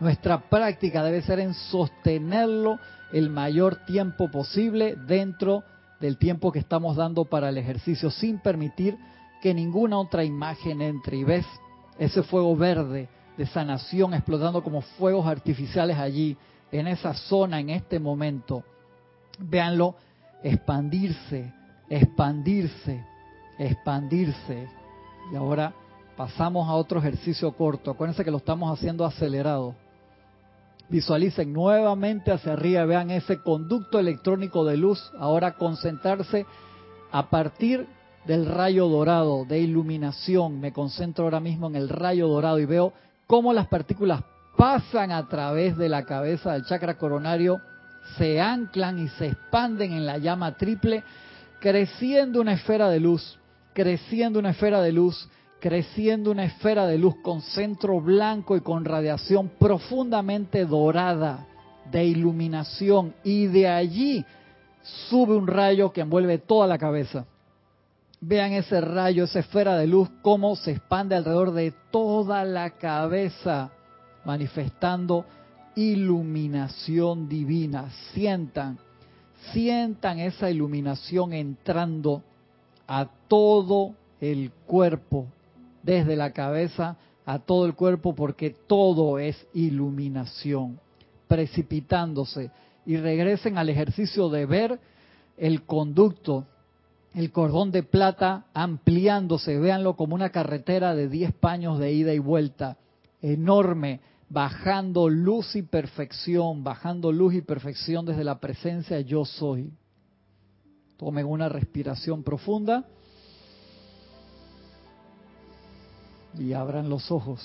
Nuestra 0.00 0.48
práctica 0.48 1.02
debe 1.02 1.22
ser 1.22 1.40
en 1.40 1.54
sostenerlo 1.54 2.78
el 3.12 3.30
mayor 3.30 3.84
tiempo 3.84 4.30
posible 4.30 4.94
dentro 4.94 5.64
del 6.00 6.18
tiempo 6.18 6.52
que 6.52 6.60
estamos 6.60 6.96
dando 6.96 7.24
para 7.24 7.48
el 7.48 7.58
ejercicio, 7.58 8.10
sin 8.10 8.38
permitir 8.38 8.96
que 9.40 9.54
ninguna 9.54 9.98
otra 9.98 10.24
imagen 10.24 10.80
entre. 10.82 11.16
Y 11.16 11.24
ves 11.24 11.46
ese 11.98 12.22
fuego 12.22 12.56
verde 12.56 13.08
de 13.36 13.46
sanación 13.46 14.14
explotando 14.14 14.62
como 14.62 14.80
fuegos 14.80 15.26
artificiales 15.26 15.96
allí, 15.96 16.36
en 16.70 16.86
esa 16.86 17.14
zona, 17.14 17.60
en 17.60 17.70
este 17.70 17.98
momento. 17.98 18.62
Véanlo 19.38 19.94
expandirse, 20.42 21.52
expandirse, 21.88 23.04
expandirse. 23.58 24.68
Y 25.32 25.36
ahora 25.36 25.72
pasamos 26.16 26.68
a 26.68 26.72
otro 26.72 26.98
ejercicio 26.98 27.52
corto. 27.52 27.90
Acuérdense 27.90 28.24
que 28.24 28.30
lo 28.30 28.38
estamos 28.38 28.76
haciendo 28.76 29.04
acelerado. 29.04 29.74
Visualicen 30.88 31.52
nuevamente 31.52 32.32
hacia 32.32 32.54
arriba, 32.54 32.84
vean 32.86 33.10
ese 33.10 33.42
conducto 33.42 33.98
electrónico 33.98 34.64
de 34.64 34.78
luz, 34.78 35.12
ahora 35.18 35.54
concentrarse 35.54 36.46
a 37.12 37.28
partir 37.28 37.86
del 38.28 38.46
rayo 38.46 38.86
dorado, 38.86 39.44
de 39.44 39.58
iluminación. 39.58 40.60
Me 40.60 40.72
concentro 40.72 41.24
ahora 41.24 41.40
mismo 41.40 41.66
en 41.66 41.74
el 41.74 41.88
rayo 41.88 42.28
dorado 42.28 42.60
y 42.60 42.66
veo 42.66 42.92
cómo 43.26 43.52
las 43.52 43.66
partículas 43.66 44.22
pasan 44.56 45.10
a 45.10 45.26
través 45.28 45.76
de 45.76 45.88
la 45.88 46.04
cabeza 46.04 46.52
del 46.52 46.64
chakra 46.64 46.96
coronario, 46.96 47.60
se 48.16 48.40
anclan 48.40 49.00
y 49.00 49.08
se 49.08 49.26
expanden 49.26 49.92
en 49.92 50.06
la 50.06 50.18
llama 50.18 50.56
triple, 50.56 51.02
creciendo 51.60 52.40
una 52.40 52.52
esfera 52.52 52.88
de 52.88 53.00
luz 53.00 53.38
creciendo 53.78 54.40
una 54.40 54.50
esfera 54.50 54.82
de 54.82 54.90
luz, 54.90 55.28
creciendo 55.60 56.32
una 56.32 56.44
esfera 56.44 56.84
de 56.88 56.98
luz 56.98 57.14
con 57.22 57.42
centro 57.42 58.00
blanco 58.00 58.56
y 58.56 58.60
con 58.60 58.84
radiación 58.84 59.52
profundamente 59.56 60.64
dorada 60.64 61.46
de 61.88 62.04
iluminación 62.04 63.14
y 63.22 63.46
de 63.46 63.68
allí 63.68 64.24
sube 65.08 65.36
un 65.36 65.46
rayo 65.46 65.92
que 65.92 66.00
envuelve 66.00 66.38
toda 66.38 66.66
la 66.66 66.76
cabeza. 66.76 67.24
Vean 68.20 68.52
ese 68.52 68.80
rayo, 68.80 69.24
esa 69.24 69.40
esfera 69.40 69.76
de 69.76 69.86
luz, 69.86 70.08
cómo 70.22 70.56
se 70.56 70.72
expande 70.72 71.14
alrededor 71.14 71.52
de 71.52 71.72
toda 71.90 72.44
la 72.44 72.70
cabeza, 72.70 73.70
manifestando 74.24 75.24
iluminación 75.76 77.28
divina. 77.28 77.90
Sientan, 78.12 78.78
sientan 79.52 80.18
esa 80.18 80.50
iluminación 80.50 81.32
entrando 81.32 82.22
a 82.88 83.06
todo 83.28 83.94
el 84.20 84.50
cuerpo, 84.66 85.26
desde 85.82 86.16
la 86.16 86.32
cabeza 86.32 86.96
a 87.24 87.38
todo 87.38 87.66
el 87.66 87.74
cuerpo, 87.74 88.14
porque 88.14 88.50
todo 88.50 89.18
es 89.20 89.46
iluminación, 89.54 90.80
precipitándose. 91.28 92.50
Y 92.84 92.96
regresen 92.96 93.58
al 93.58 93.68
ejercicio 93.68 94.28
de 94.28 94.46
ver 94.46 94.80
el 95.36 95.62
conducto, 95.62 96.46
el 97.14 97.32
cordón 97.32 97.70
de 97.70 97.82
plata 97.82 98.46
ampliándose, 98.54 99.58
véanlo 99.58 99.96
como 99.96 100.14
una 100.14 100.30
carretera 100.30 100.94
de 100.94 101.08
10 101.08 101.32
paños 101.34 101.78
de 101.78 101.92
ida 101.92 102.12
y 102.12 102.18
vuelta, 102.18 102.76
enorme, 103.22 104.00
bajando 104.28 105.08
luz 105.08 105.56
y 105.56 105.62
perfección, 105.62 106.62
bajando 106.62 107.12
luz 107.12 107.34
y 107.34 107.40
perfección 107.40 108.04
desde 108.04 108.24
la 108.24 108.38
presencia 108.38 109.00
yo 109.00 109.24
soy. 109.24 109.72
Tomen 110.96 111.26
una 111.26 111.48
respiración 111.48 112.22
profunda 112.22 112.84
y 116.38 116.52
abran 116.52 116.90
los 116.90 117.10
ojos. 117.10 117.40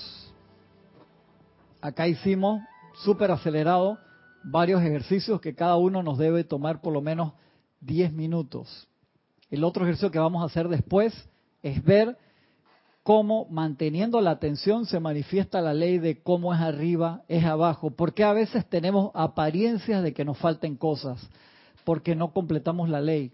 Acá 1.82 2.08
hicimos, 2.08 2.62
súper 3.04 3.32
acelerado, 3.32 3.98
varios 4.44 4.82
ejercicios 4.82 5.40
que 5.40 5.56
cada 5.56 5.78
uno 5.78 6.04
nos 6.04 6.18
debe 6.18 6.44
tomar 6.44 6.82
por 6.82 6.94
lo 6.94 7.02
menos 7.02 7.34
10 7.82 8.14
minutos. 8.14 8.88
El 9.54 9.64
otro 9.64 9.84
ejercicio 9.84 10.12
que 10.12 10.20
vamos 10.20 10.42
a 10.42 10.46
hacer 10.46 10.68
después 10.68 11.14
es 11.62 11.84
ver 11.84 12.18
cómo 13.04 13.46
manteniendo 13.50 14.20
la 14.22 14.32
atención 14.32 14.86
se 14.86 15.00
manifiesta 15.00 15.62
la 15.62 15.74
ley 15.74 16.00
de 16.00 16.22
cómo 16.24 16.54
es 16.54 16.60
arriba, 16.60 17.22
es 17.28 17.46
abajo. 17.46 17.92
Porque 17.92 18.24
a 18.24 18.34
veces 18.34 18.68
tenemos 18.68 19.12
apariencias 19.14 20.02
de 20.02 20.14
que 20.14 20.26
nos 20.26 20.38
falten 20.38 20.76
cosas, 20.76 21.30
porque 21.84 22.16
no 22.16 22.34
completamos 22.34 22.90
la 22.90 23.02
ley 23.02 23.32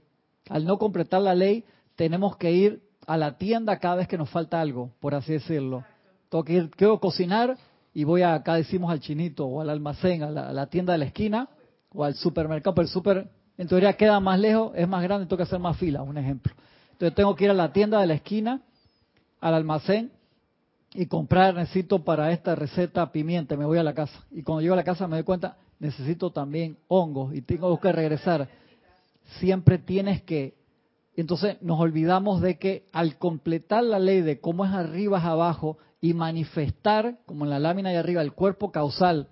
al 0.49 0.65
no 0.65 0.77
completar 0.77 1.21
la 1.21 1.35
ley, 1.35 1.63
tenemos 1.95 2.35
que 2.37 2.51
ir 2.51 2.81
a 3.05 3.17
la 3.17 3.37
tienda 3.37 3.79
cada 3.79 3.95
vez 3.95 4.07
que 4.07 4.17
nos 4.17 4.29
falta 4.29 4.59
algo, 4.59 4.91
por 4.99 5.15
así 5.15 5.33
decirlo. 5.33 5.85
Tengo 6.29 6.43
que 6.43 6.53
ir, 6.53 6.69
quiero 6.71 6.99
cocinar 6.99 7.57
y 7.93 8.03
voy 8.03 8.23
a, 8.23 8.33
acá 8.33 8.55
decimos 8.55 8.91
al 8.91 8.99
chinito 8.99 9.45
o 9.45 9.61
al 9.61 9.69
almacén, 9.69 10.23
a 10.23 10.29
la, 10.29 10.67
tienda 10.67 10.93
de 10.93 10.99
la 10.99 11.05
esquina 11.05 11.49
o 11.93 12.03
al 12.03 12.15
supermercado, 12.15 12.75
pero 12.75 12.87
el 12.87 12.91
super 12.91 13.29
en 13.59 13.67
teoría 13.67 13.91
queda 13.91 14.21
más 14.21 14.39
lejos, 14.39 14.71
es 14.73 14.87
más 14.87 15.03
grande, 15.03 15.25
tengo 15.25 15.35
que 15.35 15.43
hacer 15.43 15.59
más 15.59 15.75
fila, 15.75 16.01
un 16.01 16.17
ejemplo. 16.17 16.53
Entonces 16.93 17.13
tengo 17.13 17.35
que 17.35 17.43
ir 17.43 17.51
a 17.51 17.53
la 17.53 17.73
tienda 17.73 17.99
de 17.99 18.07
la 18.07 18.13
esquina, 18.13 18.61
al 19.41 19.53
almacén 19.53 20.13
y 20.93 21.07
comprar, 21.07 21.55
necesito 21.55 22.05
para 22.05 22.31
esta 22.31 22.55
receta 22.55 23.11
pimienta, 23.11 23.57
me 23.57 23.65
voy 23.65 23.77
a 23.77 23.83
la 23.83 23.93
casa. 23.93 24.25
Y 24.31 24.43
cuando 24.43 24.61
llego 24.61 24.75
a 24.75 24.77
la 24.77 24.85
casa 24.85 25.09
me 25.09 25.17
doy 25.17 25.25
cuenta, 25.25 25.57
necesito 25.77 26.31
también 26.31 26.77
hongos 26.87 27.35
y 27.35 27.41
tengo 27.41 27.77
que 27.81 27.91
regresar 27.91 28.47
siempre 29.39 29.77
tienes 29.77 30.21
que... 30.21 30.57
Entonces 31.17 31.61
nos 31.61 31.81
olvidamos 31.81 32.39
de 32.39 32.57
que 32.57 32.87
al 32.93 33.17
completar 33.17 33.83
la 33.83 33.99
ley 33.99 34.21
de 34.21 34.39
cómo 34.39 34.63
es 34.63 34.71
arriba 34.71 35.19
es 35.19 35.25
abajo 35.25 35.77
y 35.99 36.13
manifestar, 36.13 37.19
como 37.25 37.43
en 37.43 37.49
la 37.49 37.59
lámina 37.59 37.89
de 37.89 37.97
arriba, 37.97 38.21
el 38.21 38.31
cuerpo 38.31 38.71
causal, 38.71 39.27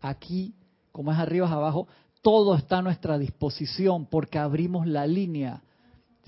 aquí, 0.00 0.54
como 0.92 1.12
es 1.12 1.18
arriba 1.18 1.46
es 1.46 1.52
abajo, 1.52 1.88
todo 2.26 2.56
está 2.56 2.78
a 2.78 2.82
nuestra 2.82 3.18
disposición 3.18 4.06
porque 4.06 4.40
abrimos 4.40 4.84
la 4.88 5.06
línea. 5.06 5.62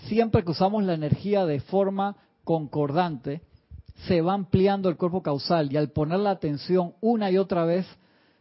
Siempre 0.04 0.44
que 0.44 0.52
usamos 0.52 0.84
la 0.84 0.94
energía 0.94 1.44
de 1.44 1.58
forma 1.58 2.14
concordante, 2.44 3.42
se 4.06 4.20
va 4.20 4.34
ampliando 4.34 4.88
el 4.88 4.96
cuerpo 4.96 5.24
causal 5.24 5.72
y 5.72 5.76
al 5.76 5.90
poner 5.90 6.20
la 6.20 6.30
atención 6.30 6.94
una 7.00 7.32
y 7.32 7.36
otra 7.36 7.64
vez, 7.64 7.84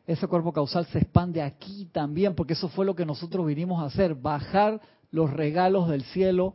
ese 0.05 0.27
cuerpo 0.27 0.53
causal 0.53 0.85
se 0.85 0.99
expande 0.99 1.41
aquí 1.41 1.89
también, 1.91 2.35
porque 2.35 2.53
eso 2.53 2.69
fue 2.69 2.85
lo 2.85 2.95
que 2.95 3.07
nosotros 3.07 3.43
vinimos 3.47 3.81
a 3.81 3.87
hacer, 3.87 4.13
bajar 4.13 4.79
los 5.09 5.33
regalos 5.33 5.89
del 5.89 6.03
cielo 6.03 6.53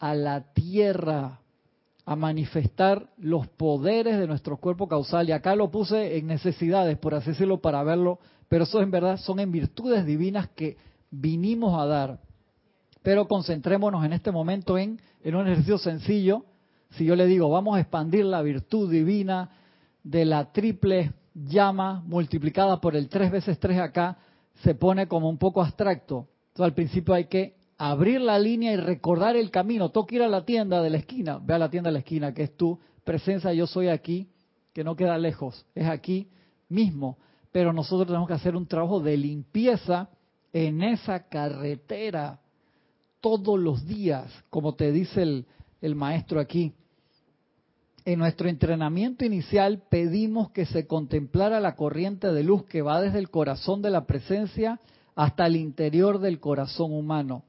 a 0.00 0.12
la 0.16 0.52
tierra, 0.54 1.38
a 2.04 2.16
manifestar 2.16 3.08
los 3.16 3.46
poderes 3.46 4.18
de 4.18 4.26
nuestro 4.26 4.56
cuerpo 4.56 4.88
causal. 4.88 5.28
Y 5.28 5.32
acá 5.32 5.54
lo 5.54 5.70
puse 5.70 6.16
en 6.18 6.26
necesidades, 6.26 6.98
por 6.98 7.14
así 7.14 7.30
decirlo, 7.30 7.60
para 7.60 7.82
verlo, 7.84 8.18
pero 8.48 8.64
eso 8.64 8.82
en 8.82 8.90
verdad 8.90 9.18
son 9.18 9.40
en 9.40 9.52
virtudes 9.52 10.04
divinas 10.04 10.48
que 10.48 10.76
vinimos 11.10 11.80
a 11.80 11.86
dar. 11.86 12.18
Pero 13.02 13.28
concentrémonos 13.28 14.04
en 14.04 14.12
este 14.12 14.30
momento 14.30 14.78
en, 14.78 15.00
en 15.22 15.34
un 15.34 15.46
ejercicio 15.46 15.78
sencillo. 15.78 16.44
Si 16.90 17.04
yo 17.04 17.16
le 17.16 17.26
digo, 17.26 17.48
vamos 17.50 17.76
a 17.76 17.80
expandir 17.80 18.24
la 18.24 18.42
virtud 18.42 18.90
divina 18.90 19.50
de 20.02 20.24
la 20.24 20.52
triple 20.52 21.12
llama 21.34 22.02
multiplicada 22.06 22.80
por 22.80 22.96
el 22.96 23.08
3 23.08 23.30
veces 23.30 23.58
3 23.58 23.78
acá 23.78 24.18
se 24.62 24.74
pone 24.74 25.06
como 25.06 25.28
un 25.28 25.38
poco 25.38 25.62
abstracto. 25.62 26.28
Entonces 26.48 26.64
al 26.64 26.74
principio 26.74 27.14
hay 27.14 27.24
que 27.26 27.56
abrir 27.90 28.20
la 28.20 28.38
línea 28.38 28.72
y 28.72 28.76
recordar 28.76 29.34
el 29.34 29.50
camino. 29.50 29.90
Toca 29.90 30.14
ir 30.14 30.22
a 30.22 30.28
la 30.28 30.44
tienda 30.44 30.80
de 30.80 30.90
la 30.90 30.98
esquina. 30.98 31.40
Ve 31.42 31.54
a 31.54 31.58
la 31.58 31.68
tienda 31.68 31.88
de 31.88 31.94
la 31.94 31.98
esquina, 31.98 32.32
que 32.32 32.44
es 32.44 32.56
tu 32.56 32.78
presencia, 33.02 33.52
yo 33.52 33.66
soy 33.66 33.88
aquí, 33.88 34.28
que 34.72 34.84
no 34.84 34.94
queda 34.94 35.18
lejos, 35.18 35.66
es 35.74 35.88
aquí 35.88 36.28
mismo. 36.68 37.18
Pero 37.50 37.72
nosotros 37.72 38.06
tenemos 38.06 38.28
que 38.28 38.34
hacer 38.34 38.54
un 38.54 38.68
trabajo 38.68 39.00
de 39.00 39.16
limpieza 39.16 40.10
en 40.52 40.80
esa 40.82 41.28
carretera 41.28 42.38
todos 43.20 43.58
los 43.58 43.84
días, 43.84 44.32
como 44.48 44.76
te 44.76 44.92
dice 44.92 45.22
el, 45.22 45.46
el 45.80 45.96
maestro 45.96 46.38
aquí. 46.38 46.72
En 48.04 48.20
nuestro 48.20 48.48
entrenamiento 48.48 49.24
inicial 49.24 49.82
pedimos 49.90 50.52
que 50.52 50.66
se 50.66 50.86
contemplara 50.86 51.58
la 51.58 51.74
corriente 51.74 52.32
de 52.32 52.44
luz 52.44 52.64
que 52.64 52.80
va 52.80 53.00
desde 53.00 53.18
el 53.18 53.28
corazón 53.28 53.82
de 53.82 53.90
la 53.90 54.06
presencia 54.06 54.80
hasta 55.16 55.46
el 55.46 55.56
interior 55.56 56.20
del 56.20 56.38
corazón 56.38 56.92
humano. 56.92 57.42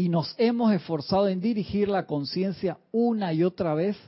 Y 0.00 0.08
nos 0.08 0.34
hemos 0.38 0.72
esforzado 0.72 1.28
en 1.28 1.42
dirigir 1.42 1.90
la 1.90 2.06
conciencia 2.06 2.78
una 2.90 3.34
y 3.34 3.44
otra 3.44 3.74
vez 3.74 3.98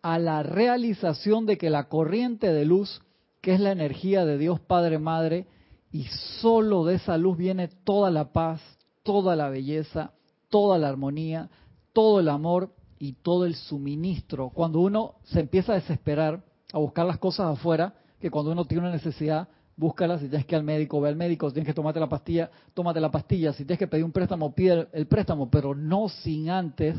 a 0.00 0.18
la 0.18 0.42
realización 0.42 1.44
de 1.44 1.58
que 1.58 1.68
la 1.68 1.90
corriente 1.90 2.54
de 2.54 2.64
luz, 2.64 3.02
que 3.42 3.52
es 3.52 3.60
la 3.60 3.70
energía 3.70 4.24
de 4.24 4.38
Dios 4.38 4.60
Padre 4.60 4.98
Madre, 4.98 5.46
y 5.92 6.04
solo 6.40 6.86
de 6.86 6.94
esa 6.94 7.18
luz 7.18 7.36
viene 7.36 7.68
toda 7.68 8.10
la 8.10 8.32
paz, 8.32 8.62
toda 9.02 9.36
la 9.36 9.50
belleza, 9.50 10.12
toda 10.48 10.78
la 10.78 10.88
armonía, 10.88 11.50
todo 11.92 12.20
el 12.20 12.30
amor 12.30 12.72
y 12.98 13.12
todo 13.12 13.44
el 13.44 13.56
suministro. 13.56 14.48
Cuando 14.48 14.80
uno 14.80 15.16
se 15.24 15.40
empieza 15.40 15.72
a 15.72 15.74
desesperar, 15.74 16.44
a 16.72 16.78
buscar 16.78 17.04
las 17.04 17.18
cosas 17.18 17.58
afuera, 17.58 17.92
que 18.22 18.30
cuando 18.30 18.52
uno 18.52 18.64
tiene 18.64 18.84
una 18.84 18.92
necesidad, 18.92 19.48
búscalas. 19.76 20.20
Si 20.20 20.28
tienes 20.28 20.46
que 20.46 20.54
ir 20.54 20.58
al 20.58 20.64
médico, 20.64 21.00
ve 21.00 21.08
al 21.08 21.16
médico. 21.16 21.48
Si 21.48 21.54
tienes 21.54 21.68
que 21.68 21.74
tomarte 21.74 22.00
la 22.00 22.08
pastilla, 22.08 22.50
tómate 22.74 23.00
la 23.00 23.10
pastilla. 23.10 23.52
Si 23.52 23.64
tienes 23.64 23.78
que 23.78 23.86
pedir 23.86 24.04
un 24.04 24.12
préstamo, 24.12 24.54
pide 24.54 24.88
el 24.92 25.06
préstamo, 25.06 25.50
pero 25.50 25.74
no 25.74 26.08
sin 26.08 26.50
antes 26.50 26.96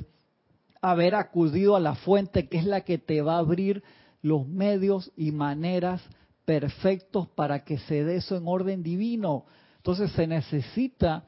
haber 0.82 1.16
acudido 1.16 1.76
a 1.76 1.80
la 1.80 1.96
fuente 1.96 2.48
que 2.48 2.58
es 2.58 2.66
la 2.66 2.82
que 2.82 2.98
te 2.98 3.22
va 3.22 3.36
a 3.36 3.40
abrir 3.40 3.84
los 4.22 4.48
medios 4.48 5.12
y 5.16 5.32
maneras 5.32 6.02
perfectos 6.46 7.28
para 7.30 7.64
que 7.64 7.78
se 7.80 8.04
dé 8.04 8.18
eso 8.18 8.38
en 8.38 8.44
orden 8.48 8.84
divino. 8.84 9.46
Entonces 9.78 10.12
se 10.12 10.28
necesita 10.28 11.26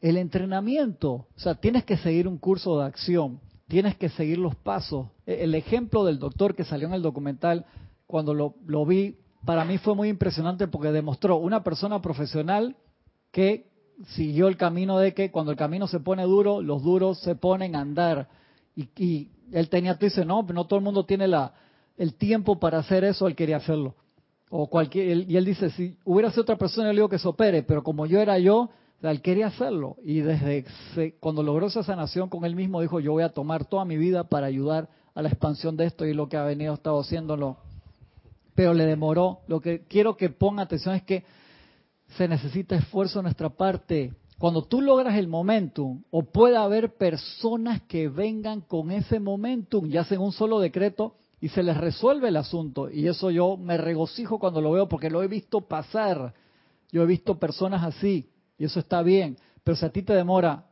el 0.00 0.16
entrenamiento. 0.16 1.12
O 1.12 1.38
sea, 1.38 1.54
tienes 1.54 1.84
que 1.84 1.96
seguir 1.96 2.28
un 2.28 2.38
curso 2.38 2.78
de 2.78 2.86
acción, 2.86 3.40
tienes 3.68 3.96
que 3.96 4.08
seguir 4.08 4.38
los 4.38 4.54
pasos. 4.56 5.08
E, 5.26 5.44
el 5.44 5.54
ejemplo 5.54 6.04
del 6.04 6.18
doctor 6.18 6.54
que 6.54 6.64
salió 6.64 6.88
en 6.88 6.94
el 6.94 7.02
documental, 7.02 7.66
cuando 8.06 8.34
lo, 8.34 8.54
lo 8.66 8.86
vi, 8.86 9.16
para 9.46 9.64
mí 9.64 9.78
fue 9.78 9.94
muy 9.94 10.08
impresionante 10.08 10.68
porque 10.68 10.92
demostró 10.92 11.36
una 11.36 11.62
persona 11.62 12.02
profesional 12.02 12.76
que 13.30 13.70
siguió 14.08 14.48
el 14.48 14.56
camino 14.56 14.98
de 14.98 15.14
que 15.14 15.30
cuando 15.30 15.52
el 15.52 15.56
camino 15.56 15.86
se 15.86 16.00
pone 16.00 16.24
duro, 16.24 16.60
los 16.60 16.82
duros 16.82 17.20
se 17.20 17.36
ponen 17.36 17.76
a 17.76 17.80
andar. 17.80 18.28
Y, 18.74 19.30
él 19.52 19.68
tenía, 19.68 19.96
tú 19.96 20.06
dices, 20.06 20.26
no, 20.26 20.42
no 20.42 20.66
todo 20.66 20.80
el 20.80 20.84
mundo 20.84 21.06
tiene 21.06 21.28
la, 21.28 21.54
el 21.96 22.14
tiempo 22.14 22.58
para 22.58 22.78
hacer 22.78 23.04
eso, 23.04 23.28
él 23.28 23.36
quería 23.36 23.58
hacerlo. 23.58 23.94
O 24.50 24.68
cualquier, 24.68 25.30
y 25.30 25.36
él 25.36 25.44
dice, 25.44 25.70
si 25.70 25.96
hubiera 26.04 26.30
sido 26.30 26.42
otra 26.42 26.56
persona, 26.56 26.88
le 26.88 26.94
digo 26.94 27.08
que 27.08 27.18
se 27.18 27.28
opere, 27.28 27.62
pero 27.62 27.84
como 27.84 28.06
yo 28.06 28.20
era 28.20 28.40
yo, 28.40 28.70
él 29.00 29.22
quería 29.22 29.46
hacerlo. 29.46 29.96
Y 30.04 30.18
desde 30.20 30.64
cuando 31.20 31.44
logró 31.44 31.68
esa 31.68 31.84
sanación 31.84 32.28
con 32.28 32.44
él 32.44 32.56
mismo, 32.56 32.80
dijo, 32.80 32.98
yo 32.98 33.12
voy 33.12 33.22
a 33.22 33.28
tomar 33.28 33.64
toda 33.64 33.84
mi 33.84 33.96
vida 33.96 34.24
para 34.24 34.48
ayudar 34.48 34.88
a 35.14 35.22
la 35.22 35.28
expansión 35.28 35.76
de 35.76 35.86
esto 35.86 36.04
y 36.04 36.14
lo 36.14 36.28
que 36.28 36.36
ha 36.36 36.42
venido 36.42 36.74
estado 36.74 36.98
haciéndolo. 36.98 37.58
Pero 38.56 38.74
le 38.74 38.86
demoró. 38.86 39.42
Lo 39.46 39.60
que 39.60 39.84
quiero 39.84 40.16
que 40.16 40.30
ponga 40.30 40.64
atención 40.64 40.96
es 40.96 41.04
que 41.04 41.24
se 42.16 42.26
necesita 42.26 42.74
esfuerzo 42.74 43.20
de 43.20 43.24
nuestra 43.24 43.50
parte. 43.50 44.12
Cuando 44.38 44.64
tú 44.64 44.80
logras 44.80 45.16
el 45.16 45.28
momentum, 45.28 46.02
o 46.10 46.24
puede 46.24 46.56
haber 46.56 46.96
personas 46.96 47.82
que 47.82 48.08
vengan 48.08 48.62
con 48.62 48.90
ese 48.90 49.20
momentum 49.20 49.86
y 49.86 49.96
hacen 49.96 50.20
un 50.20 50.32
solo 50.32 50.58
decreto 50.58 51.14
y 51.40 51.48
se 51.48 51.62
les 51.62 51.76
resuelve 51.76 52.28
el 52.28 52.36
asunto. 52.36 52.90
Y 52.90 53.06
eso 53.06 53.30
yo 53.30 53.56
me 53.56 53.76
regocijo 53.76 54.38
cuando 54.38 54.60
lo 54.60 54.72
veo 54.72 54.88
porque 54.88 55.10
lo 55.10 55.22
he 55.22 55.28
visto 55.28 55.60
pasar. 55.60 56.34
Yo 56.90 57.02
he 57.02 57.06
visto 57.06 57.38
personas 57.38 57.84
así 57.84 58.30
y 58.58 58.64
eso 58.64 58.80
está 58.80 59.02
bien. 59.02 59.36
Pero 59.64 59.76
si 59.76 59.84
a 59.84 59.90
ti 59.90 60.02
te 60.02 60.14
demora 60.14 60.66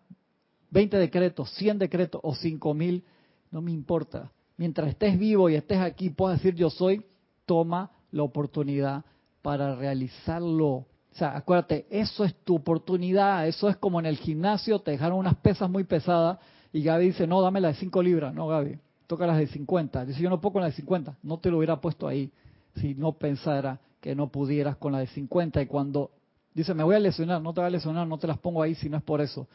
20 0.71 0.97
decretos, 0.97 1.51
100 1.55 1.79
decretos 1.79 2.21
o 2.25 2.35
5000, 2.35 3.05
no 3.51 3.61
me 3.61 3.73
importa. 3.73 4.33
Mientras 4.57 4.89
estés 4.89 5.19
vivo 5.19 5.51
y 5.51 5.55
estés 5.55 5.79
aquí, 5.79 6.11
puedas 6.11 6.39
decir 6.39 6.55
yo 6.55 6.71
soy, 6.71 7.05
toma 7.47 7.91
la 8.11 8.23
oportunidad 8.23 9.05
para 9.43 9.75
realizarlo. 9.75 10.67
O 10.67 11.17
sea, 11.17 11.37
acuérdate, 11.37 11.87
eso 11.91 12.25
es 12.25 12.35
tu 12.45 12.57
oportunidad, 12.57 13.47
eso 13.47 13.69
es 13.69 13.77
como 13.77 14.01
en 14.01 14.07
el 14.07 14.17
gimnasio, 14.17 14.81
te 14.81 14.91
dejaron 14.91 15.19
unas 15.19 15.37
pesas 15.37 15.71
muy 15.71 15.85
pesadas 15.85 16.39
y 16.73 16.83
Gaby 16.83 17.07
dice, 17.07 17.27
no, 17.27 17.41
dame 17.41 17.61
las 17.61 17.77
de 17.77 17.81
5 17.81 18.03
libras. 18.03 18.35
No, 18.35 18.49
Gaby, 18.49 18.79
toca 19.07 19.29
las 19.29 19.39
de 19.39 19.47
50. 19.47 20.07
Dice, 20.07 20.21
yo 20.21 20.29
no 20.29 20.41
puedo 20.41 20.55
con 20.55 20.63
las 20.63 20.73
de 20.73 20.77
50. 20.77 21.19
No 21.23 21.39
te 21.39 21.51
lo 21.51 21.59
hubiera 21.59 21.81
puesto 21.81 22.09
ahí 22.09 22.33
si 22.75 22.95
no 22.95 23.13
pensara 23.13 23.79
que 24.01 24.17
no 24.17 24.29
pudieras 24.29 24.77
con 24.77 24.93
la 24.93 24.99
de 24.99 25.07
50. 25.07 25.63
Y 25.63 25.67
cuando 25.67 26.11
dice, 26.53 26.75
me 26.75 26.83
voy 26.83 26.97
a 26.97 26.99
lesionar, 26.99 27.41
no 27.41 27.55
te 27.55 27.61
va 27.61 27.69
a 27.69 27.71
lesionar, 27.71 28.09
no 28.09 28.19
te 28.19 28.27
las 28.27 28.39
pongo 28.39 28.61
ahí 28.61 28.75
si 28.75 28.89
no 28.89 28.97
es 28.97 29.05
por 29.05 29.21
eso. 29.21 29.47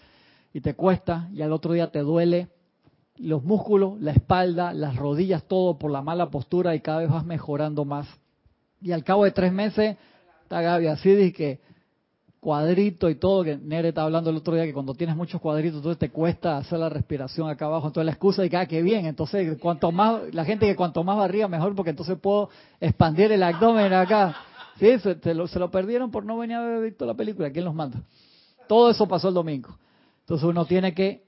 Y 0.53 0.61
te 0.61 0.75
cuesta 0.75 1.29
y 1.33 1.41
al 1.41 1.51
otro 1.51 1.73
día 1.73 1.91
te 1.91 1.99
duele 1.99 2.47
los 3.19 3.43
músculos, 3.43 3.99
la 4.01 4.11
espalda, 4.11 4.73
las 4.73 4.95
rodillas, 4.95 5.43
todo 5.43 5.77
por 5.77 5.91
la 5.91 6.01
mala 6.01 6.29
postura 6.29 6.75
y 6.75 6.79
cada 6.79 6.99
vez 6.99 7.09
vas 7.09 7.25
mejorando 7.25 7.85
más. 7.85 8.07
Y 8.81 8.91
al 8.91 9.03
cabo 9.03 9.25
de 9.25 9.31
tres 9.31 9.51
meses 9.51 9.97
Está 10.49 10.63
Gaby 10.63 10.87
así 10.87 11.11
de 11.11 11.31
que 11.31 11.59
cuadrito 12.39 13.07
y 13.07 13.13
todo, 13.13 13.43
que 13.43 13.55
Nere 13.55 13.89
estaba 13.89 14.05
hablando 14.05 14.31
el 14.31 14.37
otro 14.37 14.55
día 14.55 14.65
que 14.65 14.73
cuando 14.73 14.95
tienes 14.95 15.15
muchos 15.15 15.39
cuadritos, 15.39 15.77
entonces 15.77 15.99
te 15.99 16.09
cuesta 16.09 16.57
hacer 16.57 16.79
la 16.79 16.89
respiración 16.89 17.47
acá 17.47 17.65
abajo, 17.65 17.85
entonces 17.85 18.05
la 18.07 18.13
excusa 18.13 18.41
de 18.41 18.49
que, 18.49 18.57
ah, 18.57 18.65
qué 18.65 18.81
bien, 18.81 19.05
entonces 19.05 19.59
cuanto 19.59 19.91
más, 19.91 20.33
la 20.33 20.43
gente 20.45 20.65
que 20.65 20.75
cuanto 20.75 21.03
más 21.03 21.17
barriga 21.17 21.47
mejor, 21.47 21.75
porque 21.75 21.91
entonces 21.91 22.17
puedo 22.19 22.49
expandir 22.79 23.31
el 23.31 23.43
abdomen 23.43 23.93
acá. 23.93 24.37
Sí, 24.79 24.97
se, 24.97 25.33
lo, 25.35 25.45
se 25.45 25.59
lo 25.59 25.69
perdieron 25.69 26.09
por 26.09 26.25
no 26.25 26.35
venir 26.35 26.55
a 26.55 26.63
haber 26.63 26.81
visto 26.81 27.05
la 27.05 27.13
película, 27.13 27.51
¿quién 27.51 27.65
los 27.65 27.75
manda? 27.75 28.01
Todo 28.67 28.89
eso 28.89 29.07
pasó 29.07 29.27
el 29.27 29.35
domingo. 29.35 29.77
Entonces 30.21 30.47
uno 30.47 30.65
tiene 30.65 30.95
que 30.95 31.25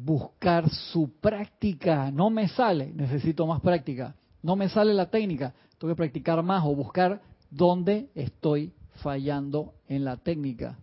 buscar 0.00 0.68
su 0.70 1.18
práctica. 1.18 2.10
No 2.10 2.30
me 2.30 2.48
sale, 2.48 2.92
necesito 2.94 3.46
más 3.46 3.60
práctica. 3.60 4.14
No 4.42 4.54
me 4.54 4.68
sale 4.68 4.94
la 4.94 5.10
técnica, 5.10 5.52
tengo 5.76 5.92
que 5.92 5.96
practicar 5.96 6.42
más 6.42 6.64
o 6.64 6.74
buscar 6.74 7.20
dónde 7.50 8.08
estoy 8.14 8.72
fallando 9.02 9.74
en 9.88 10.04
la 10.04 10.16
técnica. 10.16 10.78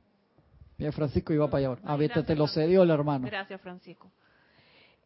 Mira, 0.78 0.92
Francisco 0.92 1.32
iba 1.32 1.50
para 1.50 1.72
allá. 1.72 2.24
Te 2.26 2.36
lo 2.36 2.48
cedió 2.48 2.84
el 2.84 2.90
hermano. 2.90 3.26
Gracias, 3.28 3.62
Francisco. 3.62 4.12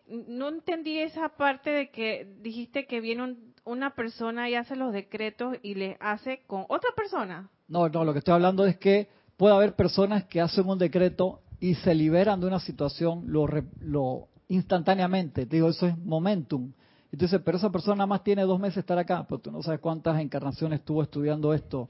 No 0.08 0.50
entendí 0.50 0.98
esa 1.00 1.30
parte 1.30 1.70
de 1.70 1.92
que 1.92 2.28
dijiste 2.42 2.88
que 2.88 3.02
viene 3.02 3.38
una 3.64 3.94
persona 3.94 4.50
y 4.50 4.56
hace 4.56 4.76
los 4.76 4.92
decretos 4.92 5.58
y 5.62 5.76
le 5.76 5.98
hace 6.00 6.42
con 6.48 6.66
otra 6.68 6.90
persona. 6.96 7.52
No, 7.68 7.88
no, 7.88 8.04
lo 8.04 8.14
que 8.14 8.20
estoy 8.20 8.34
hablando 8.34 8.66
es 8.66 8.78
que 8.78 9.08
puede 9.38 9.54
haber 9.54 9.76
personas 9.76 10.24
que 10.24 10.42
hacen 10.42 10.68
un 10.68 10.80
decreto 10.80 11.42
y 11.60 11.76
se 11.76 11.94
liberan 11.94 12.40
de 12.40 12.48
una 12.48 12.60
situación 12.60 13.24
lo, 13.28 13.48
lo 13.82 14.28
instantáneamente. 14.48 15.46
Digo, 15.46 15.70
eso 15.70 15.88
es 15.88 15.98
momentum. 15.98 16.72
Entonces, 17.12 17.42
pero 17.44 17.58
esa 17.58 17.72
persona 17.72 17.98
nada 17.98 18.08
más 18.08 18.24
tiene 18.24 18.44
dos 18.44 18.60
meses 18.60 18.76
de 18.76 18.82
estar 18.82 18.98
acá, 18.98 19.26
pero 19.28 19.40
tú 19.40 19.52
no 19.52 19.64
sabes 19.64 19.80
cuántas 19.80 20.20
encarnaciones 20.22 20.80
estuvo 20.80 21.02
estudiando 21.02 21.54
esto. 21.54 21.90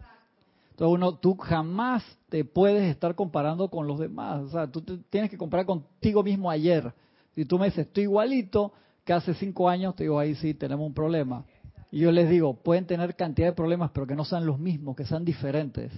Entonces, 0.72 0.96
uno, 0.96 1.16
tú 1.16 1.36
jamás 1.36 2.04
te 2.30 2.46
puedes 2.46 2.90
estar 2.90 3.14
comparando 3.16 3.70
con 3.70 3.86
los 3.86 4.00
demás. 4.00 4.44
O 4.44 4.50
sea, 4.50 4.68
tú 4.68 4.82
tienes 5.10 5.30
que 5.30 5.38
comparar 5.38 5.66
contigo 5.66 6.24
mismo 6.24 6.50
ayer. 6.50 6.94
Si 7.36 7.46
tú 7.46 7.60
me 7.60 7.66
dices, 7.66 7.88
estoy 7.88 8.04
igualito 8.04 8.72
que 9.04 9.14
hace 9.14 9.34
cinco 9.34 9.68
años, 9.68 9.96
te 9.96 10.04
digo, 10.04 10.20
ahí 10.20 10.36
sí 10.36 10.54
tenemos 10.54 10.88
un 10.88 10.94
problema. 10.94 11.44
Y 11.92 12.00
yo 12.00 12.12
les 12.12 12.30
digo, 12.30 12.54
pueden 12.54 12.86
tener 12.86 13.16
cantidad 13.16 13.48
de 13.48 13.54
problemas, 13.54 13.92
pero 13.92 14.08
que 14.08 14.16
no 14.16 14.24
sean 14.24 14.46
los 14.46 14.60
mismos, 14.60 14.96
que 14.96 15.06
sean 15.06 15.26
diferentes. 15.26 15.92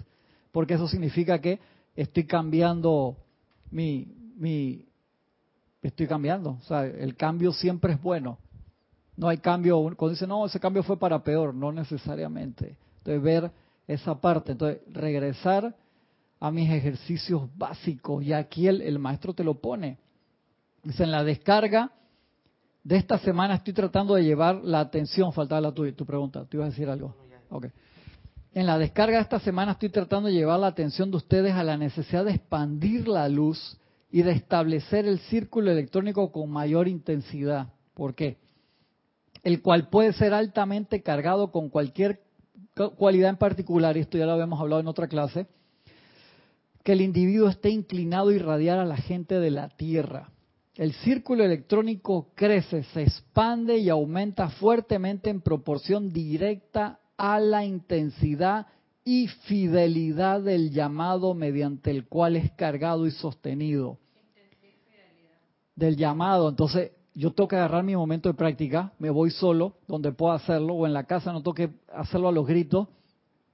Porque 0.51 0.73
eso 0.73 0.87
significa 0.87 1.39
que 1.39 1.59
estoy 1.95 2.25
cambiando 2.25 3.17
mi, 3.71 4.07
mi, 4.35 4.85
estoy 5.81 6.07
cambiando. 6.07 6.51
O 6.51 6.63
sea, 6.63 6.85
el 6.85 7.15
cambio 7.15 7.51
siempre 7.53 7.93
es 7.93 8.01
bueno. 8.01 8.37
No 9.17 9.27
hay 9.27 9.37
cambio, 9.37 9.81
cuando 9.95 10.09
dice, 10.09 10.27
no, 10.27 10.45
ese 10.45 10.59
cambio 10.59 10.83
fue 10.83 10.97
para 10.97 11.23
peor, 11.23 11.53
no 11.53 11.71
necesariamente. 11.71 12.77
Entonces, 12.99 13.21
ver 13.21 13.51
esa 13.87 14.15
parte, 14.15 14.53
entonces, 14.53 14.81
regresar 14.91 15.75
a 16.39 16.51
mis 16.51 16.69
ejercicios 16.69 17.43
básicos, 17.55 18.23
y 18.23 18.33
aquí 18.33 18.67
el, 18.67 18.97
maestro 18.97 19.33
te 19.33 19.43
lo 19.43 19.55
pone. 19.55 19.97
Dice, 20.83 21.03
en 21.03 21.11
la 21.11 21.23
descarga 21.23 21.91
de 22.83 22.97
esta 22.97 23.19
semana 23.19 23.55
estoy 23.55 23.73
tratando 23.73 24.15
de 24.15 24.23
llevar 24.23 24.55
la 24.63 24.79
atención, 24.79 25.31
faltaba 25.33 25.61
la 25.61 25.71
tu, 25.71 25.91
tu 25.93 26.05
pregunta, 26.05 26.45
¿tú 26.45 26.57
ibas 26.57 26.67
a 26.67 26.69
decir 26.71 26.89
algo? 26.89 27.15
Okay. 27.49 27.69
En 28.53 28.65
la 28.65 28.77
descarga 28.77 29.17
de 29.17 29.23
esta 29.23 29.39
semana 29.39 29.73
estoy 29.73 29.89
tratando 29.89 30.27
de 30.27 30.35
llevar 30.35 30.59
la 30.59 30.67
atención 30.67 31.09
de 31.09 31.17
ustedes 31.17 31.53
a 31.53 31.63
la 31.63 31.77
necesidad 31.77 32.25
de 32.25 32.33
expandir 32.33 33.07
la 33.07 33.29
luz 33.29 33.77
y 34.11 34.23
de 34.23 34.31
establecer 34.31 35.05
el 35.05 35.19
círculo 35.19 35.71
electrónico 35.71 36.31
con 36.31 36.49
mayor 36.49 36.87
intensidad. 36.87 37.67
¿Por 37.93 38.13
qué? 38.13 38.37
el 39.43 39.61
cual 39.61 39.89
puede 39.89 40.13
ser 40.13 40.33
altamente 40.33 41.01
cargado 41.01 41.51
con 41.51 41.69
cualquier 41.69 42.21
cualidad 42.95 43.31
en 43.31 43.37
particular, 43.37 43.97
y 43.97 44.01
esto 44.01 44.17
ya 44.17 44.25
lo 44.25 44.33
habíamos 44.33 44.59
hablado 44.59 44.81
en 44.81 44.87
otra 44.87 45.07
clase, 45.07 45.47
que 46.83 46.93
el 46.93 47.01
individuo 47.01 47.49
esté 47.49 47.69
inclinado 47.69 48.29
a 48.29 48.33
irradiar 48.33 48.79
a 48.79 48.85
la 48.85 48.97
gente 48.97 49.39
de 49.39 49.51
la 49.51 49.69
Tierra. 49.69 50.29
El 50.75 50.93
círculo 50.93 51.43
electrónico 51.43 52.29
crece, 52.33 52.83
se 52.83 53.03
expande 53.03 53.77
y 53.77 53.89
aumenta 53.89 54.49
fuertemente 54.49 55.29
en 55.29 55.41
proporción 55.41 56.11
directa 56.11 56.99
a 57.21 57.39
la 57.39 57.63
intensidad 57.63 58.65
y 59.05 59.27
fidelidad 59.27 60.41
del 60.41 60.71
llamado 60.71 61.35
mediante 61.35 61.91
el 61.91 62.07
cual 62.07 62.35
es 62.35 62.51
cargado 62.53 63.05
y 63.05 63.11
sostenido. 63.11 63.99
Del 65.75 65.97
llamado. 65.97 66.49
Entonces, 66.49 66.93
yo 67.13 67.31
tengo 67.31 67.47
que 67.47 67.57
agarrar 67.57 67.83
mi 67.83 67.95
momento 67.95 68.27
de 68.27 68.33
práctica, 68.33 68.91
me 68.97 69.11
voy 69.11 69.29
solo, 69.29 69.75
donde 69.87 70.11
puedo 70.11 70.33
hacerlo, 70.33 70.73
o 70.73 70.87
en 70.87 70.93
la 70.93 71.03
casa 71.03 71.31
no 71.31 71.43
tengo 71.43 71.53
que 71.53 71.69
hacerlo 71.93 72.27
a 72.27 72.31
los 72.31 72.47
gritos, 72.47 72.87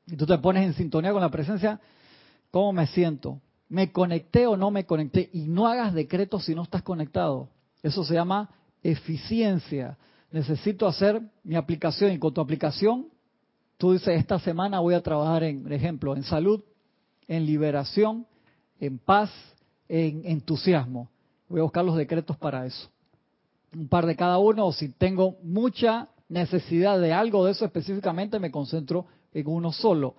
y 0.05 0.15
tú 0.15 0.26
te 0.26 0.38
pones 0.38 0.65
en 0.65 0.74
sintonía 0.74 1.11
con 1.11 1.22
la 1.22 1.30
presencia, 1.30 1.82
¿cómo 2.51 2.72
me 2.72 2.88
siento? 2.88 3.41
¿Me 3.68 3.91
conecté 3.91 4.47
o 4.47 4.55
no 4.55 4.72
me 4.72 4.86
conecté? 4.86 5.30
Y 5.34 5.41
no 5.41 5.68
hagas 5.68 5.93
decretos 5.93 6.45
si 6.45 6.55
no 6.55 6.63
estás 6.63 6.84
conectado. 6.84 7.49
Eso 7.84 8.05
se 8.05 8.13
llama 8.13 8.49
eficiencia. 8.82 9.97
Necesito 10.32 10.88
hacer 10.88 11.22
mi 11.43 11.55
aplicación 11.55 12.13
y 12.13 12.20
con 12.20 12.34
tu 12.34 12.39
aplicación, 12.39 13.07
tú 13.78 13.94
dices, 13.94 14.20
esta 14.20 14.40
semana 14.40 14.80
voy 14.80 14.96
a 14.96 15.02
trabajar 15.02 15.44
en, 15.44 15.64
por 15.64 15.74
ejemplo, 15.74 16.16
en 16.16 16.24
salud, 16.24 16.64
en 17.28 17.46
liberación, 17.46 18.26
en 18.80 18.98
paz, 19.00 19.32
en 19.88 20.24
entusiasmo. 20.26 21.10
Voy 21.48 21.60
a 21.60 21.64
buscar 21.64 21.86
los 21.86 21.96
decretos 21.96 22.38
para 22.38 22.66
eso. 22.66 22.90
Un 23.76 23.88
par 23.88 24.06
de 24.06 24.16
cada 24.16 24.38
uno, 24.38 24.68
o 24.68 24.74
si 24.74 24.90
tengo 24.90 25.38
mucha 25.44 26.10
necesidad 26.30 27.00
de 27.00 27.14
algo 27.14 27.46
de 27.46 27.52
eso 27.52 27.66
específicamente, 27.66 28.40
me 28.40 28.52
concentro 28.52 29.06
en 29.34 29.48
uno 29.48 29.72
solo. 29.72 30.16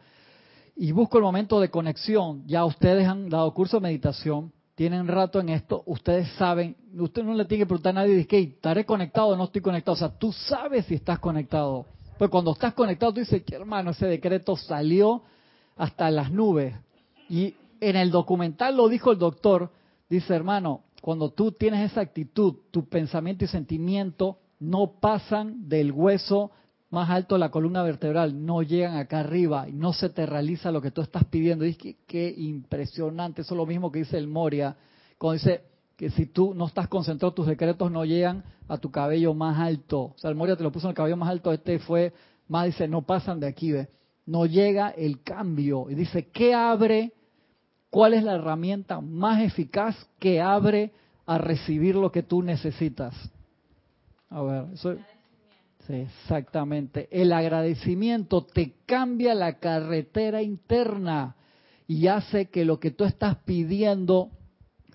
Y 0.76 0.92
busco 0.92 1.18
el 1.18 1.24
momento 1.24 1.60
de 1.60 1.70
conexión. 1.70 2.46
Ya 2.46 2.64
ustedes 2.64 3.06
han 3.06 3.28
dado 3.28 3.52
curso 3.52 3.78
de 3.78 3.82
meditación, 3.82 4.52
tienen 4.76 5.08
rato 5.08 5.40
en 5.40 5.48
esto, 5.48 5.82
ustedes 5.86 6.28
saben, 6.34 6.76
usted 6.96 7.24
no 7.24 7.34
le 7.34 7.46
tiene 7.46 7.62
que 7.62 7.66
preguntar 7.66 7.90
a 7.90 8.02
nadie, 8.02 8.14
de 8.14 8.26
que 8.28 8.38
estaré 8.38 8.86
conectado 8.86 9.28
o 9.28 9.36
no 9.36 9.44
estoy 9.44 9.60
conectado. 9.60 9.94
O 9.94 9.98
sea, 9.98 10.08
tú 10.08 10.32
sabes 10.32 10.86
si 10.86 10.94
estás 10.94 11.18
conectado. 11.18 11.84
Pues 12.18 12.30
cuando 12.30 12.52
estás 12.52 12.74
conectado, 12.74 13.14
tú 13.14 13.20
dices, 13.20 13.42
hermano, 13.52 13.92
ese 13.92 14.06
decreto 14.06 14.56
salió 14.56 15.22
hasta 15.76 16.10
las 16.10 16.32
nubes. 16.32 16.74
Y 17.28 17.54
en 17.80 17.94
el 17.94 18.10
documental 18.10 18.76
lo 18.76 18.88
dijo 18.88 19.12
el 19.12 19.18
doctor, 19.18 19.70
dice, 20.10 20.34
hermano, 20.34 20.82
cuando 21.00 21.30
tú 21.30 21.52
tienes 21.52 21.92
esa 21.92 22.00
actitud, 22.00 22.56
tu 22.72 22.88
pensamiento 22.88 23.44
y 23.44 23.48
sentimiento 23.48 24.38
no 24.58 24.94
pasan 25.00 25.68
del 25.68 25.92
hueso 25.92 26.50
más 26.90 27.08
alto 27.10 27.36
de 27.36 27.40
la 27.40 27.50
columna 27.50 27.82
vertebral, 27.82 28.44
no 28.44 28.62
llegan 28.62 28.96
acá 28.96 29.20
arriba 29.20 29.68
y 29.68 29.72
no 29.72 29.92
se 29.92 30.08
te 30.08 30.26
realiza 30.26 30.72
lo 30.72 30.80
que 30.80 30.90
tú 30.90 31.02
estás 31.02 31.24
pidiendo. 31.26 31.64
Y 31.64 31.70
es 31.70 31.78
que 31.78 31.98
qué 32.06 32.34
impresionante, 32.36 33.42
eso 33.42 33.54
es 33.54 33.58
lo 33.58 33.66
mismo 33.66 33.92
que 33.92 34.00
dice 34.00 34.18
el 34.18 34.26
Moria, 34.26 34.76
cuando 35.18 35.34
dice 35.34 35.67
que 35.98 36.10
si 36.10 36.26
tú 36.26 36.54
no 36.54 36.66
estás 36.66 36.86
concentrado, 36.86 37.34
tus 37.34 37.48
decretos 37.48 37.90
no 37.90 38.04
llegan 38.04 38.44
a 38.68 38.78
tu 38.78 38.88
cabello 38.92 39.34
más 39.34 39.58
alto. 39.58 40.00
O 40.00 40.14
sea, 40.16 40.30
el 40.30 40.36
Moria 40.36 40.54
te 40.54 40.62
lo 40.62 40.70
puso 40.70 40.86
en 40.86 40.90
el 40.90 40.94
cabello 40.94 41.16
más 41.16 41.28
alto, 41.28 41.52
este 41.52 41.80
fue 41.80 42.12
más, 42.46 42.66
dice, 42.66 42.86
no 42.86 43.02
pasan 43.02 43.40
de 43.40 43.48
aquí, 43.48 43.74
no 44.24 44.46
llega 44.46 44.90
el 44.90 45.24
cambio. 45.24 45.90
Y 45.90 45.96
dice, 45.96 46.28
¿qué 46.28 46.54
abre? 46.54 47.14
¿Cuál 47.90 48.14
es 48.14 48.22
la 48.22 48.36
herramienta 48.36 49.00
más 49.00 49.42
eficaz 49.42 49.96
que 50.20 50.40
abre 50.40 50.92
a 51.26 51.36
recibir 51.36 51.96
lo 51.96 52.12
que 52.12 52.22
tú 52.22 52.44
necesitas? 52.44 53.16
A 54.30 54.40
ver, 54.42 54.66
eso 54.74 54.94
exactamente. 55.88 57.08
El 57.10 57.32
agradecimiento 57.32 58.44
te 58.44 58.74
cambia 58.86 59.34
la 59.34 59.58
carretera 59.58 60.42
interna 60.42 61.34
y 61.88 62.06
hace 62.06 62.50
que 62.50 62.64
lo 62.64 62.78
que 62.78 62.92
tú 62.92 63.04
estás 63.04 63.38
pidiendo 63.38 64.30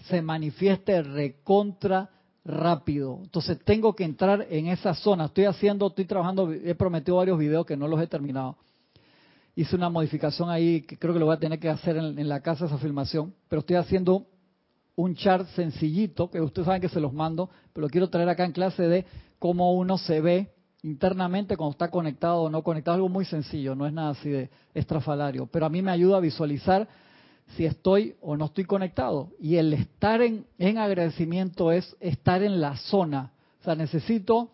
se 0.09 0.21
manifieste 0.21 1.01
recontra 1.01 2.09
rápido. 2.45 3.19
Entonces 3.23 3.59
tengo 3.63 3.95
que 3.95 4.03
entrar 4.03 4.45
en 4.49 4.67
esa 4.67 4.93
zona. 4.93 5.25
Estoy 5.25 5.45
haciendo, 5.45 5.87
estoy 5.87 6.05
trabajando, 6.05 6.51
he 6.51 6.75
prometido 6.75 7.17
varios 7.17 7.37
videos 7.37 7.65
que 7.65 7.77
no 7.77 7.87
los 7.87 8.01
he 8.01 8.07
terminado. 8.07 8.57
Hice 9.55 9.75
una 9.75 9.89
modificación 9.89 10.49
ahí 10.49 10.81
que 10.81 10.97
creo 10.97 11.13
que 11.13 11.19
lo 11.19 11.27
voy 11.27 11.35
a 11.35 11.39
tener 11.39 11.59
que 11.59 11.69
hacer 11.69 11.95
en, 11.97 12.17
en 12.17 12.27
la 12.27 12.41
casa 12.41 12.65
esa 12.65 12.77
filmación, 12.77 13.33
pero 13.47 13.59
estoy 13.59 13.75
haciendo 13.75 14.25
un 14.95 15.15
chart 15.15 15.47
sencillito, 15.49 16.29
que 16.29 16.41
ustedes 16.41 16.65
saben 16.65 16.81
que 16.81 16.89
se 16.89 16.99
los 16.99 17.13
mando, 17.13 17.49
pero 17.71 17.87
lo 17.87 17.89
quiero 17.89 18.09
traer 18.09 18.29
acá 18.29 18.45
en 18.45 18.51
clase 18.51 18.83
de 18.87 19.05
cómo 19.39 19.73
uno 19.73 19.97
se 19.97 20.21
ve 20.21 20.53
internamente 20.83 21.55
cuando 21.55 21.71
está 21.71 21.89
conectado 21.89 22.41
o 22.41 22.49
no 22.49 22.61
conectado, 22.61 22.95
algo 22.95 23.09
muy 23.09 23.25
sencillo, 23.25 23.73
no 23.73 23.87
es 23.87 23.93
nada 23.93 24.09
así 24.11 24.29
de 24.29 24.49
estrafalario, 24.73 25.47
pero 25.47 25.65
a 25.65 25.69
mí 25.69 25.81
me 25.81 25.91
ayuda 25.91 26.17
a 26.17 26.19
visualizar 26.19 26.87
si 27.55 27.65
estoy 27.65 28.15
o 28.21 28.35
no 28.37 28.45
estoy 28.45 28.65
conectado. 28.65 29.29
Y 29.39 29.55
el 29.55 29.73
estar 29.73 30.21
en, 30.21 30.45
en 30.57 30.77
agradecimiento 30.77 31.71
es 31.71 31.95
estar 31.99 32.43
en 32.43 32.61
la 32.61 32.77
zona. 32.77 33.31
O 33.61 33.63
sea, 33.63 33.75
necesito, 33.75 34.49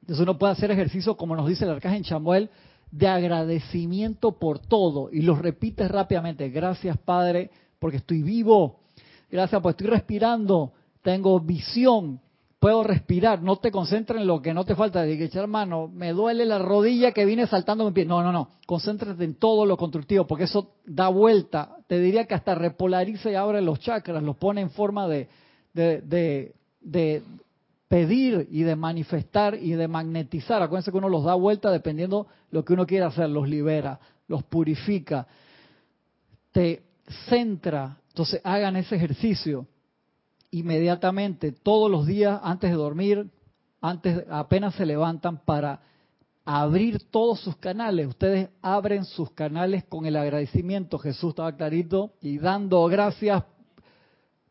entonces 0.00 0.22
uno 0.22 0.38
puede 0.38 0.52
hacer 0.52 0.70
ejercicio, 0.70 1.16
como 1.16 1.36
nos 1.36 1.48
dice 1.48 1.64
el 1.64 1.70
arcángel 1.70 2.02
Chamuel, 2.02 2.50
de 2.90 3.08
agradecimiento 3.08 4.32
por 4.32 4.58
todo. 4.58 5.10
Y 5.12 5.22
los 5.22 5.38
repites 5.38 5.90
rápidamente. 5.90 6.48
Gracias, 6.50 6.96
Padre, 6.98 7.50
porque 7.78 7.98
estoy 7.98 8.22
vivo. 8.22 8.80
Gracias, 9.30 9.60
porque 9.60 9.82
estoy 9.84 9.96
respirando. 9.98 10.72
Tengo 11.02 11.38
visión 11.40 12.20
puedo 12.58 12.82
respirar, 12.82 13.42
no 13.42 13.56
te 13.56 13.70
concentres 13.70 14.20
en 14.20 14.26
lo 14.26 14.42
que 14.42 14.52
no 14.52 14.64
te 14.64 14.74
falta. 14.74 15.02
Dije, 15.02 15.30
hermano, 15.38 15.88
me 15.88 16.12
duele 16.12 16.44
la 16.44 16.58
rodilla 16.58 17.12
que 17.12 17.24
viene 17.24 17.46
saltando 17.46 17.84
mi 17.84 17.92
pie. 17.92 18.04
No, 18.04 18.22
no, 18.22 18.32
no, 18.32 18.50
concéntrate 18.66 19.22
en 19.24 19.34
todo 19.34 19.64
lo 19.64 19.76
constructivo, 19.76 20.26
porque 20.26 20.44
eso 20.44 20.74
da 20.84 21.08
vuelta. 21.08 21.76
Te 21.86 22.00
diría 22.00 22.26
que 22.26 22.34
hasta 22.34 22.54
repolariza 22.54 23.30
y 23.30 23.34
abre 23.34 23.62
los 23.62 23.78
chakras, 23.80 24.22
los 24.22 24.36
pone 24.36 24.60
en 24.60 24.70
forma 24.70 25.06
de, 25.06 25.28
de, 25.72 26.52
de, 26.80 27.22
pedir 27.86 28.48
y 28.50 28.62
de 28.64 28.76
manifestar 28.76 29.54
y 29.54 29.72
de 29.72 29.88
magnetizar. 29.88 30.60
Acuérdense 30.62 30.90
que 30.90 30.98
uno 30.98 31.08
los 31.08 31.24
da 31.24 31.34
vuelta 31.34 31.70
dependiendo 31.70 32.26
lo 32.50 32.64
que 32.64 32.72
uno 32.72 32.86
quiera 32.86 33.06
hacer, 33.06 33.30
los 33.30 33.48
libera, 33.48 34.00
los 34.26 34.42
purifica, 34.42 35.26
te 36.52 36.82
centra. 37.28 37.98
Entonces 38.08 38.40
hagan 38.42 38.76
ese 38.76 38.96
ejercicio 38.96 39.66
inmediatamente, 40.50 41.52
todos 41.52 41.90
los 41.90 42.06
días 42.06 42.40
antes 42.42 42.70
de 42.70 42.76
dormir, 42.76 43.30
antes 43.80 44.24
apenas 44.30 44.74
se 44.74 44.86
levantan 44.86 45.38
para 45.38 45.80
abrir 46.44 47.10
todos 47.10 47.40
sus 47.40 47.56
canales. 47.56 48.08
Ustedes 48.08 48.48
abren 48.62 49.04
sus 49.04 49.30
canales 49.32 49.84
con 49.84 50.06
el 50.06 50.16
agradecimiento. 50.16 50.98
Jesús 50.98 51.30
estaba 51.30 51.54
clarito 51.54 52.12
y 52.22 52.38
dando 52.38 52.84
gracias, 52.86 53.44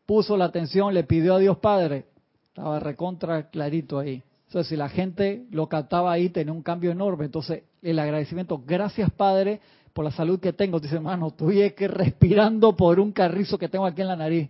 puso 0.06 0.36
la 0.36 0.46
atención, 0.46 0.94
le 0.94 1.04
pidió 1.04 1.34
a 1.34 1.38
Dios 1.38 1.58
Padre. 1.58 2.06
Estaba 2.46 2.78
recontra 2.78 3.50
clarito 3.50 3.98
ahí. 3.98 4.22
Entonces, 4.46 4.68
si 4.68 4.76
la 4.76 4.88
gente 4.88 5.46
lo 5.50 5.68
captaba 5.68 6.12
ahí, 6.12 6.30
tenía 6.30 6.52
un 6.52 6.62
cambio 6.62 6.90
enorme. 6.90 7.26
Entonces, 7.26 7.64
el 7.82 7.98
agradecimiento, 7.98 8.62
gracias 8.64 9.10
Padre 9.10 9.60
por 9.92 10.04
la 10.04 10.10
salud 10.10 10.40
que 10.40 10.52
tengo. 10.52 10.80
Dice, 10.80 10.94
hermano, 10.94 11.32
tuve 11.32 11.74
que 11.74 11.88
respirando 11.88 12.74
por 12.76 12.98
un 13.00 13.12
carrizo 13.12 13.58
que 13.58 13.68
tengo 13.68 13.84
aquí 13.84 14.00
en 14.00 14.08
la 14.08 14.16
nariz. 14.16 14.48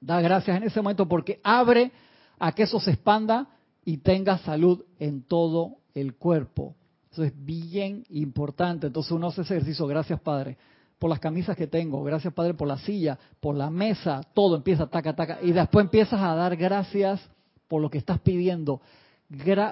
Da 0.00 0.20
gracias 0.20 0.56
en 0.56 0.62
ese 0.64 0.80
momento 0.80 1.08
porque 1.08 1.40
abre 1.42 1.90
a 2.38 2.52
que 2.52 2.64
eso 2.64 2.78
se 2.80 2.92
expanda 2.92 3.48
y 3.84 3.98
tenga 3.98 4.38
salud 4.38 4.84
en 4.98 5.22
todo 5.22 5.78
el 5.94 6.14
cuerpo. 6.14 6.76
Eso 7.10 7.24
es 7.24 7.32
bien 7.34 8.04
importante. 8.10 8.86
Entonces 8.86 9.12
uno 9.12 9.28
hace 9.28 9.42
ese 9.42 9.54
ejercicio, 9.56 9.86
gracias 9.86 10.20
Padre, 10.20 10.56
por 10.98 11.10
las 11.10 11.18
camisas 11.18 11.56
que 11.56 11.66
tengo, 11.66 12.02
gracias 12.04 12.32
Padre 12.32 12.54
por 12.54 12.68
la 12.68 12.78
silla, 12.78 13.18
por 13.40 13.56
la 13.56 13.70
mesa, 13.70 14.20
todo 14.34 14.56
empieza 14.56 14.86
taca, 14.86 15.16
taca. 15.16 15.38
Y 15.42 15.52
después 15.52 15.84
empiezas 15.84 16.20
a 16.20 16.34
dar 16.34 16.56
gracias 16.56 17.20
por 17.66 17.82
lo 17.82 17.90
que 17.90 17.98
estás 17.98 18.20
pidiendo, 18.20 18.80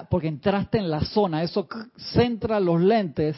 porque 0.09 0.27
entraste 0.27 0.77
en 0.77 0.89
la 0.89 1.01
zona. 1.01 1.43
Eso 1.43 1.67
centra 2.13 2.59
los 2.59 2.81
lentes 2.81 3.37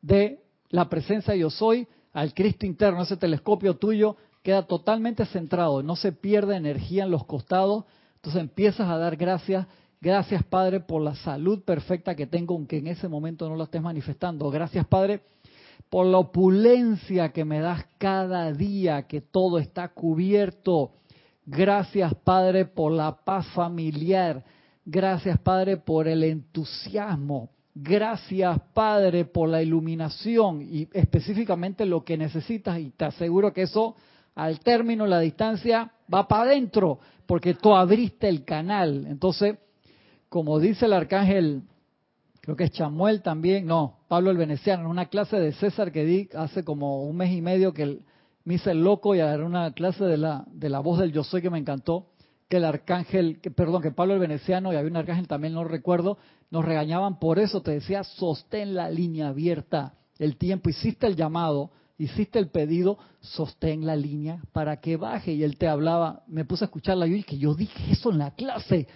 de 0.00 0.40
la 0.70 0.88
presencia 0.88 1.32
de 1.32 1.40
yo 1.40 1.50
soy 1.50 1.88
al 2.12 2.32
Cristo 2.34 2.66
interno, 2.66 3.02
ese 3.02 3.16
telescopio 3.16 3.76
tuyo 3.76 4.16
queda 4.44 4.66
totalmente 4.66 5.24
centrado, 5.24 5.82
no 5.82 5.96
se 5.96 6.12
pierde 6.12 6.54
energía 6.54 7.04
en 7.04 7.10
los 7.10 7.24
costados, 7.24 7.84
entonces 8.16 8.42
empiezas 8.42 8.90
a 8.90 8.98
dar 8.98 9.16
gracias, 9.16 9.66
gracias 10.02 10.44
Padre 10.44 10.80
por 10.80 11.00
la 11.00 11.14
salud 11.14 11.62
perfecta 11.64 12.14
que 12.14 12.26
tengo, 12.26 12.54
aunque 12.54 12.76
en 12.76 12.88
ese 12.88 13.08
momento 13.08 13.48
no 13.48 13.56
la 13.56 13.64
estés 13.64 13.80
manifestando, 13.80 14.50
gracias 14.50 14.86
Padre 14.86 15.22
por 15.88 16.04
la 16.04 16.18
opulencia 16.18 17.32
que 17.32 17.46
me 17.46 17.60
das 17.60 17.86
cada 17.96 18.52
día, 18.52 19.04
que 19.06 19.22
todo 19.22 19.58
está 19.58 19.88
cubierto, 19.88 20.92
gracias 21.46 22.14
Padre 22.22 22.66
por 22.66 22.92
la 22.92 23.16
paz 23.16 23.46
familiar, 23.54 24.44
gracias 24.84 25.38
Padre 25.38 25.78
por 25.78 26.06
el 26.06 26.22
entusiasmo, 26.22 27.48
Gracias, 27.76 28.56
Padre, 28.72 29.24
por 29.24 29.48
la 29.48 29.60
iluminación 29.60 30.62
y 30.62 30.86
específicamente 30.92 31.84
lo 31.84 32.04
que 32.04 32.16
necesitas 32.16 32.78
y 32.78 32.90
te 32.90 33.04
aseguro 33.04 33.52
que 33.52 33.62
eso 33.62 33.96
al 34.34 34.60
término 34.60 35.06
la 35.06 35.20
distancia 35.20 35.92
va 36.12 36.26
para 36.28 36.44
adentro, 36.44 36.98
porque 37.26 37.54
tú 37.54 37.74
abriste 37.74 38.28
el 38.28 38.44
canal. 38.44 39.06
Entonces, 39.06 39.56
como 40.28 40.58
dice 40.58 40.86
el 40.86 40.92
arcángel, 40.92 41.62
creo 42.40 42.56
que 42.56 42.64
es 42.64 42.72
Chamuel 42.72 43.22
también, 43.22 43.66
no, 43.66 44.00
Pablo 44.08 44.30
el 44.30 44.36
Veneciano, 44.36 44.82
en 44.84 44.90
una 44.90 45.06
clase 45.06 45.38
de 45.38 45.52
César 45.52 45.92
que 45.92 46.04
di 46.04 46.28
hace 46.34 46.64
como 46.64 47.04
un 47.04 47.16
mes 47.16 47.32
y 47.32 47.40
medio 47.40 47.72
que 47.72 48.00
me 48.44 48.54
hice 48.54 48.72
el 48.72 48.82
loco 48.82 49.14
y 49.14 49.20
era 49.20 49.44
una 49.44 49.72
clase 49.72 50.04
de 50.04 50.18
la, 50.18 50.44
de 50.50 50.68
la 50.68 50.80
voz 50.80 50.98
del 50.98 51.12
yo 51.12 51.24
soy 51.24 51.40
que 51.40 51.50
me 51.50 51.58
encantó, 51.58 52.08
que 52.48 52.58
el 52.58 52.64
arcángel, 52.64 53.40
perdón, 53.56 53.80
que 53.80 53.90
Pablo 53.90 54.14
el 54.14 54.20
Veneciano 54.20 54.72
y 54.72 54.76
había 54.76 54.90
un 54.90 54.96
arcángel 54.96 55.26
también, 55.26 55.54
no 55.54 55.64
recuerdo, 55.64 56.18
nos 56.50 56.64
regañaban 56.64 57.18
por 57.18 57.38
eso, 57.38 57.62
te 57.62 57.70
decía, 57.70 58.04
sostén 58.04 58.74
la 58.74 58.90
línea 58.90 59.28
abierta, 59.28 59.94
el 60.18 60.36
tiempo, 60.36 60.68
hiciste 60.68 61.06
el 61.06 61.16
llamado, 61.16 61.70
hiciste 61.98 62.38
el 62.38 62.48
pedido, 62.48 62.98
sostén 63.20 63.86
la 63.86 63.96
línea 63.96 64.42
para 64.52 64.80
que 64.80 64.96
baje. 64.96 65.32
Y 65.32 65.44
él 65.44 65.56
te 65.56 65.68
hablaba, 65.68 66.22
me 66.26 66.44
puse 66.44 66.64
a 66.64 66.66
escucharla 66.66 67.06
y 67.06 67.10
yo 67.10 67.16
dije, 67.16 67.38
yo 67.38 67.54
dije 67.54 67.92
eso 67.92 68.10
en 68.10 68.18
la 68.18 68.32
clase. 68.32 68.88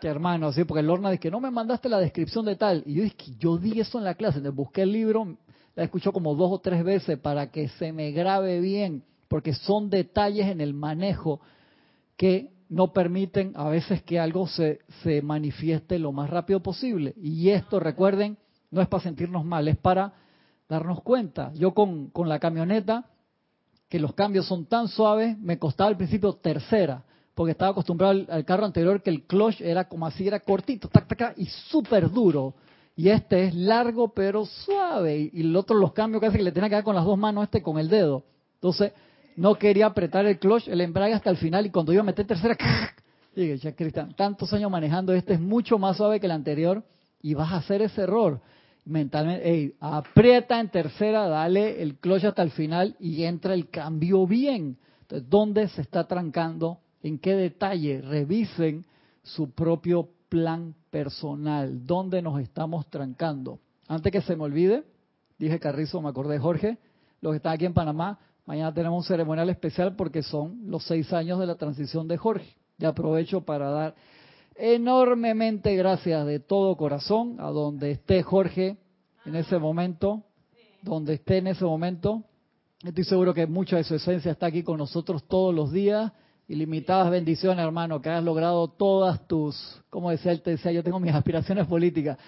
Que 0.00 0.08
hermano, 0.08 0.48
así, 0.48 0.64
porque 0.64 0.82
Lorna 0.82 1.10
dice 1.10 1.20
que 1.20 1.30
no 1.30 1.40
me 1.40 1.50
mandaste 1.50 1.88
la 1.88 1.98
descripción 1.98 2.44
de 2.44 2.56
tal. 2.56 2.82
Y 2.86 2.94
yo 2.94 3.02
dije 3.04 3.16
que 3.16 3.34
yo 3.36 3.56
di 3.56 3.80
eso 3.80 3.98
en 3.98 4.04
la 4.04 4.14
clase. 4.14 4.38
Entonces 4.38 4.56
busqué 4.56 4.82
el 4.82 4.92
libro, 4.92 5.36
la 5.74 5.84
escucho 5.84 6.12
como 6.12 6.34
dos 6.34 6.52
o 6.52 6.58
tres 6.58 6.84
veces 6.84 7.18
para 7.18 7.50
que 7.50 7.68
se 7.68 7.92
me 7.92 8.10
grabe 8.12 8.60
bien, 8.60 9.04
porque 9.28 9.54
son 9.54 9.88
detalles 9.90 10.46
en 10.46 10.60
el 10.60 10.74
manejo 10.74 11.40
que 12.16 12.50
no 12.68 12.92
permiten 12.92 13.52
a 13.54 13.68
veces 13.68 14.02
que 14.02 14.18
algo 14.18 14.46
se, 14.48 14.80
se 15.02 15.22
manifieste 15.22 15.98
lo 15.98 16.12
más 16.12 16.28
rápido 16.30 16.60
posible. 16.62 17.14
Y 17.16 17.50
esto, 17.50 17.80
recuerden, 17.80 18.36
no 18.70 18.82
es 18.82 18.88
para 18.88 19.02
sentirnos 19.02 19.44
mal, 19.44 19.68
es 19.68 19.76
para 19.76 20.12
darnos 20.68 21.02
cuenta. 21.02 21.52
Yo 21.54 21.72
con, 21.72 22.10
con 22.10 22.28
la 22.28 22.38
camioneta, 22.38 23.04
que 23.88 23.98
los 23.98 24.14
cambios 24.14 24.46
son 24.46 24.66
tan 24.66 24.88
suaves, 24.88 25.38
me 25.38 25.58
costaba 25.58 25.88
al 25.88 25.96
principio 25.96 26.34
tercera, 26.34 27.04
porque 27.34 27.52
estaba 27.52 27.70
acostumbrado 27.70 28.24
al, 28.28 28.44
carro 28.44 28.64
anterior 28.64 29.02
que 29.02 29.10
el 29.10 29.24
clutch 29.24 29.60
era 29.60 29.88
como 29.88 30.06
así, 30.06 30.26
era 30.26 30.40
cortito, 30.40 30.88
tac, 30.88 31.06
tac, 31.06 31.34
y 31.36 31.46
súper 31.46 32.10
duro. 32.10 32.54
Y 32.96 33.10
este 33.10 33.44
es 33.44 33.54
largo 33.54 34.08
pero 34.08 34.46
suave. 34.46 35.30
Y, 35.32 35.40
el 35.42 35.54
otro, 35.54 35.76
los 35.76 35.92
cambios 35.92 36.22
casi 36.22 36.38
que 36.38 36.42
le 36.42 36.52
tenía 36.52 36.70
que 36.70 36.76
dar 36.76 36.84
con 36.84 36.96
las 36.96 37.04
dos 37.04 37.18
manos, 37.18 37.44
este 37.44 37.62
con 37.62 37.78
el 37.78 37.88
dedo. 37.88 38.24
Entonces, 38.54 38.92
no 39.36 39.54
quería 39.56 39.86
apretar 39.86 40.24
el 40.24 40.38
clutch, 40.38 40.66
el 40.66 40.80
embrague 40.80 41.12
hasta 41.12 41.28
el 41.28 41.36
final. 41.36 41.66
Y 41.66 41.70
cuando 41.70 41.92
iba 41.92 42.00
a 42.00 42.06
meter 42.06 42.26
tercera, 42.26 42.56
dije, 43.36 43.58
ya 43.58 43.76
Cristian, 43.76 44.14
tantos 44.14 44.50
años 44.54 44.70
manejando, 44.70 45.12
este 45.12 45.34
es 45.34 45.40
mucho 45.40 45.78
más 45.78 45.98
suave 45.98 46.18
que 46.20 46.26
el 46.26 46.32
anterior. 46.32 46.82
Y 47.20 47.34
vas 47.34 47.52
a 47.52 47.56
hacer 47.56 47.82
ese 47.82 48.02
error 48.02 48.40
mentalmente, 48.86 49.74
aprieta 49.80 50.58
en 50.60 50.70
tercera, 50.70 51.28
dale 51.28 51.82
el 51.82 51.96
clutch 51.96 52.24
hasta 52.24 52.42
el 52.42 52.50
final 52.52 52.96
y 52.98 53.24
entra 53.24 53.52
el 53.52 53.68
cambio 53.68 54.26
bien. 54.26 54.78
Entonces, 55.02 55.28
¿dónde 55.28 55.68
se 55.68 55.82
está 55.82 56.06
trancando? 56.06 56.78
¿En 57.02 57.18
qué 57.18 57.34
detalle? 57.34 58.00
Revisen 58.00 58.84
su 59.22 59.50
propio 59.50 60.08
plan 60.28 60.74
personal. 60.90 61.86
¿Dónde 61.86 62.22
nos 62.22 62.40
estamos 62.40 62.88
trancando? 62.88 63.58
Antes 63.88 64.12
que 64.12 64.20
se 64.20 64.36
me 64.36 64.44
olvide, 64.44 64.84
dije 65.38 65.60
Carrizo, 65.60 66.00
me 66.00 66.08
acordé 66.08 66.38
Jorge, 66.38 66.78
los 67.20 67.32
que 67.32 67.36
están 67.36 67.52
aquí 67.54 67.66
en 67.66 67.74
Panamá, 67.74 68.18
mañana 68.46 68.72
tenemos 68.72 69.04
un 69.04 69.08
ceremonial 69.08 69.50
especial 69.50 69.94
porque 69.96 70.22
son 70.22 70.70
los 70.70 70.84
seis 70.84 71.12
años 71.12 71.38
de 71.38 71.46
la 71.46 71.56
transición 71.56 72.08
de 72.08 72.16
Jorge. 72.16 72.56
Y 72.78 72.84
aprovecho 72.84 73.40
para 73.40 73.70
dar 73.70 73.94
enormemente 74.58 75.74
gracias 75.76 76.26
de 76.26 76.40
todo 76.40 76.76
corazón 76.76 77.36
a 77.38 77.50
donde 77.50 77.92
esté 77.92 78.22
Jorge 78.22 78.76
en 79.24 79.36
ese 79.36 79.58
momento, 79.58 80.24
donde 80.82 81.14
esté 81.14 81.38
en 81.38 81.48
ese 81.48 81.64
momento. 81.64 82.24
Estoy 82.82 83.04
seguro 83.04 83.34
que 83.34 83.46
mucha 83.46 83.76
de 83.76 83.84
su 83.84 83.94
esencia 83.94 84.32
está 84.32 84.46
aquí 84.46 84.62
con 84.62 84.78
nosotros 84.78 85.24
todos 85.28 85.54
los 85.54 85.72
días. 85.72 86.12
Ilimitadas 86.48 87.10
bendiciones, 87.10 87.64
hermano, 87.64 88.00
que 88.00 88.08
hayas 88.08 88.22
logrado 88.22 88.68
todas 88.68 89.26
tus, 89.26 89.82
como 89.90 90.10
decía 90.10 90.30
él, 90.30 90.42
te 90.42 90.52
decía, 90.52 90.70
yo 90.70 90.84
tengo 90.84 91.00
mis 91.00 91.12
aspiraciones 91.12 91.66
políticas, 91.66 92.18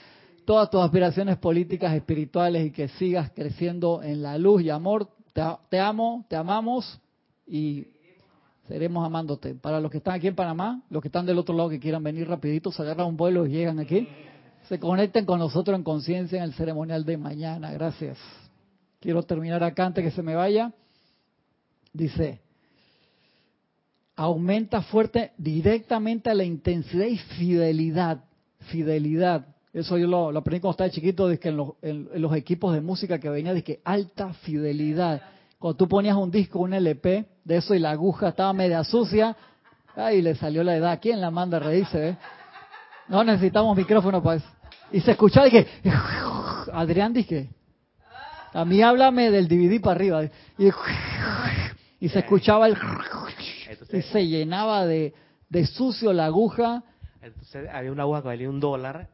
todas 0.45 0.69
tus 0.71 0.81
aspiraciones 0.81 1.37
políticas, 1.37 1.95
espirituales 1.95 2.67
y 2.67 2.73
que 2.73 2.89
sigas 2.89 3.31
creciendo 3.31 4.03
en 4.03 4.23
la 4.23 4.37
luz 4.37 4.63
y 4.63 4.71
amor. 4.71 5.09
Te, 5.33 5.43
te 5.69 5.79
amo, 5.79 6.27
te 6.29 6.35
amamos 6.35 7.01
y 7.47 7.87
Seremos 8.69 9.05
amándote. 9.05 9.55
Para 9.55 9.81
los 9.81 9.91
que 9.91 9.97
están 9.97 10.15
aquí 10.15 10.27
en 10.27 10.35
Panamá, 10.35 10.83
los 10.91 11.01
que 11.01 11.09
están 11.09 11.25
del 11.25 11.39
otro 11.39 11.57
lado 11.57 11.71
que 11.71 11.81
quieran 11.81 12.03
venir 12.03 12.29
rapidito, 12.29 12.71
se 12.71 12.83
agarran 12.83 13.07
un 13.07 13.17
vuelo 13.17 13.47
y 13.47 13.51
llegan 13.51 13.79
aquí, 13.79 14.07
se 14.69 14.79
conecten 14.79 15.25
con 15.25 15.39
nosotros 15.39 15.75
en 15.75 15.83
conciencia 15.83 16.37
en 16.37 16.45
el 16.45 16.53
ceremonial 16.53 17.07
de 17.07 17.17
mañana. 17.17 17.73
Gracias. 17.73 18.19
Quiero 19.01 19.23
terminar 19.23 19.65
acá 19.65 19.87
antes 19.87 20.05
que 20.05 20.11
se 20.11 20.23
me 20.23 20.35
vaya. 20.35 20.71
Dice, 21.95 22.41
aumenta 24.15 24.83
fuerte 24.83 25.33
directamente 25.39 26.35
la 26.35 26.45
intensidad 26.45 27.07
y 27.07 27.17
fidelidad. 27.17 28.23
Fidelidad. 28.71 29.47
Eso 29.73 29.97
yo 29.97 30.07
lo, 30.07 30.37
aprendí 30.37 30.61
cuando 30.61 30.73
estaba 30.73 30.91
chiquito, 30.91 31.31
en 31.31 31.57
los, 31.57 31.71
en 31.81 32.21
los 32.21 32.35
equipos 32.37 32.75
de 32.75 32.83
música 32.83 33.19
que 33.19 33.31
venía, 33.31 33.55
de 33.55 33.65
que 33.65 33.81
alta 33.83 34.35
fidelidad 34.35 35.23
cuando 35.59 35.77
tú 35.77 35.89
ponías 35.89 36.17
un 36.17 36.31
disco, 36.31 36.61
un 36.61 36.73
LP 36.73 37.27
de 37.45 37.57
eso 37.57 37.75
y 37.75 37.81
la 37.81 37.91
aguja 37.91 38.29
estaba 38.29 38.53
media 38.53 38.85
sucia, 38.85 39.37
ahí 39.97 40.23
le 40.23 40.35
salió 40.37 40.63
la 40.63 40.77
edad. 40.77 40.99
¿Quién 41.03 41.21
la 41.21 41.31
manda 41.31 41.57
a 41.57 41.61
reírse? 41.61 42.11
Eh? 42.11 42.17
No 43.09 43.25
necesitamos 43.25 43.77
micrófono 43.77 44.23
para 44.23 44.37
eso. 44.37 44.49
Y 44.93 45.01
se 45.01 45.11
escuchaba 45.13 45.49
y 45.49 45.51
que, 45.51 45.67
Adrián 46.73 47.13
dije, 47.13 47.51
a 48.53 48.65
mí 48.65 48.81
háblame 48.83 49.31
del 49.31 49.49
DVD 49.49 49.81
para 49.81 49.97
arriba. 49.97 50.23
Y, 52.01 52.09
se 52.09 52.21
escuchaba 52.21 52.69
el... 52.69 52.77
Y 53.93 54.03
se 54.03 54.27
llenaba 54.27 54.87
de, 54.87 55.13
de 55.49 55.67
sucio 55.67 56.13
la 56.13 56.27
aguja. 56.27 56.85
Entonces 57.21 57.69
había 57.73 57.91
una 57.91 58.05
aguja 58.05 58.23
que 58.23 58.29
valía 58.29 58.49
un 58.49 58.61
dólar 58.61 59.09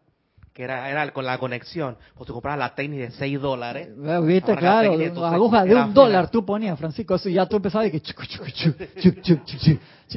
que 0.55 0.63
era, 0.63 0.89
era 0.89 1.13
con 1.13 1.27
la 1.27 1.37
conexión. 1.39 1.97
Pues 2.15 2.29
tú 2.29 2.33
comprabas 2.33 2.61
la 2.61 2.75
técnica 2.77 3.07
de 3.07 3.11
6 3.11 3.41
dólares. 3.41 3.89
Viste, 4.23 4.57
claro, 4.57 4.97
la 4.97 5.31
aguja 5.33 5.65
de 5.65 5.75
un 5.75 5.93
dólar 5.93 6.31
tú 6.31 6.47
ponías, 6.47 6.79
Francisco, 6.79 7.17
eso 7.17 7.29
ya 7.29 7.45
tú 7.47 7.57
empezabas 7.57 7.89
y 7.89 7.91
que... 7.91 8.01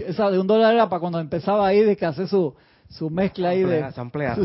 Esa 0.05 0.29
de 0.29 0.39
un 0.39 0.45
dólar 0.45 0.75
era 0.75 0.87
para 0.87 0.99
cuando 0.99 1.19
empezaba 1.19 1.65
ahí 1.65 1.81
de 1.81 1.97
que 1.97 2.05
hace 2.05 2.27
su, 2.27 2.53
su 2.87 3.09
mezcla 3.09 3.49
ahí 3.49 3.63
de... 3.63 3.91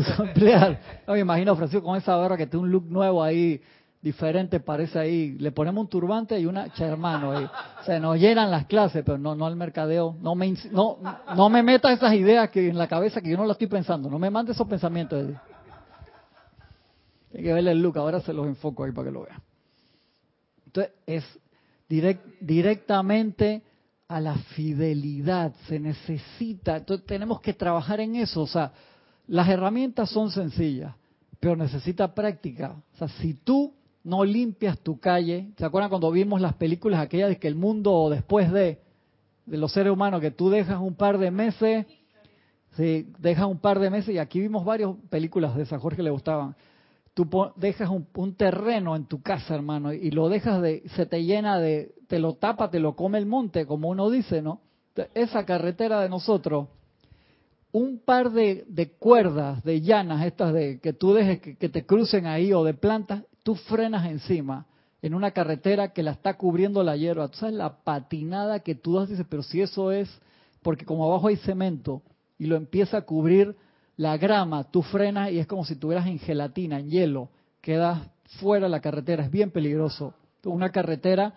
Samplear. 0.03 0.79
No 1.07 1.13
me 1.13 1.19
imagino, 1.19 1.55
Francisco, 1.55 1.85
con 1.85 1.95
esa 1.95 2.15
barra 2.15 2.37
que 2.37 2.47
tiene 2.47 2.65
un 2.65 2.71
look 2.71 2.85
nuevo 2.89 3.21
ahí, 3.21 3.61
diferente, 4.01 4.59
parece 4.59 4.97
ahí. 4.97 5.37
Le 5.37 5.51
ponemos 5.51 5.83
un 5.83 5.89
turbante 5.89 6.39
y 6.39 6.47
una 6.47 6.67
hermano 6.79 7.37
ahí. 7.37 7.47
Se 7.85 7.99
nos 7.99 8.17
llenan 8.17 8.49
las 8.49 8.65
clases, 8.65 9.03
pero 9.05 9.19
no, 9.19 9.35
no 9.35 9.47
el 9.47 9.55
mercadeo. 9.55 10.15
No 10.19 10.33
me, 10.33 10.55
no, 10.71 10.97
no 11.35 11.49
me 11.49 11.61
metas 11.61 11.91
esas 11.93 12.13
ideas 12.13 12.49
que 12.49 12.67
en 12.67 12.77
la 12.79 12.87
cabeza 12.87 13.21
que 13.21 13.29
yo 13.29 13.37
no 13.37 13.45
las 13.45 13.55
estoy 13.55 13.67
pensando. 13.67 14.09
No 14.09 14.17
me 14.17 14.31
mandes 14.31 14.55
esos 14.55 14.67
pensamientos. 14.67 15.23
Hay 17.33 17.43
que 17.43 17.53
verle 17.53 17.71
el 17.71 17.81
look, 17.81 17.97
ahora 17.97 18.21
se 18.21 18.33
los 18.33 18.47
enfoco 18.47 18.83
ahí 18.83 18.91
para 18.91 19.07
que 19.07 19.13
lo 19.13 19.23
vean. 19.23 19.41
Entonces, 20.65 20.93
es 21.05 21.23
directamente 22.39 23.63
a 24.07 24.19
la 24.19 24.35
fidelidad, 24.35 25.53
se 25.67 25.79
necesita, 25.79 26.77
entonces 26.77 27.05
tenemos 27.05 27.41
que 27.41 27.53
trabajar 27.53 27.99
en 27.99 28.15
eso, 28.15 28.41
o 28.41 28.47
sea, 28.47 28.71
las 29.27 29.47
herramientas 29.49 30.09
son 30.09 30.29
sencillas, 30.29 30.93
pero 31.39 31.55
necesita 31.55 32.13
práctica. 32.13 32.75
O 32.93 32.97
sea, 32.97 33.07
si 33.07 33.33
tú 33.33 33.73
no 34.03 34.23
limpias 34.23 34.79
tu 34.79 34.99
calle, 34.99 35.51
¿se 35.57 35.65
acuerdan 35.65 35.89
cuando 35.89 36.11
vimos 36.11 36.41
las 36.41 36.53
películas 36.55 36.99
aquellas 36.99 37.29
de 37.29 37.37
que 37.37 37.47
el 37.47 37.55
mundo 37.55 38.09
después 38.09 38.51
de, 38.51 38.79
de 39.45 39.57
los 39.57 39.71
seres 39.71 39.93
humanos, 39.93 40.21
que 40.21 40.31
tú 40.31 40.49
dejas 40.49 40.79
un 40.79 40.95
par 40.95 41.17
de 41.17 41.31
meses, 41.31 41.85
sí, 42.75 43.07
dejas 43.19 43.45
un 43.45 43.59
par 43.59 43.79
de 43.79 43.89
meses, 43.89 44.13
y 44.13 44.17
aquí 44.17 44.39
vimos 44.39 44.65
varias 44.65 44.91
películas 45.09 45.55
de 45.55 45.63
esas, 45.63 45.81
Jorge 45.81 46.03
le 46.03 46.09
gustaban, 46.09 46.55
tú 47.13 47.27
dejas 47.55 47.89
un, 47.89 48.35
terreno 48.35 48.95
en 48.95 49.05
tu 49.05 49.21
casa, 49.21 49.53
hermano, 49.55 49.93
y 49.93 50.11
lo 50.11 50.29
dejas 50.29 50.61
de, 50.61 50.83
se 50.95 51.05
te 51.05 51.23
llena 51.23 51.59
de, 51.59 51.93
te 52.07 52.19
lo 52.19 52.35
tapa, 52.35 52.69
te 52.69 52.79
lo 52.79 52.95
come 52.95 53.17
el 53.17 53.25
monte, 53.25 53.65
como 53.65 53.89
uno 53.89 54.09
dice, 54.09 54.41
¿no? 54.41 54.61
Esa 55.13 55.45
carretera 55.45 56.01
de 56.01 56.09
nosotros, 56.09 56.67
un 57.71 57.99
par 57.99 58.31
de, 58.31 58.93
cuerdas, 58.99 59.63
de 59.63 59.81
llanas, 59.81 60.25
estas 60.25 60.53
de 60.53 60.79
que 60.79 60.93
tú 60.93 61.13
dejes 61.13 61.39
que, 61.39 61.69
te 61.69 61.85
crucen 61.85 62.25
ahí, 62.25 62.53
o 62.53 62.63
de 62.63 62.73
plantas, 62.73 63.23
tú 63.43 63.55
frenas 63.55 64.05
encima 64.05 64.67
en 65.01 65.13
una 65.13 65.31
carretera 65.31 65.91
que 65.91 66.03
la 66.03 66.11
está 66.11 66.37
cubriendo 66.37 66.83
la 66.83 66.95
hierba. 66.95 67.27
Tú 67.27 67.39
sabes 67.39 67.55
la 67.55 67.83
patinada 67.83 68.59
que 68.59 68.75
tú 68.75 68.95
das, 68.95 69.09
dices, 69.09 69.25
pero 69.27 69.43
si 69.43 69.61
eso 69.61 69.91
es, 69.91 70.09
porque 70.61 70.85
como 70.85 71.05
abajo 71.05 71.27
hay 71.27 71.35
cemento 71.37 72.03
y 72.37 72.45
lo 72.45 72.55
empieza 72.55 72.97
a 72.97 73.01
cubrir 73.01 73.55
la 73.97 74.17
grama, 74.17 74.63
tú 74.65 74.81
frenas 74.81 75.31
y 75.31 75.39
es 75.39 75.47
como 75.47 75.65
si 75.65 75.75
tuvieras 75.75 76.07
en 76.07 76.19
gelatina, 76.19 76.79
en 76.79 76.89
hielo, 76.89 77.29
quedas 77.61 78.07
fuera 78.39 78.65
de 78.65 78.71
la 78.71 78.81
carretera, 78.81 79.23
es 79.23 79.31
bien 79.31 79.51
peligroso. 79.51 80.13
Una 80.43 80.71
carretera, 80.71 81.33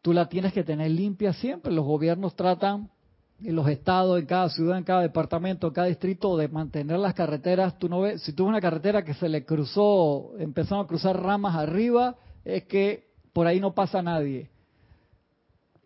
tú 0.00 0.12
la 0.12 0.28
tienes 0.28 0.52
que 0.52 0.64
tener 0.64 0.90
limpia 0.90 1.32
siempre, 1.32 1.72
los 1.72 1.84
gobiernos 1.84 2.36
tratan, 2.36 2.90
en 3.42 3.56
los 3.56 3.68
estados, 3.68 4.18
en 4.18 4.26
cada 4.26 4.48
ciudad, 4.48 4.78
en 4.78 4.84
cada 4.84 5.02
departamento, 5.02 5.66
en 5.66 5.72
cada 5.74 5.88
distrito, 5.88 6.36
de 6.36 6.48
mantener 6.48 6.98
las 6.98 7.14
carreteras, 7.14 7.78
tú 7.78 7.88
no 7.88 8.00
ves, 8.00 8.22
si 8.22 8.32
tú 8.32 8.46
una 8.46 8.60
carretera 8.60 9.04
que 9.04 9.14
se 9.14 9.28
le 9.28 9.44
cruzó, 9.44 10.32
empezaron 10.38 10.84
a 10.84 10.88
cruzar 10.88 11.20
ramas 11.20 11.56
arriba, 11.56 12.16
es 12.44 12.64
que 12.64 13.08
por 13.32 13.46
ahí 13.46 13.60
no 13.60 13.74
pasa 13.74 14.02
nadie. 14.02 14.50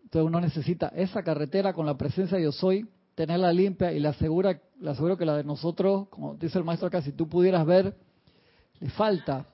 Entonces 0.03 0.27
uno 0.27 0.39
necesita 0.39 0.87
esa 0.89 1.23
carretera 1.23 1.73
con 1.73 1.85
la 1.85 1.97
presencia 1.97 2.37
de 2.37 2.43
yo 2.43 2.51
soy, 2.51 2.87
tenerla 3.19 3.51
limpia 3.51 3.91
y 3.91 3.99
le, 3.99 4.07
asegura, 4.07 4.61
le 4.79 4.91
aseguro 4.91 5.17
que 5.17 5.25
la 5.25 5.35
de 5.35 5.43
nosotros, 5.43 6.07
como 6.07 6.35
dice 6.35 6.57
el 6.57 6.63
maestro 6.63 6.87
acá, 6.87 7.01
si 7.01 7.11
tú 7.11 7.27
pudieras 7.27 7.65
ver, 7.65 7.93
le 8.79 8.89
falta. 8.91 9.45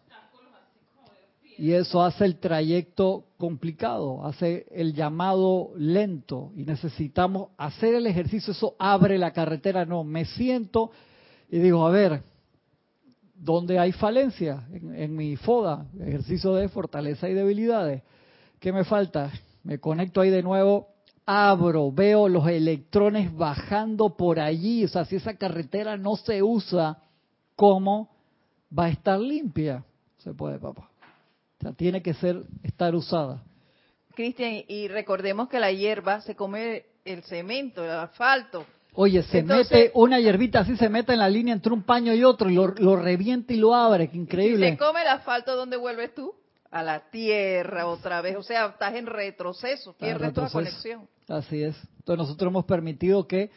Y 1.58 1.72
eso 1.72 2.04
hace 2.04 2.26
el 2.26 2.38
trayecto 2.38 3.26
complicado, 3.38 4.24
hace 4.24 4.68
el 4.70 4.94
llamado 4.94 5.72
lento 5.78 6.52
y 6.56 6.64
necesitamos 6.64 7.50
hacer 7.58 7.96
el 7.96 8.06
ejercicio, 8.06 8.52
eso 8.52 8.76
abre 8.78 9.18
la 9.18 9.34
carretera, 9.34 9.84
no, 9.84 10.04
me 10.04 10.26
siento 10.26 10.92
y 11.50 11.58
digo, 11.58 11.88
a 11.88 11.90
ver, 11.90 12.22
¿dónde 13.34 13.80
hay 13.80 13.94
falencia 13.94 14.68
en, 14.74 14.94
en 14.94 15.16
mi 15.16 15.38
FODA? 15.38 15.88
Ejercicio 16.00 16.54
de 16.54 16.70
fortaleza 16.70 17.28
y 17.30 17.34
debilidades. 17.34 18.04
¿Qué 18.60 18.72
me 18.72 18.84
falta? 18.84 19.32
Me 19.64 19.80
conecto 19.80 20.22
ahí 20.22 20.30
de 20.30 20.44
nuevo 20.44 20.95
abro, 21.26 21.92
veo 21.92 22.30
los 22.30 22.48
electrones 22.48 23.36
bajando 23.36 24.16
por 24.16 24.40
allí, 24.40 24.86
o 24.86 24.88
sea, 24.88 25.06
si 25.06 25.16
esa 25.16 25.36
carretera 25.36 25.98
no 25.98 26.16
se 26.16 26.44
usa, 26.44 27.00
¿cómo 27.56 28.10
va 28.78 28.86
a 28.86 28.90
estar 28.90 29.20
limpia? 29.20 29.84
Se 30.18 30.34
puede, 30.34 30.60
papá. 30.60 30.90
O 31.60 31.64
sea, 31.64 31.74
tiene 31.74 32.02
que 32.02 32.14
ser, 32.14 32.44
estar 32.64 32.94
usada. 32.94 33.44
Cristian, 34.14 34.64
y 34.68 34.88
recordemos 34.88 35.50
que 35.50 35.60
la 35.60 35.72
hierba 35.72 36.22
se 36.22 36.36
come 36.36 36.86
el 37.04 37.24
cemento, 37.24 37.84
el 37.84 37.92
asfalto. 37.92 38.66
Oye, 38.94 39.24
se 39.24 39.44
mete 39.44 39.92
una 39.94 40.20
hierbita 40.20 40.60
así, 40.60 40.78
se 40.78 40.88
mete 40.88 41.14
en 41.14 41.20
la 41.20 41.30
línea 41.30 41.54
entre 41.54 41.74
un 41.74 41.84
paño 41.84 42.14
y 42.14 42.24
otro 42.24 42.50
y 42.50 42.54
lo, 42.54 42.68
lo 42.68 42.96
revienta 42.96 43.52
y 43.52 43.58
lo 43.58 43.76
abre, 43.76 44.10
qué 44.10 44.18
increíble. 44.18 44.68
Si 44.68 44.72
se 44.74 44.78
come 44.78 45.02
el 45.02 45.08
asfalto, 45.10 45.56
¿dónde 45.56 45.76
vuelves 45.76 46.14
tú? 46.16 46.34
A 46.72 46.82
la 46.82 47.10
tierra 47.10 47.88
otra 47.88 48.22
vez, 48.22 48.38
o 48.38 48.44
sea, 48.44 48.68
estás 48.68 48.96
en 48.96 49.06
retroceso, 49.06 49.94
pierdes 49.94 50.34
toda 50.34 50.50
conexión. 50.50 51.08
Así 51.28 51.64
es. 51.64 51.76
Entonces 51.98 52.18
nosotros 52.18 52.50
hemos 52.50 52.66
permitido 52.66 53.28
que, 53.28 53.52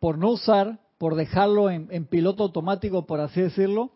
por 0.00 0.18
no 0.18 0.30
usar, 0.30 0.80
por 0.98 1.14
dejarlo 1.14 1.70
en, 1.70 2.06
piloto 2.06 2.42
automático, 2.44 3.06
por 3.06 3.20
así 3.20 3.42
decirlo, 3.42 3.92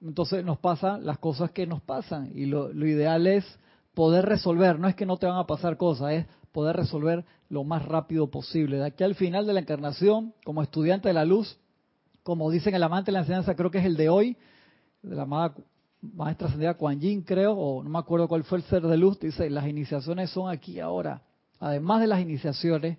entonces 0.00 0.44
nos 0.44 0.58
pasan 0.58 1.04
las 1.04 1.18
cosas 1.18 1.50
que 1.50 1.66
nos 1.66 1.82
pasan. 1.82 2.30
Y 2.34 2.46
lo, 2.46 2.72
lo 2.72 2.86
ideal 2.86 3.26
es 3.26 3.44
poder 3.94 4.24
resolver, 4.24 4.78
no 4.78 4.88
es 4.88 4.94
que 4.94 5.06
no 5.06 5.16
te 5.16 5.26
van 5.26 5.38
a 5.38 5.46
pasar 5.46 5.76
cosas, 5.76 6.12
es 6.12 6.26
poder 6.52 6.76
resolver 6.76 7.24
lo 7.48 7.64
más 7.64 7.84
rápido 7.84 8.30
posible. 8.30 8.78
De 8.78 8.86
aquí 8.86 9.04
al 9.04 9.14
final 9.14 9.46
de 9.46 9.52
la 9.52 9.60
encarnación, 9.60 10.34
como 10.44 10.62
estudiante 10.62 11.08
de 11.08 11.14
la 11.14 11.24
luz, 11.24 11.58
como 12.22 12.50
dicen 12.50 12.74
el 12.74 12.82
amante 12.82 13.10
de 13.10 13.12
la 13.12 13.20
enseñanza, 13.20 13.54
creo 13.54 13.70
que 13.70 13.78
es 13.78 13.84
el 13.84 13.96
de 13.96 14.08
hoy, 14.08 14.36
de 15.02 15.16
la 15.16 15.22
amada 15.22 15.54
maestra 16.00 16.46
ascendida 16.46 16.74
Kuan 16.74 17.00
Yin, 17.00 17.22
creo, 17.22 17.52
o 17.52 17.82
no 17.82 17.90
me 17.90 17.98
acuerdo 17.98 18.28
cuál 18.28 18.44
fue 18.44 18.58
el 18.58 18.64
ser 18.64 18.82
de 18.82 18.96
luz, 18.96 19.18
dice, 19.18 19.50
las 19.50 19.66
iniciaciones 19.66 20.30
son 20.30 20.50
aquí 20.50 20.78
ahora. 20.80 21.22
Además 21.60 22.00
de 22.00 22.06
las 22.06 22.20
iniciaciones 22.20 22.98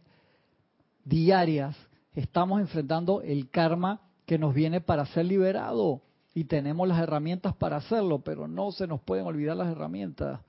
diarias, 1.05 1.75
estamos 2.13 2.59
enfrentando 2.59 3.21
el 3.21 3.49
karma 3.49 4.01
que 4.25 4.37
nos 4.37 4.53
viene 4.53 4.81
para 4.81 5.05
ser 5.07 5.25
liberado 5.25 6.01
y 6.33 6.43
tenemos 6.43 6.87
las 6.87 6.99
herramientas 6.99 7.55
para 7.55 7.77
hacerlo, 7.77 8.19
pero 8.19 8.47
no 8.47 8.71
se 8.71 8.87
nos 8.87 9.01
pueden 9.01 9.25
olvidar 9.25 9.57
las 9.57 9.69
herramientas. 9.69 10.41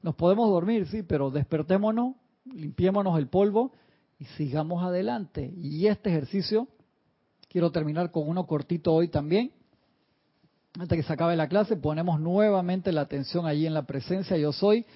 Nos 0.00 0.14
podemos 0.14 0.48
dormir, 0.50 0.86
sí, 0.88 1.02
pero 1.02 1.30
despertémonos, 1.30 2.14
limpiémonos 2.44 3.18
el 3.18 3.28
polvo 3.28 3.72
y 4.18 4.24
sigamos 4.36 4.82
adelante. 4.82 5.52
Y 5.56 5.86
este 5.86 6.10
ejercicio, 6.10 6.68
quiero 7.48 7.70
terminar 7.70 8.10
con 8.10 8.28
uno 8.28 8.46
cortito 8.46 8.92
hoy 8.92 9.08
también. 9.08 9.52
Antes 10.78 10.96
que 10.96 11.02
se 11.02 11.12
acabe 11.12 11.36
la 11.36 11.48
clase, 11.48 11.76
ponemos 11.76 12.18
nuevamente 12.18 12.92
la 12.92 13.02
atención 13.02 13.46
allí 13.46 13.66
en 13.66 13.74
la 13.74 13.82
presencia 13.82 14.36
yo 14.38 14.52
soy 14.52 14.86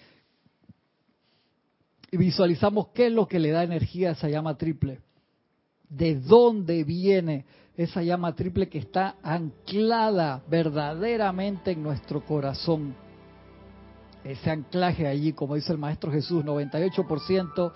y 2.10 2.16
visualizamos 2.16 2.88
qué 2.88 3.06
es 3.06 3.12
lo 3.12 3.26
que 3.26 3.38
le 3.38 3.50
da 3.50 3.62
energía 3.62 4.10
a 4.10 4.12
esa 4.12 4.28
llama 4.28 4.56
triple. 4.56 5.00
¿De 5.88 6.16
dónde 6.16 6.84
viene 6.84 7.44
esa 7.76 8.02
llama 8.02 8.34
triple 8.34 8.68
que 8.68 8.78
está 8.78 9.16
anclada 9.22 10.42
verdaderamente 10.48 11.72
en 11.72 11.82
nuestro 11.82 12.24
corazón? 12.24 12.94
ese 14.30 14.50
anclaje 14.50 15.06
allí, 15.06 15.32
como 15.32 15.54
dice 15.54 15.72
el 15.72 15.78
Maestro 15.78 16.10
Jesús, 16.10 16.44
98% 16.44 17.72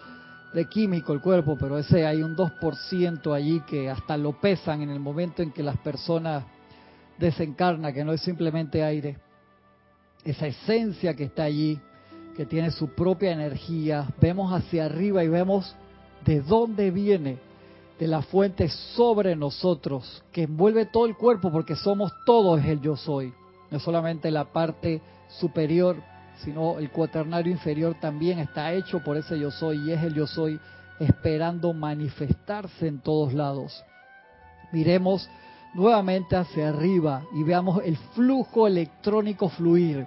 de 0.52 0.64
químico 0.68 1.12
el 1.12 1.20
cuerpo, 1.20 1.56
pero 1.58 1.78
ese 1.78 2.04
hay 2.04 2.22
un 2.22 2.36
2% 2.36 3.34
allí 3.34 3.60
que 3.60 3.88
hasta 3.88 4.16
lo 4.16 4.40
pesan 4.40 4.82
en 4.82 4.90
el 4.90 4.98
momento 4.98 5.42
en 5.42 5.52
que 5.52 5.62
las 5.62 5.76
personas 5.78 6.44
desencarnan, 7.18 7.94
que 7.94 8.04
no 8.04 8.12
es 8.12 8.20
simplemente 8.22 8.82
aire. 8.82 9.18
Esa 10.24 10.48
esencia 10.48 11.14
que 11.14 11.24
está 11.24 11.44
allí, 11.44 11.78
que 12.40 12.46
tiene 12.46 12.70
su 12.70 12.88
propia 12.94 13.32
energía, 13.32 14.08
vemos 14.18 14.50
hacia 14.50 14.86
arriba 14.86 15.22
y 15.22 15.28
vemos 15.28 15.76
de 16.24 16.40
dónde 16.40 16.90
viene, 16.90 17.36
de 17.98 18.08
la 18.08 18.22
fuente 18.22 18.70
sobre 18.96 19.36
nosotros, 19.36 20.22
que 20.32 20.44
envuelve 20.44 20.86
todo 20.86 21.04
el 21.04 21.18
cuerpo, 21.18 21.52
porque 21.52 21.76
somos 21.76 22.10
todos 22.24 22.64
el 22.64 22.80
yo 22.80 22.96
soy, 22.96 23.30
no 23.70 23.78
solamente 23.78 24.30
la 24.30 24.46
parte 24.46 25.02
superior 25.28 25.96
sino 26.42 26.78
el 26.78 26.90
cuaternario 26.90 27.52
inferior 27.52 27.94
también 28.00 28.38
está 28.38 28.72
hecho 28.72 29.04
por 29.04 29.18
ese 29.18 29.38
yo 29.38 29.50
soy 29.50 29.76
y 29.76 29.92
es 29.92 30.02
el 30.02 30.14
yo 30.14 30.26
soy 30.26 30.58
esperando 30.98 31.74
manifestarse 31.74 32.88
en 32.88 33.00
todos 33.00 33.34
lados. 33.34 33.84
Miremos 34.72 35.28
nuevamente 35.74 36.36
hacia 36.36 36.70
arriba 36.70 37.22
y 37.34 37.42
veamos 37.42 37.82
el 37.84 37.98
flujo 38.14 38.66
electrónico 38.66 39.50
fluir. 39.50 40.06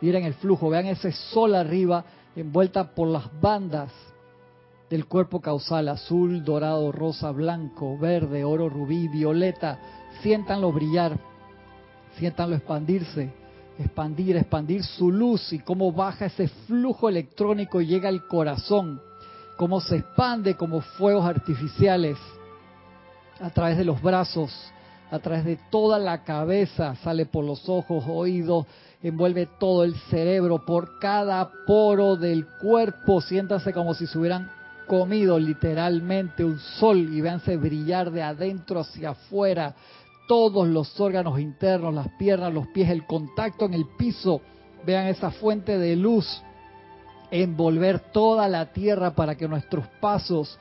Miren 0.00 0.24
el 0.24 0.34
flujo, 0.34 0.70
vean 0.70 0.86
ese 0.86 1.12
sol 1.12 1.54
arriba 1.54 2.04
envuelta 2.34 2.94
por 2.94 3.08
las 3.08 3.28
bandas 3.40 3.90
del 4.88 5.06
cuerpo 5.06 5.40
causal, 5.40 5.88
azul, 5.88 6.44
dorado, 6.44 6.90
rosa, 6.90 7.30
blanco, 7.30 7.98
verde, 7.98 8.44
oro, 8.44 8.68
rubí, 8.68 9.08
violeta. 9.08 9.78
Siéntanlo 10.22 10.72
brillar, 10.72 11.18
siéntanlo 12.18 12.56
expandirse 12.56 13.40
expandir, 13.80 14.36
expandir 14.36 14.84
su 14.84 15.10
luz 15.10 15.52
y 15.52 15.58
cómo 15.60 15.92
baja 15.92 16.26
ese 16.26 16.48
flujo 16.48 17.08
electrónico 17.08 17.80
y 17.80 17.86
llega 17.86 18.08
al 18.08 18.26
corazón, 18.26 19.00
cómo 19.56 19.80
se 19.80 19.96
expande 19.96 20.54
como 20.54 20.80
fuegos 20.80 21.24
artificiales 21.24 22.18
a 23.40 23.50
través 23.50 23.78
de 23.78 23.84
los 23.84 24.00
brazos, 24.02 24.52
a 25.10 25.18
través 25.18 25.44
de 25.44 25.58
toda 25.70 25.98
la 25.98 26.22
cabeza, 26.24 26.94
sale 26.96 27.26
por 27.26 27.44
los 27.44 27.68
ojos, 27.68 28.04
oídos, 28.08 28.66
envuelve 29.02 29.48
todo 29.58 29.84
el 29.84 29.94
cerebro, 30.10 30.64
por 30.64 30.98
cada 30.98 31.50
poro 31.66 32.16
del 32.16 32.46
cuerpo, 32.60 33.20
siéntase 33.20 33.72
como 33.72 33.94
si 33.94 34.06
se 34.06 34.18
hubieran 34.18 34.50
comido 34.86 35.38
literalmente 35.38 36.44
un 36.44 36.58
sol 36.58 36.98
y 36.98 37.20
véanse 37.20 37.56
brillar 37.56 38.10
de 38.10 38.22
adentro 38.22 38.80
hacia 38.80 39.10
afuera, 39.10 39.74
todos 40.26 40.66
los 40.68 41.00
órganos 41.00 41.40
internos, 41.40 41.94
las 41.94 42.08
piernas, 42.18 42.52
los 42.52 42.68
pies, 42.68 42.90
el 42.90 43.06
contacto 43.06 43.64
en 43.64 43.74
el 43.74 43.86
piso. 43.98 44.40
Vean 44.86 45.06
esa 45.06 45.30
fuente 45.30 45.76
de 45.76 45.96
luz 45.96 46.42
envolver 47.30 48.00
toda 48.12 48.48
la 48.48 48.72
tierra 48.72 49.12
para 49.12 49.36
que 49.36 49.48
nuestros 49.48 49.86
pasos 50.00 50.58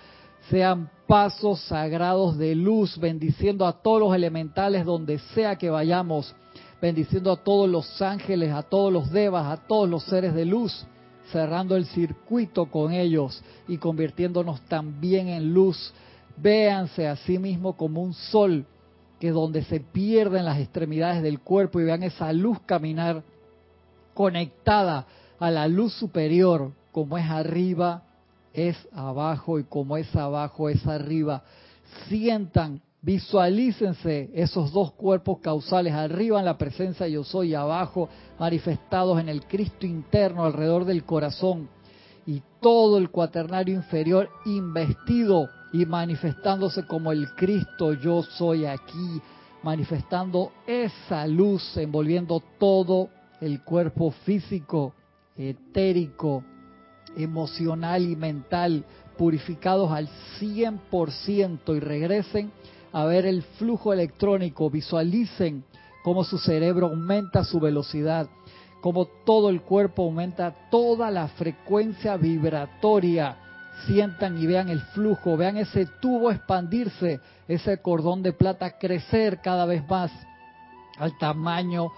sean 0.49 0.89
pasos 1.09 1.61
sagrados 1.61 2.37
de 2.37 2.53
luz, 2.53 2.95
bendiciendo 2.99 3.65
a 3.65 3.73
todos 3.81 3.99
los 3.99 4.13
elementales 4.13 4.85
donde 4.85 5.17
sea 5.33 5.55
que 5.55 5.71
vayamos, 5.71 6.35
bendiciendo 6.79 7.31
a 7.31 7.37
todos 7.37 7.67
los 7.67 7.99
ángeles, 7.99 8.53
a 8.53 8.61
todos 8.61 8.93
los 8.93 9.09
devas, 9.09 9.47
a 9.47 9.57
todos 9.57 9.89
los 9.89 10.03
seres 10.03 10.35
de 10.35 10.45
luz, 10.45 10.85
cerrando 11.31 11.75
el 11.75 11.87
circuito 11.87 12.67
con 12.67 12.93
ellos 12.93 13.43
y 13.67 13.77
convirtiéndonos 13.77 14.61
también 14.67 15.29
en 15.29 15.51
luz. 15.51 15.91
Véanse 16.37 17.07
a 17.07 17.15
sí 17.15 17.39
mismo 17.39 17.75
como 17.75 18.03
un 18.03 18.13
sol 18.13 18.67
que 19.19 19.31
donde 19.31 19.63
se 19.63 19.79
pierden 19.79 20.45
las 20.45 20.59
extremidades 20.59 21.23
del 21.23 21.39
cuerpo 21.39 21.79
y 21.79 21.85
vean 21.85 22.03
esa 22.03 22.31
luz 22.33 22.59
caminar 22.67 23.23
conectada 24.13 25.07
a 25.39 25.49
la 25.49 25.67
luz 25.67 25.91
superior, 25.93 26.71
como 26.91 27.17
es 27.17 27.27
arriba, 27.27 28.03
es 28.53 28.75
abajo 28.93 29.59
y 29.59 29.63
como 29.63 29.97
es 29.97 30.13
abajo, 30.15 30.69
es 30.69 30.85
arriba. 30.87 31.43
Sientan, 32.07 32.81
visualícense 33.01 34.29
esos 34.33 34.71
dos 34.71 34.91
cuerpos 34.93 35.39
causales, 35.39 35.93
arriba 35.93 36.39
en 36.39 36.45
la 36.45 36.57
presencia 36.57 37.07
yo 37.07 37.23
soy 37.23 37.53
abajo 37.53 38.09
manifestados 38.39 39.19
en 39.19 39.29
el 39.29 39.45
Cristo 39.45 39.85
interno 39.85 40.45
alrededor 40.45 40.85
del 40.85 41.03
corazón 41.03 41.69
y 42.25 42.41
todo 42.61 42.97
el 42.97 43.09
cuaternario 43.09 43.75
inferior 43.75 44.29
investido 44.45 45.49
y 45.71 45.85
manifestándose 45.85 46.85
como 46.85 47.11
el 47.11 47.33
Cristo 47.35 47.93
yo 47.93 48.23
soy 48.23 48.65
aquí, 48.65 49.21
manifestando 49.63 50.51
esa 50.67 51.25
luz, 51.27 51.77
envolviendo 51.77 52.41
todo 52.59 53.09
el 53.41 53.63
cuerpo 53.63 54.11
físico, 54.11 54.93
etérico, 55.37 56.43
emocional 57.17 58.03
y 58.03 58.15
mental, 58.15 58.85
purificados 59.17 59.91
al 59.91 60.09
100% 60.39 61.75
y 61.75 61.79
regresen 61.79 62.51
a 62.91 63.05
ver 63.05 63.25
el 63.25 63.43
flujo 63.43 63.93
electrónico, 63.93 64.69
visualicen 64.69 65.63
cómo 66.03 66.23
su 66.23 66.37
cerebro 66.37 66.87
aumenta 66.87 67.43
su 67.43 67.59
velocidad, 67.59 68.27
cómo 68.81 69.05
todo 69.05 69.49
el 69.49 69.61
cuerpo 69.61 70.03
aumenta 70.03 70.69
toda 70.71 71.11
la 71.11 71.27
frecuencia 71.27 72.17
vibratoria 72.17 73.37
sientan 73.85 74.37
y 74.41 74.47
vean 74.47 74.69
el 74.69 74.81
flujo, 74.81 75.37
vean 75.37 75.57
ese 75.57 75.85
tubo 76.01 76.31
expandirse, 76.31 77.19
ese 77.47 77.81
cordón 77.81 78.23
de 78.23 78.33
plata 78.33 78.77
crecer 78.77 79.39
cada 79.41 79.65
vez 79.65 79.87
más 79.87 80.11
al 80.97 81.17
tamaño 81.17 81.91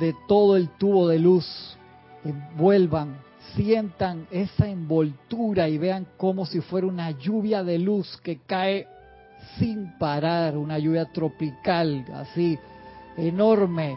de 0.00 0.14
todo 0.28 0.56
el 0.56 0.68
tubo 0.70 1.08
de 1.08 1.18
luz. 1.18 1.76
Envuelvan, 2.24 3.18
sientan 3.54 4.26
esa 4.30 4.68
envoltura 4.68 5.68
y 5.68 5.78
vean 5.78 6.06
como 6.16 6.46
si 6.46 6.60
fuera 6.60 6.86
una 6.86 7.10
lluvia 7.12 7.62
de 7.62 7.78
luz 7.78 8.18
que 8.22 8.38
cae 8.46 8.86
sin 9.58 9.98
parar, 9.98 10.56
una 10.56 10.78
lluvia 10.78 11.06
tropical, 11.12 12.04
así 12.14 12.58
enorme, 13.16 13.96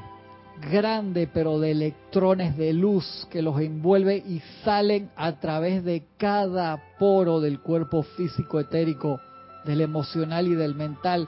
grande, 0.72 1.28
pero 1.32 1.60
de 1.60 1.72
electrones 1.72 2.58
de 2.58 2.74
luz 2.74 3.28
que 3.32 3.42
los 3.42 3.60
envuelve 3.60 4.18
y 4.18 4.42
salen 4.64 5.10
a 5.16 5.34
través 5.34 5.84
de 5.84 6.04
cada 6.18 6.82
poro 7.00 7.40
del 7.40 7.60
cuerpo 7.60 8.04
físico 8.04 8.60
etérico, 8.60 9.20
del 9.66 9.82
emocional 9.82 10.48
y 10.48 10.56
del 10.56 10.76
mental, 10.76 11.28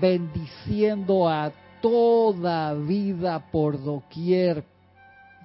bendiciendo 0.00 1.28
a 1.28 1.52
toda 1.80 2.74
vida 2.74 3.50
por 3.50 3.82
doquier. 3.82 4.64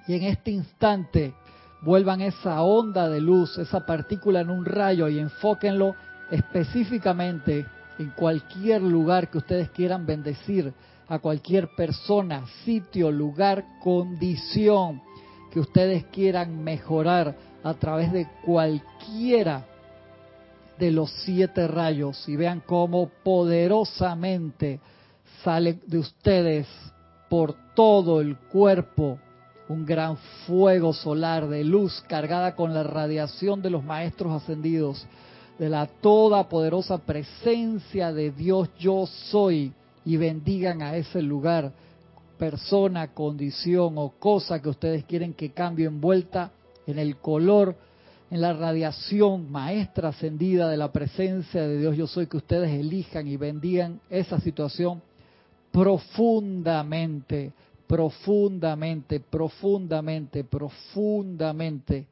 Y 0.06 0.14
en 0.14 0.24
este 0.24 0.50
instante 0.50 1.34
vuelvan 1.82 2.20
esa 2.20 2.62
onda 2.62 3.08
de 3.08 3.20
luz, 3.20 3.58
esa 3.58 3.84
partícula 3.84 4.40
en 4.40 4.50
un 4.50 4.64
rayo 4.64 5.08
y 5.08 5.18
enfóquenlo 5.18 5.94
específicamente 6.30 7.66
en 7.98 8.10
cualquier 8.10 8.82
lugar 8.82 9.28
que 9.30 9.38
ustedes 9.38 9.70
quieran 9.70 10.06
bendecir, 10.06 10.72
a 11.08 11.18
cualquier 11.18 11.68
persona, 11.74 12.46
sitio, 12.64 13.10
lugar, 13.10 13.64
condición 13.82 15.02
que 15.50 15.60
ustedes 15.60 16.04
quieran 16.06 16.64
mejorar 16.64 17.36
a 17.62 17.74
través 17.74 18.10
de 18.12 18.26
cualquiera 18.44 19.66
de 20.78 20.90
los 20.90 21.10
siete 21.24 21.68
rayos. 21.68 22.26
Y 22.28 22.36
vean 22.36 22.62
cómo 22.64 23.10
poderosamente 23.22 24.80
sale 25.44 25.80
de 25.86 25.98
ustedes 25.98 26.66
por 27.28 27.54
todo 27.74 28.22
el 28.22 28.38
cuerpo 28.38 29.18
un 29.72 29.86
gran 29.86 30.16
fuego 30.46 30.92
solar 30.92 31.48
de 31.48 31.64
luz 31.64 32.04
cargada 32.06 32.54
con 32.54 32.74
la 32.74 32.82
radiación 32.82 33.62
de 33.62 33.70
los 33.70 33.82
maestros 33.82 34.42
ascendidos, 34.42 35.06
de 35.58 35.68
la 35.68 35.86
toda 35.86 36.48
poderosa 36.48 36.98
presencia 36.98 38.12
de 38.12 38.30
Dios 38.30 38.68
yo 38.78 39.06
soy 39.06 39.72
y 40.04 40.16
bendigan 40.16 40.82
a 40.82 40.96
ese 40.96 41.22
lugar, 41.22 41.72
persona, 42.38 43.08
condición 43.14 43.94
o 43.96 44.10
cosa 44.18 44.60
que 44.60 44.68
ustedes 44.68 45.04
quieren 45.04 45.32
que 45.32 45.52
cambie 45.52 45.86
envuelta 45.86 46.50
en 46.86 46.98
el 46.98 47.16
color, 47.16 47.76
en 48.30 48.40
la 48.40 48.52
radiación 48.52 49.50
maestra 49.50 50.08
ascendida 50.08 50.68
de 50.68 50.76
la 50.76 50.92
presencia 50.92 51.62
de 51.62 51.78
Dios 51.78 51.96
yo 51.96 52.06
soy, 52.06 52.26
que 52.26 52.36
ustedes 52.36 52.70
elijan 52.70 53.26
y 53.26 53.36
bendigan 53.36 54.00
esa 54.10 54.40
situación 54.40 55.02
profundamente, 55.70 57.52
profundamente, 57.92 59.20
profundamente, 59.20 60.44
profundamente. 60.44 62.06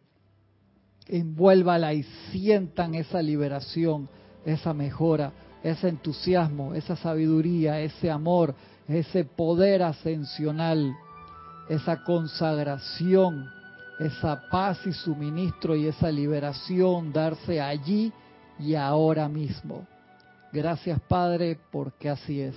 Envuélvala 1.08 1.94
y 1.94 2.02
sientan 2.02 2.94
esa 2.94 3.22
liberación, 3.22 4.06
esa 4.44 4.74
mejora, 4.74 5.32
ese 5.62 5.88
entusiasmo, 5.88 6.74
esa 6.74 6.96
sabiduría, 6.96 7.80
ese 7.80 8.10
amor, 8.10 8.54
ese 8.88 9.24
poder 9.24 9.82
ascensional, 9.82 10.92
esa 11.70 12.04
consagración, 12.04 13.48
esa 14.00 14.50
paz 14.50 14.86
y 14.86 14.92
suministro 14.92 15.76
y 15.76 15.86
esa 15.86 16.10
liberación 16.10 17.10
darse 17.10 17.58
allí 17.58 18.12
y 18.58 18.74
ahora 18.74 19.30
mismo. 19.30 19.86
Gracias 20.52 21.00
Padre, 21.08 21.58
porque 21.72 22.10
así 22.10 22.38
es. 22.38 22.56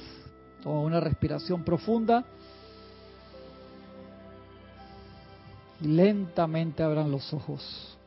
Toma 0.61 0.82
una 0.82 0.99
respiración 0.99 1.63
profunda. 1.63 2.26
Lentamente 5.84 6.84
abran 6.84 7.11
los 7.11 7.34
ojos. 7.34 7.97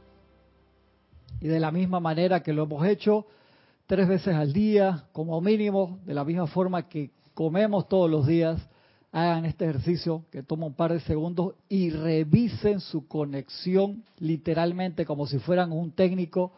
Y 1.40 1.48
de 1.48 1.60
la 1.60 1.70
misma 1.70 2.00
manera 2.00 2.42
que 2.42 2.52
lo 2.52 2.64
hemos 2.64 2.86
hecho 2.86 3.26
tres 3.86 4.08
veces 4.08 4.34
al 4.34 4.52
día, 4.52 5.04
como 5.12 5.40
mínimo, 5.40 5.98
de 6.04 6.14
la 6.14 6.24
misma 6.24 6.46
forma 6.46 6.88
que 6.88 7.10
comemos 7.34 7.88
todos 7.88 8.10
los 8.10 8.26
días, 8.26 8.60
hagan 9.12 9.44
este 9.44 9.64
ejercicio 9.64 10.24
que 10.30 10.42
toma 10.42 10.66
un 10.66 10.74
par 10.74 10.92
de 10.92 11.00
segundos 11.00 11.54
y 11.68 11.90
revisen 11.90 12.80
su 12.80 13.06
conexión 13.06 14.04
literalmente 14.18 15.06
como 15.06 15.26
si 15.26 15.38
fueran 15.38 15.72
un 15.72 15.92
técnico 15.92 16.52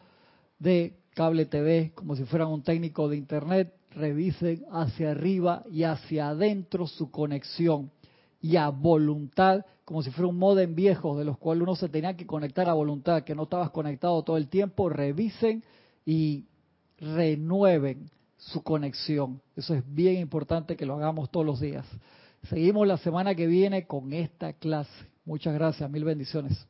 de 0.58 0.96
cable 1.14 1.46
TV, 1.46 1.92
como 1.94 2.16
si 2.16 2.24
fueran 2.24 2.48
un 2.48 2.62
técnico 2.62 3.08
de 3.08 3.16
internet, 3.16 3.74
revisen 3.90 4.64
hacia 4.72 5.10
arriba 5.10 5.64
y 5.70 5.82
hacia 5.84 6.28
adentro 6.28 6.86
su 6.86 7.10
conexión 7.10 7.90
y 8.40 8.56
a 8.56 8.68
voluntad, 8.68 9.64
como 9.88 10.02
si 10.02 10.10
fuera 10.10 10.28
un 10.28 10.36
modem 10.36 10.74
viejo 10.74 11.16
de 11.16 11.24
los 11.24 11.38
cuales 11.38 11.62
uno 11.62 11.74
se 11.74 11.88
tenía 11.88 12.14
que 12.14 12.26
conectar 12.26 12.68
a 12.68 12.74
voluntad, 12.74 13.22
que 13.22 13.34
no 13.34 13.44
estabas 13.44 13.70
conectado 13.70 14.22
todo 14.22 14.36
el 14.36 14.48
tiempo, 14.48 14.90
revisen 14.90 15.64
y 16.04 16.44
renueven 17.00 18.10
su 18.36 18.62
conexión. 18.62 19.40
Eso 19.56 19.72
es 19.72 19.82
bien 19.86 20.18
importante 20.18 20.76
que 20.76 20.84
lo 20.84 20.96
hagamos 20.96 21.30
todos 21.30 21.46
los 21.46 21.58
días. 21.58 21.86
Seguimos 22.50 22.86
la 22.86 22.98
semana 22.98 23.34
que 23.34 23.46
viene 23.46 23.86
con 23.86 24.12
esta 24.12 24.52
clase. 24.52 25.06
Muchas 25.24 25.54
gracias, 25.54 25.90
mil 25.90 26.04
bendiciones. 26.04 26.66